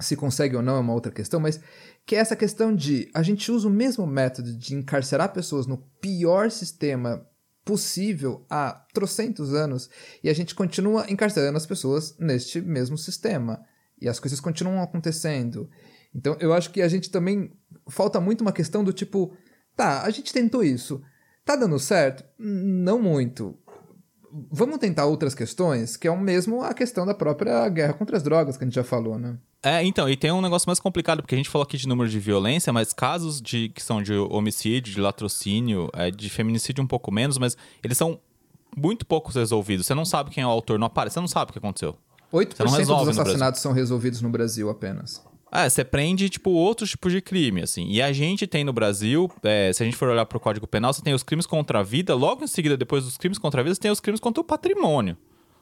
se 0.01 0.17
consegue 0.17 0.55
ou 0.55 0.61
não 0.61 0.75
é 0.75 0.79
uma 0.79 0.93
outra 0.93 1.13
questão, 1.13 1.39
mas 1.39 1.61
que 2.05 2.15
é 2.15 2.19
essa 2.19 2.35
questão 2.35 2.75
de 2.75 3.09
a 3.13 3.23
gente 3.23 3.49
usa 3.49 3.69
o 3.69 3.71
mesmo 3.71 4.05
método 4.05 4.51
de 4.53 4.75
encarcerar 4.75 5.31
pessoas 5.31 5.65
no 5.65 5.77
pior 6.01 6.51
sistema 6.51 7.25
possível 7.65 8.45
há 8.49 8.85
trocentos 8.93 9.53
anos 9.53 9.89
e 10.23 10.29
a 10.29 10.33
gente 10.33 10.53
continua 10.53 11.09
encarcerando 11.09 11.57
as 11.57 11.65
pessoas 11.65 12.15
neste 12.19 12.61
mesmo 12.61 12.97
sistema 12.97 13.63
e 14.01 14.09
as 14.09 14.19
coisas 14.19 14.39
continuam 14.39 14.81
acontecendo. 14.81 15.69
Então 16.13 16.35
eu 16.39 16.53
acho 16.53 16.71
que 16.71 16.81
a 16.81 16.87
gente 16.87 17.09
também 17.09 17.51
falta 17.87 18.19
muito 18.19 18.41
uma 18.41 18.51
questão 18.51 18.83
do 18.83 18.93
tipo, 18.93 19.35
tá, 19.75 20.03
a 20.03 20.09
gente 20.09 20.33
tentou 20.33 20.63
isso, 20.63 21.01
tá 21.45 21.55
dando 21.55 21.79
certo? 21.79 22.23
Não 22.37 23.01
muito. 23.01 23.57
Vamos 24.51 24.79
tentar 24.79 25.05
outras 25.05 25.35
questões, 25.35 25.95
que 25.95 26.07
é 26.07 26.11
o 26.11 26.17
mesmo 26.19 26.63
a 26.63 26.73
questão 26.73 27.05
da 27.05 27.13
própria 27.13 27.69
guerra 27.69 27.93
contra 27.93 28.17
as 28.17 28.23
drogas 28.23 28.57
que 28.57 28.63
a 28.63 28.67
gente 28.67 28.73
já 28.73 28.83
falou, 28.83 29.19
né? 29.19 29.37
É, 29.61 29.83
então, 29.83 30.09
e 30.09 30.17
tem 30.17 30.31
um 30.31 30.41
negócio 30.41 30.67
mais 30.67 30.79
complicado, 30.79 31.21
porque 31.21 31.35
a 31.35 31.37
gente 31.37 31.49
falou 31.49 31.63
aqui 31.63 31.77
de 31.77 31.87
número 31.87 32.09
de 32.09 32.19
violência, 32.19 32.73
mas 32.73 32.91
casos 32.91 33.41
de 33.41 33.69
que 33.69 33.81
são 33.81 34.01
de 34.01 34.13
homicídio, 34.13 34.93
de 34.93 34.99
latrocínio, 34.99 35.89
é, 35.93 36.11
de 36.11 36.29
feminicídio 36.29 36.83
um 36.83 36.87
pouco 36.87 37.11
menos, 37.11 37.37
mas 37.37 37.55
eles 37.83 37.97
são 37.97 38.19
muito 38.75 39.05
poucos 39.05 39.35
resolvidos. 39.35 39.85
Você 39.85 39.93
não 39.93 40.03
sabe 40.03 40.31
quem 40.31 40.43
é 40.43 40.47
o 40.47 40.49
autor, 40.49 40.77
não 40.77 40.87
aparece, 40.87 41.13
você 41.13 41.19
não 41.21 41.27
sabe 41.27 41.51
o 41.51 41.53
que 41.53 41.59
aconteceu. 41.59 41.95
8% 42.33 42.85
dos 42.85 43.17
assassinatos 43.17 43.61
são 43.61 43.71
resolvidos 43.71 44.21
no 44.21 44.29
Brasil 44.29 44.69
apenas. 44.69 45.23
É, 45.55 45.69
você 45.69 45.83
prende, 45.83 46.29
tipo, 46.29 46.49
outros 46.49 46.89
tipos 46.89 47.11
de 47.11 47.21
crime, 47.21 47.61
assim. 47.61 47.85
E 47.87 48.01
a 48.01 48.11
gente 48.11 48.47
tem 48.47 48.63
no 48.63 48.73
Brasil, 48.73 49.31
é, 49.43 49.71
se 49.71 49.83
a 49.83 49.85
gente 49.85 49.95
for 49.95 50.09
olhar 50.09 50.25
pro 50.25 50.39
Código 50.39 50.65
Penal, 50.65 50.91
você 50.91 51.03
tem 51.03 51.13
os 51.13 51.21
crimes 51.21 51.45
contra 51.45 51.79
a 51.79 51.83
vida, 51.83 52.15
logo 52.15 52.43
em 52.43 52.47
seguida, 52.47 52.75
depois 52.75 53.03
dos 53.03 53.17
crimes 53.17 53.37
contra 53.37 53.61
a 53.61 53.63
vida, 53.63 53.75
você 53.75 53.81
tem 53.81 53.91
os 53.91 53.99
crimes 53.99 54.19
contra 54.19 54.41
o 54.41 54.43
patrimônio. 54.43 55.15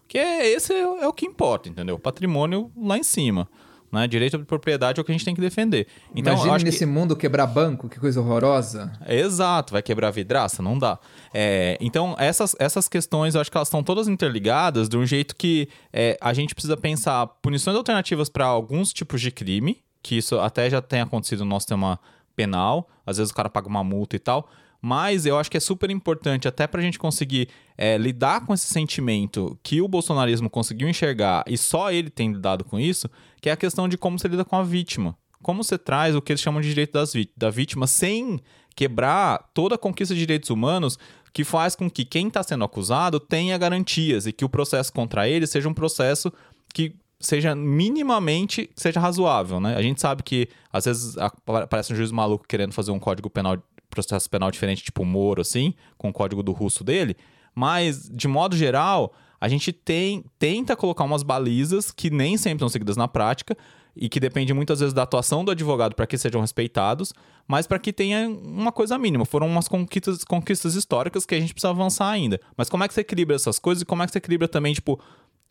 Que 0.08 0.18
é, 0.18 0.48
esse 0.48 0.74
é, 0.74 0.80
é 0.80 1.08
o 1.08 1.12
que 1.12 1.26
importa, 1.26 1.68
entendeu? 1.68 1.96
O 1.96 2.00
patrimônio 2.00 2.72
lá 2.78 2.98
em 2.98 3.04
cima. 3.04 3.50
Né? 3.92 4.08
Direito 4.08 4.38
de 4.38 4.46
propriedade 4.46 5.00
é 5.00 5.02
o 5.02 5.04
que 5.04 5.12
a 5.12 5.14
gente 5.14 5.26
tem 5.26 5.36
que 5.36 5.42
defender. 5.42 5.88
Então, 6.16 6.34
Imagina 6.34 6.60
nesse 6.60 6.80
que... 6.80 6.86
mundo 6.86 7.16
quebrar 7.16 7.46
banco, 7.46 7.89
que 7.89 8.00
coisa 8.00 8.22
horrorosa. 8.22 8.92
Exato, 9.06 9.74
vai 9.74 9.82
quebrar 9.82 10.12
vidraça? 10.12 10.64
Não 10.64 10.78
dá. 10.80 10.98
É, 11.34 11.78
então, 11.82 12.16
essas, 12.18 12.56
essas 12.58 12.88
questões, 12.88 13.36
eu 13.36 13.42
acho 13.42 13.52
que 13.52 13.58
elas 13.58 13.68
estão 13.68 13.84
todas 13.84 14.08
interligadas 14.08 14.88
de 14.88 14.98
um 14.98 15.06
jeito 15.06 15.36
que 15.36 15.68
é, 15.92 16.18
a 16.22 16.34
gente 16.34 16.56
precisa 16.56 16.78
pensar 16.78 17.28
punições 17.42 17.76
alternativas 17.76 18.30
para 18.30 18.46
alguns 18.46 18.94
tipos 18.94 19.20
de 19.20 19.30
crime, 19.30 19.84
que 20.02 20.18
isso 20.18 20.39
até 20.39 20.70
já 20.70 20.82
tem 20.82 21.02
acontecido 21.02 21.39
no 21.39 21.50
nosso 21.50 21.68
tema 21.68 22.00
penal, 22.36 22.89
às 23.06 23.18
vezes 23.18 23.32
o 23.32 23.36
cara 23.36 23.50
paga 23.50 23.68
uma 23.68 23.84
multa 23.84 24.16
e 24.16 24.20
tal, 24.20 24.50
mas 24.82 25.26
eu 25.26 25.38
acho 25.38 25.52
que 25.52 25.58
é 25.58 25.60
super 25.60 25.90
importante, 25.92 26.48
até 26.48 26.66
para 26.66 26.80
a 26.82 26.84
gente 26.84 26.98
conseguir 26.98 27.48
é, 27.78 27.98
lidar 27.98 28.46
com 28.46 28.54
esse 28.54 28.66
sentimento 28.66 29.58
que 29.62 29.82
o 29.82 29.88
bolsonarismo 29.88 30.50
conseguiu 30.50 30.90
enxergar 30.90 31.44
e 31.48 31.58
só 31.58 31.92
ele 31.92 32.10
tem 32.10 32.32
lidado 32.32 32.64
com 32.64 32.80
isso, 32.80 33.10
que 33.40 33.50
é 33.50 33.52
a 33.52 33.58
questão 33.58 33.88
de 33.88 33.98
como 33.98 34.18
você 34.18 34.28
lida 34.28 34.44
com 34.44 34.56
a 34.56 34.64
vítima. 34.64 35.16
como 35.42 35.64
você 35.64 35.78
traz 35.78 36.16
o 36.16 36.22
que 36.22 36.32
eles 36.32 36.42
chamam 36.42 36.62
de 36.62 36.70
direito 36.70 36.94
das 36.94 37.14
da 37.36 37.50
vítima 37.50 37.88
sem 37.88 38.40
quebrar 38.76 39.50
toda 39.54 39.76
a 39.76 39.78
conquista 39.78 40.14
de 40.14 40.22
direitos 40.22 40.50
humanos 40.50 40.98
que 41.34 41.44
faz 41.44 41.76
com 41.76 41.90
que 41.90 42.04
quem 42.06 42.28
está 42.28 42.44
sendo 42.44 42.64
acusado 42.64 43.20
tenha 43.20 43.58
garantias 43.58 44.26
e 44.26 44.34
que 44.34 44.46
o 44.46 44.50
processo 44.50 44.92
contra 44.92 45.28
ele 45.28 45.48
seja 45.48 45.68
um 45.70 45.74
processo 45.74 46.32
que 46.74 46.96
seja 47.20 47.56
minimamente 47.56 48.70
seja 48.76 49.00
razoável, 49.00 49.60
né? 49.60 49.76
A 49.76 49.82
gente 49.82 50.02
sabe 50.02 50.24
que 50.24 50.50
às 50.74 50.86
vezes 50.86 51.16
aparece 51.18 51.94
um 51.94 51.96
juiz 51.96 52.12
maluco 52.12 52.46
querendo 52.48 52.74
fazer 52.74 52.92
um 52.92 53.00
código 53.00 53.30
penal, 53.30 53.58
processo 53.92 54.30
penal 54.30 54.50
diferente, 54.50 54.84
tipo 54.84 55.06
Moro, 55.06 55.42
assim, 55.42 55.74
com 55.98 56.10
o 56.10 56.14
código 56.14 56.42
do 56.42 56.52
russo 56.52 56.84
dele, 56.84 57.16
mas 57.54 58.10
de 58.10 58.28
modo 58.28 58.56
geral 58.56 59.14
a 59.39 59.48
gente 59.48 59.74
tem, 59.74 60.24
tenta 60.38 60.76
colocar 60.76 61.04
umas 61.04 61.24
balizas 61.24 61.92
que 61.92 62.10
nem 62.12 62.38
sempre 62.38 62.60
são 62.60 62.70
seguidas 62.70 62.96
na 62.96 63.08
prática 63.08 63.58
e 63.96 64.08
que 64.08 64.20
depende 64.20 64.54
muitas 64.54 64.80
vezes 64.80 64.94
da 64.94 65.04
atuação 65.04 65.44
do 65.44 65.52
advogado 65.52 65.96
para 65.96 66.08
que 66.08 66.18
sejam 66.18 66.42
respeitados, 66.42 67.14
mas 67.48 67.68
para 67.68 67.80
que 67.80 67.92
tenha 67.92 68.30
uma 68.30 68.72
coisa 68.72 68.98
mínima. 68.98 69.26
Foram 69.26 69.48
umas 69.48 69.68
conquistas, 69.68 70.24
conquistas 70.24 70.76
históricas 70.76 71.26
que 71.26 71.36
a 71.36 71.39
gente 71.39 71.54
precisa 71.54 71.72
avançar 71.72 72.10
ainda. 72.10 72.39
Mas 72.56 72.70
como 72.70 72.84
é 72.84 72.88
que 72.88 72.94
você 72.94 73.02
equilibra 73.02 73.36
essas 73.36 73.60
coisas 73.60 73.82
e 73.82 73.86
como 73.86 74.04
é 74.04 74.06
que 74.06 74.12
você 74.12 74.20
equilibra 74.20 74.48
também, 74.48 74.74
tipo, 74.74 75.00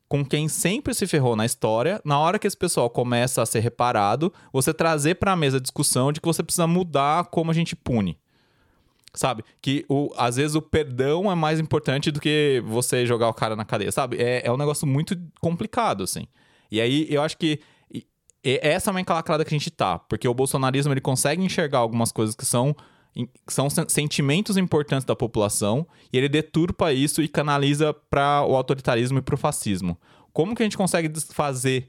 com 0.08 0.24
quem 0.24 0.48
sempre 0.48 0.94
se 0.94 1.06
ferrou 1.06 1.36
na 1.36 1.44
história, 1.44 2.00
na 2.04 2.18
hora 2.18 2.38
que 2.38 2.46
esse 2.46 2.56
pessoal 2.56 2.88
começa 2.88 3.42
a 3.42 3.46
ser 3.46 3.60
reparado, 3.60 4.32
você 4.52 4.72
trazer 4.72 5.16
para 5.16 5.32
a 5.32 5.36
mesa 5.36 5.58
a 5.58 5.60
discussão 5.60 6.10
de 6.12 6.20
que 6.20 6.26
você 6.26 6.42
precisa 6.42 6.66
mudar 6.66 7.26
como 7.26 7.50
a 7.50 7.54
gente 7.54 7.76
pune. 7.76 8.18
Sabe? 9.12 9.44
Que 9.60 9.84
o, 9.88 10.12
às 10.16 10.36
vezes 10.36 10.54
o 10.54 10.62
perdão 10.62 11.30
é 11.30 11.34
mais 11.34 11.58
importante 11.58 12.10
do 12.10 12.20
que 12.20 12.62
você 12.64 13.04
jogar 13.04 13.28
o 13.28 13.34
cara 13.34 13.56
na 13.56 13.64
cadeia, 13.64 13.90
sabe? 13.90 14.16
É, 14.18 14.46
é 14.46 14.52
um 14.52 14.56
negócio 14.56 14.86
muito 14.86 15.16
complicado, 15.40 16.04
assim. 16.04 16.26
E 16.70 16.80
aí 16.80 17.06
eu 17.10 17.20
acho 17.22 17.36
que 17.36 17.60
e, 17.92 18.06
e 18.44 18.60
essa 18.62 18.90
é 18.90 18.92
uma 18.92 19.00
encalacrada 19.00 19.44
que 19.44 19.54
a 19.54 19.58
gente 19.58 19.70
tá, 19.70 19.98
porque 19.98 20.28
o 20.28 20.34
bolsonarismo 20.34 20.92
ele 20.92 21.00
consegue 21.00 21.42
enxergar 21.42 21.78
algumas 21.78 22.12
coisas 22.12 22.36
que 22.36 22.46
são, 22.46 22.74
que 23.14 23.52
são 23.52 23.68
sentimentos 23.88 24.56
importantes 24.56 25.04
da 25.04 25.16
população 25.16 25.86
e 26.12 26.16
ele 26.16 26.28
deturpa 26.28 26.92
isso 26.92 27.20
e 27.20 27.26
canaliza 27.26 27.92
para 27.92 28.44
o 28.46 28.54
autoritarismo 28.54 29.18
e 29.18 29.22
para 29.22 29.34
o 29.34 29.38
fascismo. 29.38 29.98
Como 30.32 30.54
que 30.54 30.62
a 30.62 30.66
gente 30.66 30.76
consegue 30.76 31.08
desfazer 31.08 31.88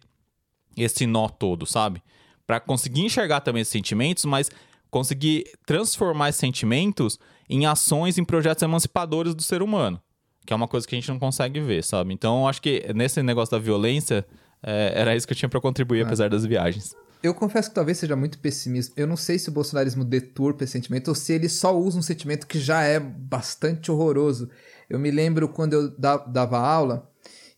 esse 0.76 1.06
nó 1.06 1.28
todo, 1.28 1.66
sabe? 1.66 2.02
Para 2.48 2.60
conseguir 2.60 3.02
enxergar 3.02 3.42
também 3.42 3.62
esses 3.62 3.72
sentimentos, 3.72 4.26
mas 4.26 4.50
conseguir 4.92 5.46
transformar 5.66 6.30
esses 6.30 6.40
sentimentos 6.40 7.18
em 7.50 7.66
ações, 7.66 8.18
em 8.18 8.24
projetos 8.24 8.62
emancipadores 8.62 9.34
do 9.34 9.42
ser 9.42 9.62
humano. 9.62 10.00
Que 10.46 10.54
é 10.54 10.56
uma 10.56 10.68
coisa 10.68 10.88
que 10.88 10.94
a 10.94 11.00
gente 11.00 11.10
não 11.10 11.18
consegue 11.18 11.60
ver, 11.62 11.84
sabe? 11.84 12.14
Então, 12.14 12.48
acho 12.48 12.62
que 12.62 12.92
nesse 12.94 13.24
negócio 13.24 13.52
da 13.52 13.60
violência, 13.60 14.26
é, 14.62 14.94
era 14.96 15.16
isso 15.16 15.26
que 15.26 15.34
eu 15.34 15.38
tinha 15.38 15.50
para 15.50 15.62
contribuir, 15.62 16.02
é. 16.02 16.04
apesar 16.04 16.30
das 16.30 16.46
viagens. 16.46 16.94
Eu 17.24 17.36
confesso 17.36 17.70
que 17.70 17.76
talvez 17.76 18.00
seja 18.00 18.16
muito 18.16 18.40
pessimista. 18.40 19.00
Eu 19.00 19.06
não 19.06 19.16
sei 19.16 19.38
se 19.38 19.48
o 19.48 19.52
bolsonarismo 19.52 20.04
deturpa 20.04 20.64
esse 20.64 20.74
sentimento 20.74 21.08
ou 21.10 21.16
se 21.16 21.32
ele 21.32 21.48
só 21.48 21.78
usa 21.78 21.98
um 21.98 22.02
sentimento 22.02 22.48
que 22.48 22.60
já 22.60 22.82
é 22.82 23.00
bastante 23.00 23.92
horroroso. 23.92 24.50
Eu 24.90 24.98
me 24.98 25.12
lembro 25.12 25.48
quando 25.48 25.74
eu 25.74 25.96
dava 26.28 26.58
aula 26.58 27.10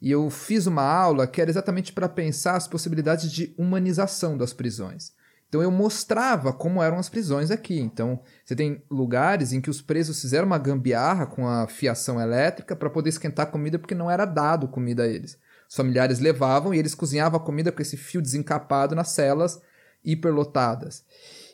e 0.01 0.11
eu 0.11 0.29
fiz 0.29 0.67
uma 0.67 0.83
aula 0.83 1.25
que 1.25 1.39
era 1.39 1.49
exatamente 1.49 1.93
para 1.93 2.09
pensar 2.09 2.57
as 2.57 2.67
possibilidades 2.67 3.31
de 3.31 3.55
humanização 3.57 4.37
das 4.37 4.51
prisões. 4.51 5.13
Então 5.53 5.61
eu 5.61 5.69
mostrava 5.69 6.51
como 6.51 6.81
eram 6.81 6.97
as 6.97 7.09
prisões 7.09 7.51
aqui. 7.51 7.79
Então 7.79 8.19
você 8.43 8.55
tem 8.55 8.81
lugares 8.89 9.53
em 9.53 9.61
que 9.61 9.69
os 9.69 9.83
presos 9.83 10.19
fizeram 10.19 10.47
uma 10.47 10.57
gambiarra 10.57 11.27
com 11.27 11.47
a 11.47 11.67
fiação 11.67 12.19
elétrica 12.19 12.75
para 12.75 12.89
poder 12.89 13.09
esquentar 13.09 13.51
comida 13.51 13.77
porque 13.77 13.93
não 13.93 14.09
era 14.09 14.25
dado 14.25 14.67
comida 14.67 15.03
a 15.03 15.07
eles. 15.07 15.37
Os 15.69 15.75
familiares 15.75 16.17
levavam 16.17 16.73
e 16.73 16.79
eles 16.79 16.95
cozinhavam 16.95 17.39
a 17.39 17.43
comida 17.43 17.71
com 17.71 17.83
esse 17.83 17.95
fio 17.95 18.19
desencapado 18.19 18.95
nas 18.95 19.09
celas 19.09 19.61
hiperlotadas. 20.03 21.05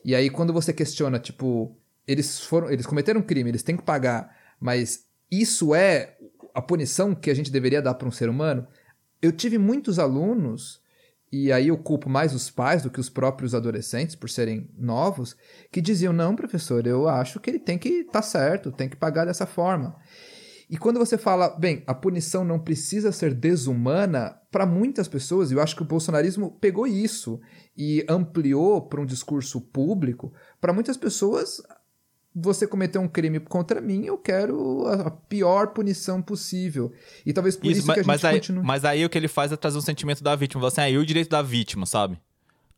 E 0.06 0.16
aí 0.16 0.30
quando 0.30 0.54
você 0.54 0.72
questiona, 0.72 1.20
tipo, 1.20 1.76
eles 2.08 2.40
foram, 2.40 2.72
eles 2.72 2.86
cometeram 2.86 3.20
um 3.20 3.24
crime, 3.24 3.50
eles 3.50 3.64
têm 3.64 3.76
que 3.76 3.84
pagar, 3.84 4.34
mas 4.62 5.08
isso 5.30 5.76
é 5.76 6.16
a 6.56 6.62
punição 6.62 7.14
que 7.14 7.30
a 7.30 7.34
gente 7.34 7.52
deveria 7.52 7.82
dar 7.82 7.96
para 7.96 8.08
um 8.08 8.12
ser 8.12 8.30
humano? 8.30 8.66
Eu 9.22 9.34
tive 9.34 9.58
muitos 9.58 10.00
alunos 10.00 10.80
e 11.32 11.52
aí 11.52 11.68
eu 11.68 11.78
culpo 11.78 12.10
mais 12.10 12.34
os 12.34 12.50
pais 12.50 12.82
do 12.82 12.90
que 12.90 13.00
os 13.00 13.10
próprios 13.10 13.54
adolescentes 13.54 14.16
por 14.16 14.30
serem 14.30 14.70
novos, 14.78 15.36
que 15.72 15.82
diziam: 15.82 16.12
não, 16.12 16.36
professor, 16.36 16.86
eu 16.88 17.08
acho 17.08 17.40
que 17.40 17.50
ele 17.50 17.60
tem 17.60 17.78
que 17.78 17.90
estar 17.90 18.14
tá 18.14 18.22
certo, 18.22 18.72
tem 18.72 18.90
que 18.90 18.96
pagar 18.96 19.26
dessa 19.26 19.46
forma. 19.46 19.96
E 20.70 20.78
quando 20.78 21.00
você 21.00 21.18
fala, 21.18 21.50
bem, 21.50 21.84
a 21.88 21.96
punição 21.96 22.46
não 22.46 22.60
precisa 22.60 23.12
ser 23.12 23.34
desumana, 23.34 24.40
para 24.52 24.68
muitas 24.68 25.08
pessoas, 25.08 25.52
eu 25.52 25.60
acho 25.60 25.76
que 25.76 25.82
o 25.82 25.86
bolsonarismo 25.86 26.52
pegou 26.60 26.86
isso 26.86 27.40
e 27.76 28.06
ampliou 28.08 28.88
para 28.88 29.02
um 29.02 29.06
discurso 29.06 29.62
público, 29.62 30.32
para 30.62 30.74
muitas 30.74 30.96
pessoas, 30.96 31.62
você 32.36 32.68
cometeu 32.68 33.02
um 33.02 33.08
crime 33.08 33.40
contra 33.40 33.82
mim, 33.82 34.06
eu 34.06 34.18
quero 34.18 34.88
a 34.88 35.12
pior 35.12 35.68
punição 35.68 36.22
possível. 36.22 36.92
E 37.26 37.34
talvez 37.34 37.58
por 37.58 37.68
isso, 37.70 37.80
isso 37.82 37.94
que 37.94 38.00
a 38.00 38.04
mas 38.04 38.22
gente 38.22 38.30
aí, 38.30 38.36
continue... 38.40 38.64
Mas 38.64 38.86
aí 38.86 39.04
o 39.04 39.10
que 39.10 39.18
ele 39.18 39.28
faz 39.28 39.52
é 39.52 39.58
trazer 39.58 39.78
um 39.78 39.82
sentimento 39.82 40.24
da 40.24 40.36
vítima. 40.36 40.62
Você 40.62 40.82
assim, 40.82 40.90
ah, 40.90 40.90
e 40.92 40.98
o 40.98 41.06
direito 41.06 41.30
da 41.30 41.42
vítima, 41.42 41.86
sabe? 41.86 42.18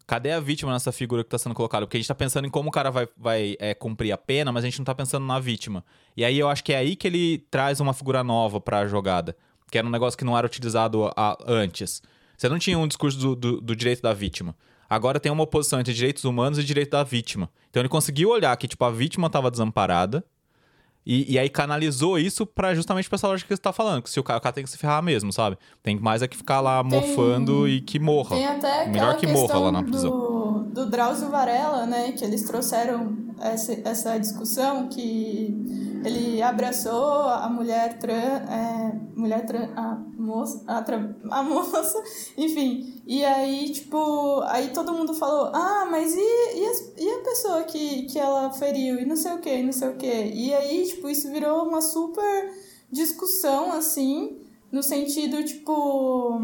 Cadê 0.08 0.32
a 0.32 0.39
vítima 0.39 0.72
nessa 0.74 0.91
figura 0.91 1.24
que 1.24 1.28
está 1.28 1.38
sendo 1.38 1.56
colocada? 1.56 1.86
Porque 1.86 1.97
a 1.97 1.99
gente 1.99 2.06
está 2.06 2.16
pensando 2.16 2.45
em 2.45 2.49
como 2.49 2.70
o 2.70 2.72
cara 2.72 2.89
vai, 2.89 3.08
vai 3.18 3.56
é, 3.60 3.74
cumprir 3.74 4.12
a 4.12 4.18
pena, 4.18 4.52
mas 4.52 4.64
a 4.64 4.68
gente 4.68 4.80
não 4.80 4.84
está 4.84 4.95
pensando 4.95 5.26
na 5.26 5.39
vítima. 5.39 5.86
E 6.18 6.26
aí 6.26 6.38
eu 6.38 6.49
acho 6.49 6.64
que 6.64 6.74
é 6.74 6.78
aí 6.78 6.95
que 6.95 7.08
ele 7.08 7.45
traz 7.49 7.80
uma 7.80 7.93
figura 7.93 8.24
nova 8.24 8.60
para 8.60 8.80
a 8.80 8.88
jogada. 8.88 9.36
Que 9.70 9.78
era 9.78 9.88
um 9.88 9.91
negócio 9.91 10.18
que 10.18 10.26
não 10.26 10.38
era 10.38 10.45
utilizado 10.45 11.10
a, 11.16 11.38
antes. 11.47 12.02
Você 12.38 12.49
não 12.49 12.60
tinha 12.60 12.78
um 12.78 12.88
discurso 12.88 13.18
do, 13.18 13.36
do, 13.36 13.62
do 13.62 13.76
direito 13.76 14.02
da 14.02 14.14
vítima. 14.14 14.56
Agora 14.91 15.21
tem 15.21 15.31
uma 15.31 15.43
oposição 15.43 15.79
entre 15.79 15.93
direitos 15.93 16.25
humanos 16.25 16.59
e 16.59 16.65
direito 16.65 16.89
da 16.89 17.01
vítima. 17.01 17.49
Então 17.69 17.81
ele 17.81 17.87
conseguiu 17.87 18.27
olhar 18.27 18.53
que 18.57 18.67
tipo 18.67 18.83
a 18.83 18.91
vítima 18.91 19.27
estava 19.27 19.49
desamparada 19.49 20.21
e, 21.06 21.34
e, 21.34 21.39
aí 21.39 21.49
canalizou 21.49 22.20
isso 22.20 22.45
para 22.45 22.76
justamente 22.76 23.10
pra 23.10 23.16
essa 23.16 23.28
lógica 23.28 23.47
que 23.47 23.56
você 23.56 23.62
tá 23.62 23.74
falando, 23.74 24.04
que 24.04 24.10
se 24.10 24.20
o 24.20 24.24
cara, 24.24 24.38
o 24.38 24.41
cara 24.41 24.54
tem 24.54 24.64
que 24.64 24.70
se 24.70 24.78
ferrar 24.78 25.02
mesmo, 25.02 25.34
sabe? 25.34 25.58
Tem 25.82 25.99
mais 25.99 26.22
é 26.22 26.28
que 26.28 26.38
ficar 26.38 26.62
lá 26.62 26.84
tem, 26.84 26.91
mofando 26.91 27.68
e 27.68 27.82
que 27.82 27.99
morra. 27.99 28.36
Tem 28.36 28.45
até 28.45 28.88
Melhor 28.88 29.18
que 29.18 29.26
morra 29.26 29.60
lá 29.60 29.72
na 29.72 29.84
prisão. 29.84 30.12
Do, 30.12 30.64
do 30.74 30.89
Drauzio 30.89 31.30
Varela, 31.30 31.88
né? 31.88 32.12
Que 32.12 32.24
eles 32.24 32.43
trouxeram 32.43 33.18
essa, 33.39 33.74
essa 33.84 34.18
discussão 34.20 34.88
que 34.89 36.02
ele 36.06 36.41
abraçou 36.41 37.24
a 37.24 37.47
mulher 37.49 37.99
trans, 37.99 38.49
é, 38.49 38.99
mulher 39.16 39.45
trans, 39.45 39.70
a 39.76 39.97
moça, 40.18 40.64
a, 40.68 40.84
a 41.39 41.43
moça, 41.43 42.04
enfim. 42.38 43.02
E 43.06 43.24
aí, 43.24 43.72
tipo, 43.72 44.41
aí 44.47 44.70
todo 44.70 44.93
mundo 44.93 45.14
falou, 45.14 45.52
ah, 45.54 45.88
mas 45.89 46.14
e, 46.16 46.20
e, 46.20 46.66
a, 46.66 47.04
e 47.04 47.12
a 47.12 47.24
pessoa 47.24 47.64
que, 47.64 48.04
que 48.04 48.20
ela 48.20 48.52
feriu? 48.52 48.99
E 48.99 49.06
não 49.06 49.16
sei 49.16 49.34
o 49.34 49.39
que, 49.39 49.54
e 49.54 49.64
não 49.64 49.74
sei 49.74 49.89
o 49.89 49.95
que. 49.95 50.08
E 50.08 50.54
aí, 50.54 50.88
tipo, 50.95 51.09
isso 51.09 51.31
virou 51.31 51.67
uma 51.67 51.81
super 51.81 52.53
discussão, 52.91 53.71
assim, 53.71 54.37
no 54.71 54.81
sentido, 54.83 55.43
tipo... 55.43 56.41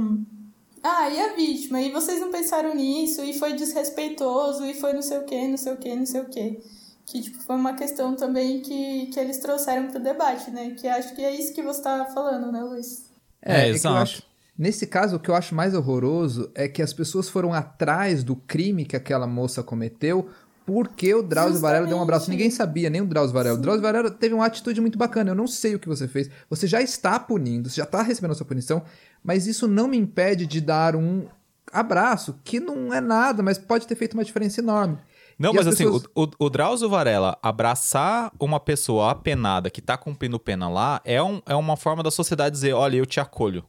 Ah, 0.84 1.10
e 1.10 1.20
a 1.20 1.34
vítima? 1.34 1.82
E 1.82 1.92
vocês 1.92 2.20
não 2.20 2.32
pensaram 2.32 2.76
nisso? 2.76 3.24
E 3.24 3.34
foi 3.34 3.54
desrespeitoso? 3.54 4.66
E 4.66 4.74
foi 4.74 4.94
não 4.94 5.02
sei 5.02 5.18
o 5.18 5.26
que, 5.26 5.48
não 5.48 5.58
sei 5.58 5.74
o 5.74 5.78
que, 5.78 5.96
não 5.96 6.06
sei 6.06 6.22
o 6.22 6.30
que 6.30 6.62
que 7.08 7.22
tipo, 7.22 7.42
foi 7.42 7.56
uma 7.56 7.74
questão 7.74 8.16
também 8.16 8.60
que, 8.62 9.08
que 9.08 9.20
eles 9.20 9.38
trouxeram 9.38 9.88
para 9.88 10.00
o 10.00 10.04
debate, 10.04 10.52
né? 10.52 10.72
Que 10.72 10.88
acho 10.88 11.16
que 11.16 11.24
é 11.24 11.34
isso 11.34 11.54
que 11.54 11.64
você 11.64 11.80
estava 11.80 12.12
falando, 12.14 12.52
né, 12.52 12.62
Luiz? 12.62 13.06
É, 13.42 13.62
é, 13.62 13.68
é 13.68 13.70
exato. 13.70 14.22
Nesse 14.58 14.86
caso, 14.86 15.16
o 15.16 15.20
que 15.20 15.30
eu 15.30 15.36
acho 15.36 15.56
mais 15.56 15.74
horroroso 15.74 16.52
é 16.54 16.68
que 16.68 16.82
as 16.82 16.92
pessoas 16.92 17.30
foram 17.30 17.54
atrás 17.54 18.24
do 18.24 18.36
crime 18.36 18.86
que 18.86 18.96
aquela 18.96 19.26
moça 19.26 19.64
cometeu 19.64 20.30
porque 20.68 21.16
o 21.16 21.24
Drauzio 21.24 21.54
Justamente. 21.54 21.62
Varela 21.62 21.88
deu 21.88 21.98
um 21.98 22.02
abraço. 22.02 22.30
Ninguém 22.30 22.52
sabia, 22.52 22.90
nem 22.90 23.00
o 23.00 23.06
Drauzio 23.06 23.34
Varela. 23.34 23.56
Sim. 23.56 23.60
O 23.60 23.62
Drauzio 23.62 23.82
Varela 23.82 24.12
teve 24.12 24.36
uma 24.36 24.46
atitude 24.46 24.82
muito 24.82 24.98
bacana. 24.98 25.32
Eu 25.32 25.36
não 25.36 25.48
sei 25.48 25.76
o 25.76 25.80
que 25.80 25.88
você 25.88 26.10
fez. 26.10 26.30
Você 26.50 26.68
já 26.68 26.82
está 26.82 27.18
punindo, 27.18 27.70
você 27.70 27.78
já 27.78 27.86
está 27.86 28.02
recebendo 28.02 28.32
a 28.32 28.36
sua 28.36 28.46
punição, 28.46 28.84
mas 29.24 29.48
isso 29.48 29.66
não 29.66 29.88
me 29.88 29.96
impede 29.96 30.46
de 30.46 30.60
dar 30.60 30.94
um 30.94 31.26
abraço, 31.72 32.38
que 32.44 32.60
não 32.60 32.94
é 32.94 33.00
nada, 33.00 33.42
mas 33.42 33.58
pode 33.58 33.88
ter 33.88 33.96
feito 33.96 34.16
uma 34.16 34.26
diferença 34.26 34.60
enorme. 34.60 34.98
Não, 35.40 35.54
e 35.54 35.56
mas 35.56 35.68
assim, 35.68 35.86
pessoas... 35.86 36.04
o, 36.14 36.24
o, 36.24 36.32
o 36.38 36.50
Drauzio 36.50 36.90
Varela 36.90 37.38
abraçar 37.42 38.34
uma 38.38 38.60
pessoa 38.60 39.12
apenada 39.12 39.70
que 39.70 39.82
tá 39.82 39.98
cumprindo 39.98 40.38
pena 40.38 40.68
lá 40.68 41.00
é, 41.06 41.24
um, 41.24 41.42
é 41.46 41.56
uma 41.56 41.78
forma 41.78 42.04
da 42.04 42.12
sociedade 42.12 42.56
dizer: 42.56 42.74
olha, 42.74 42.98
eu 42.98 43.06
te 43.06 43.22
acolho. 43.22 43.64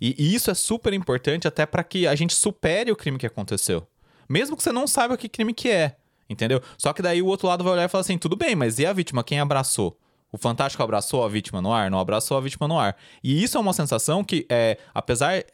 E, 0.00 0.14
e 0.18 0.34
isso 0.34 0.50
é 0.50 0.54
super 0.54 0.94
importante 0.94 1.46
até 1.46 1.66
para 1.66 1.84
que 1.84 2.06
a 2.06 2.14
gente 2.14 2.34
supere 2.34 2.90
o 2.90 2.96
crime 2.96 3.18
que 3.18 3.26
aconteceu. 3.26 3.86
Mesmo 4.26 4.56
que 4.56 4.62
você 4.62 4.72
não 4.72 4.86
saiba 4.86 5.16
que 5.18 5.28
crime 5.28 5.52
que 5.52 5.68
é. 5.68 5.96
Entendeu? 6.28 6.60
Só 6.76 6.92
que 6.92 7.02
daí 7.02 7.22
o 7.22 7.26
outro 7.26 7.46
lado 7.46 7.62
vai 7.62 7.72
olhar 7.74 7.84
e 7.84 7.88
falar 7.88 8.00
assim: 8.00 8.18
tudo 8.18 8.36
bem, 8.36 8.54
mas 8.54 8.78
e 8.78 8.86
a 8.86 8.92
vítima? 8.92 9.22
Quem 9.22 9.40
abraçou? 9.40 9.98
O 10.32 10.38
Fantástico 10.38 10.82
abraçou 10.82 11.24
a 11.24 11.28
vítima 11.28 11.62
no 11.62 11.72
ar? 11.72 11.90
Não 11.90 11.98
abraçou 11.98 12.36
a 12.36 12.40
vítima 12.40 12.66
no 12.66 12.78
ar. 12.78 12.96
E 13.22 13.42
isso 13.42 13.56
é 13.56 13.60
uma 13.60 13.72
sensação 13.72 14.24
que, 14.24 14.44
é, 14.50 14.76
apesar 14.92 15.44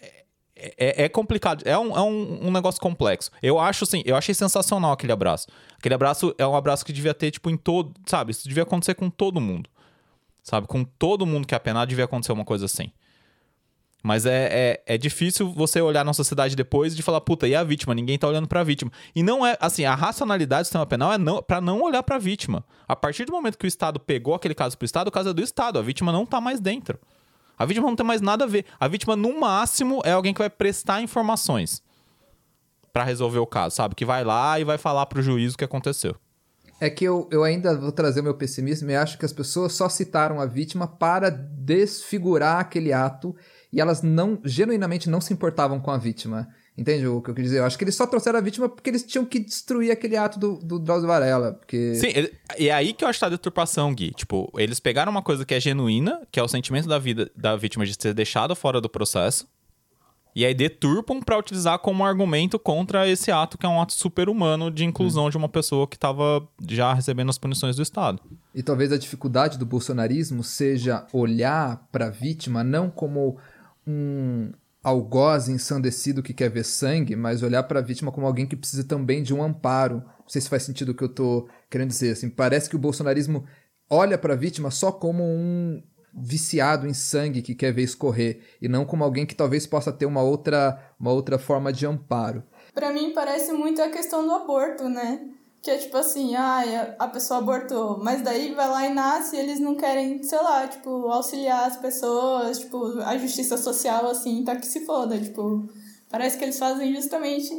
é, 0.54 1.04
é, 1.04 1.08
complicado, 1.08 1.62
é, 1.66 1.76
um, 1.76 1.96
é 1.96 2.00
um, 2.00 2.46
um, 2.46 2.50
negócio 2.50 2.80
complexo. 2.80 3.30
Eu 3.42 3.58
acho 3.58 3.84
assim, 3.84 4.02
eu 4.04 4.16
achei 4.16 4.34
sensacional 4.34 4.92
aquele 4.92 5.12
abraço. 5.12 5.46
Aquele 5.76 5.94
abraço 5.94 6.34
é 6.38 6.46
um 6.46 6.54
abraço 6.54 6.84
que 6.84 6.92
devia 6.92 7.14
ter, 7.14 7.30
tipo, 7.30 7.50
em 7.50 7.56
todo. 7.56 7.92
Sabe? 8.06 8.30
Isso 8.30 8.48
devia 8.48 8.62
acontecer 8.62 8.94
com 8.94 9.10
todo 9.10 9.40
mundo. 9.40 9.68
Sabe? 10.42 10.66
Com 10.66 10.84
todo 10.84 11.26
mundo 11.26 11.46
que 11.46 11.54
é 11.54 11.56
apenado 11.56 11.88
devia 11.88 12.04
acontecer 12.04 12.32
uma 12.32 12.44
coisa 12.44 12.66
assim. 12.66 12.92
Mas 14.02 14.26
é, 14.26 14.48
é, 14.50 14.94
é 14.94 14.98
difícil 14.98 15.52
você 15.52 15.80
olhar 15.80 16.04
na 16.04 16.12
sociedade 16.12 16.56
depois 16.56 16.96
de 16.96 17.02
falar, 17.02 17.20
puta, 17.20 17.46
e 17.46 17.54
a 17.54 17.62
vítima? 17.62 17.94
Ninguém 17.94 18.18
tá 18.18 18.26
olhando 18.26 18.48
pra 18.48 18.64
vítima. 18.64 18.90
E 19.14 19.22
não 19.22 19.46
é, 19.46 19.56
assim, 19.60 19.84
a 19.84 19.94
racionalidade 19.94 20.62
do 20.62 20.66
sistema 20.66 20.84
penal 20.84 21.12
é 21.12 21.18
não, 21.18 21.40
pra 21.40 21.60
não 21.60 21.80
olhar 21.82 22.02
pra 22.02 22.18
vítima. 22.18 22.64
A 22.88 22.96
partir 22.96 23.24
do 23.24 23.32
momento 23.32 23.56
que 23.56 23.66
o 23.66 23.68
Estado 23.68 24.00
pegou 24.00 24.34
aquele 24.34 24.54
caso 24.54 24.76
pro 24.76 24.84
Estado, 24.84 25.08
o 25.08 25.12
caso 25.12 25.28
é 25.28 25.32
do 25.32 25.42
Estado. 25.42 25.78
A 25.78 25.82
vítima 25.82 26.10
não 26.10 26.26
tá 26.26 26.40
mais 26.40 26.58
dentro. 26.58 26.98
A 27.56 27.64
vítima 27.64 27.86
não 27.86 27.94
tem 27.94 28.04
mais 28.04 28.20
nada 28.20 28.44
a 28.44 28.48
ver. 28.48 28.64
A 28.80 28.88
vítima, 28.88 29.14
no 29.14 29.38
máximo, 29.38 30.02
é 30.04 30.10
alguém 30.10 30.34
que 30.34 30.40
vai 30.40 30.50
prestar 30.50 31.00
informações 31.00 31.80
para 32.92 33.04
resolver 33.04 33.38
o 33.38 33.46
caso, 33.46 33.76
sabe? 33.76 33.94
Que 33.94 34.04
vai 34.04 34.24
lá 34.24 34.58
e 34.58 34.64
vai 34.64 34.78
falar 34.78 35.06
pro 35.06 35.22
juiz 35.22 35.54
o 35.54 35.58
que 35.58 35.64
aconteceu. 35.64 36.16
É 36.80 36.90
que 36.90 37.04
eu, 37.04 37.28
eu 37.30 37.44
ainda 37.44 37.78
vou 37.78 37.92
trazer 37.92 38.18
o 38.18 38.24
meu 38.24 38.34
pessimismo 38.34 38.90
e 38.90 38.96
acho 38.96 39.16
que 39.16 39.24
as 39.24 39.32
pessoas 39.32 39.72
só 39.72 39.88
citaram 39.88 40.40
a 40.40 40.46
vítima 40.46 40.88
para 40.88 41.30
desfigurar 41.30 42.58
aquele 42.58 42.92
ato 42.92 43.36
e 43.72 43.80
elas 43.80 44.02
não, 44.02 44.38
genuinamente 44.44 45.08
não 45.08 45.20
se 45.20 45.32
importavam 45.32 45.80
com 45.80 45.90
a 45.90 45.96
vítima. 45.96 46.48
Entende 46.76 47.06
o 47.06 47.20
que 47.20 47.30
eu 47.30 47.34
quis 47.34 47.44
dizer? 47.44 47.58
Eu 47.58 47.64
acho 47.64 47.76
que 47.76 47.84
eles 47.84 47.94
só 47.94 48.06
trouxeram 48.06 48.38
a 48.38 48.42
vítima 48.42 48.68
porque 48.68 48.88
eles 48.88 49.04
tinham 49.04 49.24
que 49.24 49.38
destruir 49.38 49.90
aquele 49.90 50.16
ato 50.16 50.38
do, 50.38 50.58
do 50.58 50.78
Drauzio 50.78 51.06
Varela. 51.06 51.52
Porque... 51.52 51.94
Sim, 51.94 52.12
ele, 52.14 52.32
e 52.58 52.68
é 52.68 52.72
aí 52.72 52.92
que 52.92 53.04
eu 53.04 53.08
acho 53.08 53.18
que 53.18 53.20
tá 53.20 53.26
a 53.26 53.30
deturpação, 53.30 53.94
Gui. 53.94 54.12
Tipo, 54.12 54.50
eles 54.56 54.80
pegaram 54.80 55.12
uma 55.12 55.22
coisa 55.22 55.44
que 55.44 55.54
é 55.54 55.60
genuína, 55.60 56.22
que 56.30 56.40
é 56.40 56.42
o 56.42 56.48
sentimento 56.48 56.88
da 56.88 56.98
vida 56.98 57.30
da 57.36 57.56
vítima 57.56 57.84
de 57.84 57.94
ser 57.94 58.14
deixado 58.14 58.56
fora 58.56 58.80
do 58.80 58.88
processo, 58.88 59.46
e 60.34 60.46
aí 60.46 60.54
deturpam 60.54 61.20
para 61.20 61.38
utilizar 61.38 61.78
como 61.78 62.04
argumento 62.04 62.58
contra 62.58 63.06
esse 63.06 63.30
ato, 63.30 63.58
que 63.58 63.66
é 63.66 63.68
um 63.68 63.80
ato 63.80 63.92
super-humano 63.92 64.70
de 64.70 64.84
inclusão 64.84 65.26
hum. 65.26 65.30
de 65.30 65.36
uma 65.36 65.48
pessoa 65.48 65.86
que 65.86 65.96
estava 65.96 66.46
já 66.66 66.94
recebendo 66.94 67.28
as 67.28 67.38
punições 67.38 67.76
do 67.76 67.82
Estado. 67.82 68.20
E 68.54 68.62
talvez 68.62 68.92
a 68.92 68.98
dificuldade 68.98 69.58
do 69.58 69.66
bolsonarismo 69.66 70.42
seja 70.42 71.06
olhar 71.12 71.86
para 71.92 72.06
a 72.06 72.10
vítima 72.10 72.64
não 72.64 72.88
como 72.88 73.36
um 73.86 74.52
algoz 74.82 75.48
ensandecido 75.48 76.22
que 76.22 76.34
quer 76.34 76.50
ver 76.50 76.64
sangue, 76.64 77.14
mas 77.14 77.42
olhar 77.42 77.62
para 77.62 77.78
a 77.78 77.82
vítima 77.82 78.10
como 78.10 78.26
alguém 78.26 78.46
que 78.46 78.56
precisa 78.56 78.84
também 78.84 79.22
de 79.22 79.32
um 79.32 79.42
amparo. 79.42 80.02
Não 80.20 80.28
sei 80.28 80.40
se 80.40 80.48
faz 80.48 80.64
sentido 80.64 80.90
o 80.90 80.94
que 80.94 81.04
eu 81.04 81.08
estou 81.08 81.48
querendo 81.70 81.88
dizer. 81.88 82.12
Assim, 82.12 82.28
parece 82.28 82.68
que 82.68 82.76
o 82.76 82.78
bolsonarismo 82.78 83.44
olha 83.88 84.18
para 84.18 84.34
a 84.34 84.36
vítima 84.36 84.70
só 84.70 84.90
como 84.90 85.22
um 85.22 85.82
viciado 86.14 86.86
em 86.86 86.92
sangue 86.92 87.40
que 87.40 87.54
quer 87.54 87.72
ver 87.72 87.82
escorrer 87.82 88.40
e 88.60 88.68
não 88.68 88.84
como 88.84 89.02
alguém 89.02 89.24
que 89.24 89.34
talvez 89.34 89.66
possa 89.66 89.92
ter 89.92 90.04
uma 90.04 90.22
outra, 90.22 90.94
uma 90.98 91.12
outra 91.12 91.38
forma 91.38 91.72
de 91.72 91.86
amparo. 91.86 92.42
Para 92.74 92.92
mim 92.92 93.12
parece 93.14 93.52
muito 93.52 93.80
a 93.80 93.88
questão 93.88 94.26
do 94.26 94.32
aborto, 94.32 94.88
né? 94.88 95.20
Que 95.62 95.70
é 95.70 95.78
tipo 95.78 95.96
assim, 95.96 96.34
ah, 96.34 96.96
a 96.98 97.06
pessoa 97.06 97.38
abortou, 97.38 97.98
mas 98.02 98.20
daí 98.20 98.52
vai 98.52 98.68
lá 98.68 98.86
e 98.86 98.92
nasce 98.92 99.36
e 99.36 99.38
eles 99.38 99.60
não 99.60 99.76
querem, 99.76 100.20
sei 100.22 100.42
lá, 100.42 100.66
tipo, 100.66 101.06
auxiliar 101.06 101.68
as 101.68 101.76
pessoas, 101.76 102.58
tipo, 102.58 102.98
a 103.00 103.16
justiça 103.16 103.56
social, 103.56 104.10
assim, 104.10 104.42
tá 104.42 104.56
que 104.56 104.66
se 104.66 104.84
foda, 104.84 105.16
tipo, 105.18 105.68
parece 106.10 106.36
que 106.36 106.44
eles 106.44 106.58
fazem 106.58 106.92
justamente 106.92 107.54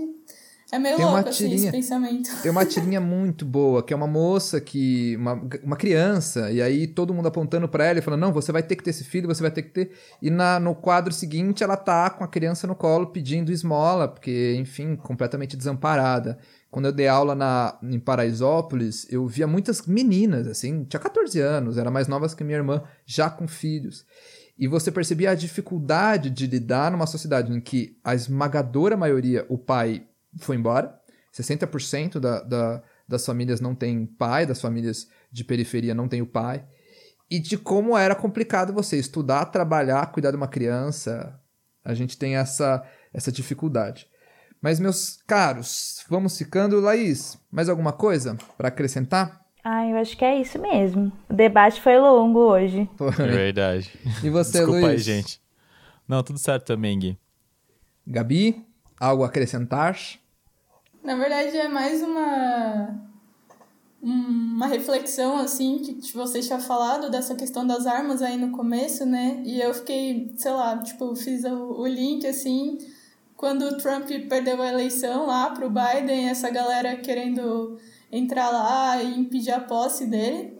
é 0.73 0.79
meio 0.79 0.95
tem 0.95 1.05
louco 1.05 1.19
uma 1.19 1.31
tirinha, 1.31 1.55
assim, 1.55 1.67
esse 1.67 1.71
pensamento. 1.71 2.41
Tem 2.41 2.49
uma 2.49 2.65
tirinha 2.65 2.99
muito 2.99 3.45
boa, 3.45 3.83
que 3.83 3.93
é 3.93 3.95
uma 3.95 4.07
moça 4.07 4.59
que. 4.59 5.15
Uma, 5.17 5.39
uma 5.63 5.75
criança, 5.75 6.51
e 6.51 6.63
aí 6.63 6.87
todo 6.87 7.13
mundo 7.13 7.27
apontando 7.27 7.69
para 7.69 7.85
ela 7.85 7.99
e 7.99 8.01
falando: 8.01 8.21
não, 8.21 8.33
você 8.33 8.51
vai 8.51 8.63
ter 8.63 8.75
que 8.75 8.83
ter 8.83 8.89
esse 8.89 9.03
filho, 9.03 9.27
você 9.27 9.43
vai 9.43 9.51
ter 9.51 9.61
que 9.61 9.69
ter. 9.69 9.91
E 10.19 10.31
na, 10.31 10.59
no 10.59 10.73
quadro 10.73 11.13
seguinte, 11.13 11.63
ela 11.63 11.77
tá 11.77 12.09
com 12.09 12.23
a 12.23 12.27
criança 12.27 12.65
no 12.65 12.73
colo 12.73 13.05
pedindo 13.05 13.51
esmola, 13.51 14.07
porque, 14.07 14.55
enfim, 14.57 14.95
completamente 14.95 15.55
desamparada. 15.55 16.39
Quando 16.73 16.87
eu 16.87 16.91
dei 16.91 17.07
aula 17.07 17.35
na, 17.35 17.77
em 17.83 17.99
Paraisópolis, 17.99 19.05
eu 19.11 19.27
via 19.27 19.45
muitas 19.45 19.85
meninas, 19.85 20.47
assim, 20.47 20.83
tinha 20.85 20.99
14 20.99 21.39
anos, 21.39 21.77
eram 21.77 21.91
mais 21.91 22.07
novas 22.07 22.33
que 22.33 22.43
minha 22.43 22.57
irmã, 22.57 22.81
já 23.05 23.29
com 23.29 23.47
filhos. 23.47 24.03
E 24.57 24.67
você 24.67 24.91
percebia 24.91 25.29
a 25.29 25.35
dificuldade 25.35 26.31
de 26.31 26.47
lidar 26.47 26.89
numa 26.89 27.05
sociedade 27.05 27.53
em 27.53 27.61
que 27.61 27.95
a 28.03 28.15
esmagadora 28.15 28.97
maioria, 28.97 29.45
o 29.49 29.55
pai 29.55 30.07
foi 30.39 30.55
embora. 30.55 30.99
60% 31.31 32.19
da, 32.19 32.41
da, 32.41 32.81
das 33.07 33.23
famílias 33.23 33.61
não 33.61 33.75
tem 33.75 34.07
pai, 34.07 34.47
das 34.47 34.59
famílias 34.59 35.07
de 35.31 35.43
periferia 35.43 35.93
não 35.93 36.07
tem 36.07 36.23
o 36.23 36.27
pai. 36.27 36.65
E 37.29 37.37
de 37.37 37.55
como 37.55 37.95
era 37.95 38.15
complicado 38.15 38.73
você 38.73 38.97
estudar, 38.97 39.45
trabalhar, 39.45 40.11
cuidar 40.11 40.31
de 40.31 40.37
uma 40.37 40.47
criança. 40.47 41.39
A 41.85 41.93
gente 41.93 42.17
tem 42.17 42.35
essa, 42.35 42.83
essa 43.13 43.31
dificuldade. 43.31 44.07
Mas, 44.63 44.79
meus 44.79 45.21
caros, 45.27 46.05
vamos 46.09 46.37
ficando. 46.37 46.79
Laís, 46.79 47.37
mais 47.51 47.67
alguma 47.67 47.91
coisa 47.91 48.37
para 48.57 48.69
acrescentar? 48.69 49.41
Ah, 49.61 49.85
eu 49.85 49.97
acho 49.97 50.15
que 50.15 50.23
é 50.23 50.39
isso 50.39 50.57
mesmo. 50.57 51.11
O 51.29 51.33
debate 51.33 51.81
foi 51.81 51.99
longo 51.99 52.39
hoje. 52.39 52.89
Foi. 52.95 53.09
É 53.09 53.27
verdade. 53.27 53.91
E 54.23 54.29
você, 54.29 54.59
Desculpa 54.59 54.79
Luiz? 54.79 54.91
aí, 54.91 54.97
gente. 54.99 55.41
Não, 56.07 56.23
tudo 56.23 56.39
certo 56.39 56.63
também, 56.65 56.97
Gui. 56.97 57.17
Gabi, 58.07 58.65
algo 58.97 59.23
a 59.23 59.27
acrescentar? 59.27 59.97
Na 61.03 61.17
verdade, 61.17 61.57
é 61.57 61.67
mais 61.67 62.01
uma 62.01 63.01
uma 64.01 64.67
reflexão 64.67 65.37
assim 65.37 65.79
que 65.79 66.13
você 66.13 66.41
tinha 66.41 66.59
falado 66.59 67.09
dessa 67.09 67.35
questão 67.35 67.65
das 67.67 67.85
armas 67.85 68.21
aí 68.21 68.37
no 68.37 68.51
começo, 68.51 69.05
né? 69.05 69.41
E 69.45 69.59
eu 69.59 69.73
fiquei, 69.73 70.33
sei 70.37 70.51
lá, 70.51 70.77
tipo, 70.77 71.13
fiz 71.15 71.43
o, 71.45 71.81
o 71.81 71.87
link 71.87 72.25
assim, 72.27 72.77
quando 73.35 73.63
o 73.63 73.77
Trump 73.77 74.07
perdeu 74.29 74.61
a 74.61 74.69
eleição 74.69 75.25
lá 75.25 75.49
pro 75.49 75.69
Biden, 75.69 76.29
essa 76.29 76.49
galera 76.49 76.95
querendo 76.95 77.77
entrar 78.11 78.49
lá 78.49 79.01
e 79.01 79.19
impedir 79.19 79.51
a 79.51 79.59
posse 79.59 80.05
dele. 80.05 80.57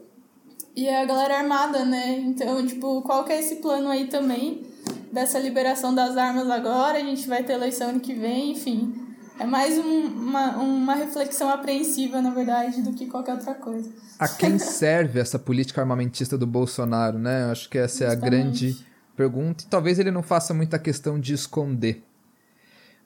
E 0.75 0.89
a 0.89 1.05
galera 1.05 1.37
armada, 1.37 1.85
né? 1.85 2.17
Então, 2.19 2.65
tipo, 2.65 3.01
qual 3.03 3.23
que 3.23 3.31
é 3.31 3.39
esse 3.39 3.57
plano 3.57 3.89
aí 3.89 4.07
também 4.07 4.63
dessa 5.11 5.37
liberação 5.37 5.93
das 5.93 6.17
armas 6.17 6.49
agora? 6.49 6.97
A 6.97 7.01
gente 7.01 7.27
vai 7.27 7.43
ter 7.43 7.53
eleição 7.53 7.89
ano 7.89 7.99
que 7.99 8.13
vem, 8.13 8.51
enfim. 8.53 8.93
É 9.39 9.45
mais 9.45 9.77
um, 9.77 10.05
uma, 10.07 10.57
uma 10.57 10.95
reflexão 10.95 11.49
apreensiva, 11.49 12.21
na 12.21 12.31
verdade, 12.31 12.81
do 12.81 12.91
que 12.93 13.05
qualquer 13.05 13.33
outra 13.33 13.53
coisa. 13.53 13.91
A 14.17 14.27
quem 14.27 14.57
serve 14.59 15.19
essa 15.19 15.37
política 15.37 15.81
armamentista 15.81 16.37
do 16.37 16.47
Bolsonaro, 16.47 17.19
né? 17.19 17.43
Eu 17.43 17.51
acho 17.51 17.69
que 17.69 17.77
essa 17.77 18.05
Justamente. 18.05 18.23
é 18.23 18.27
a 18.27 18.29
grande 18.29 18.85
pergunta. 19.15 19.63
E 19.63 19.67
talvez 19.67 19.99
ele 19.99 20.11
não 20.11 20.23
faça 20.23 20.53
muita 20.53 20.79
questão 20.79 21.19
de 21.19 21.33
esconder. 21.33 22.03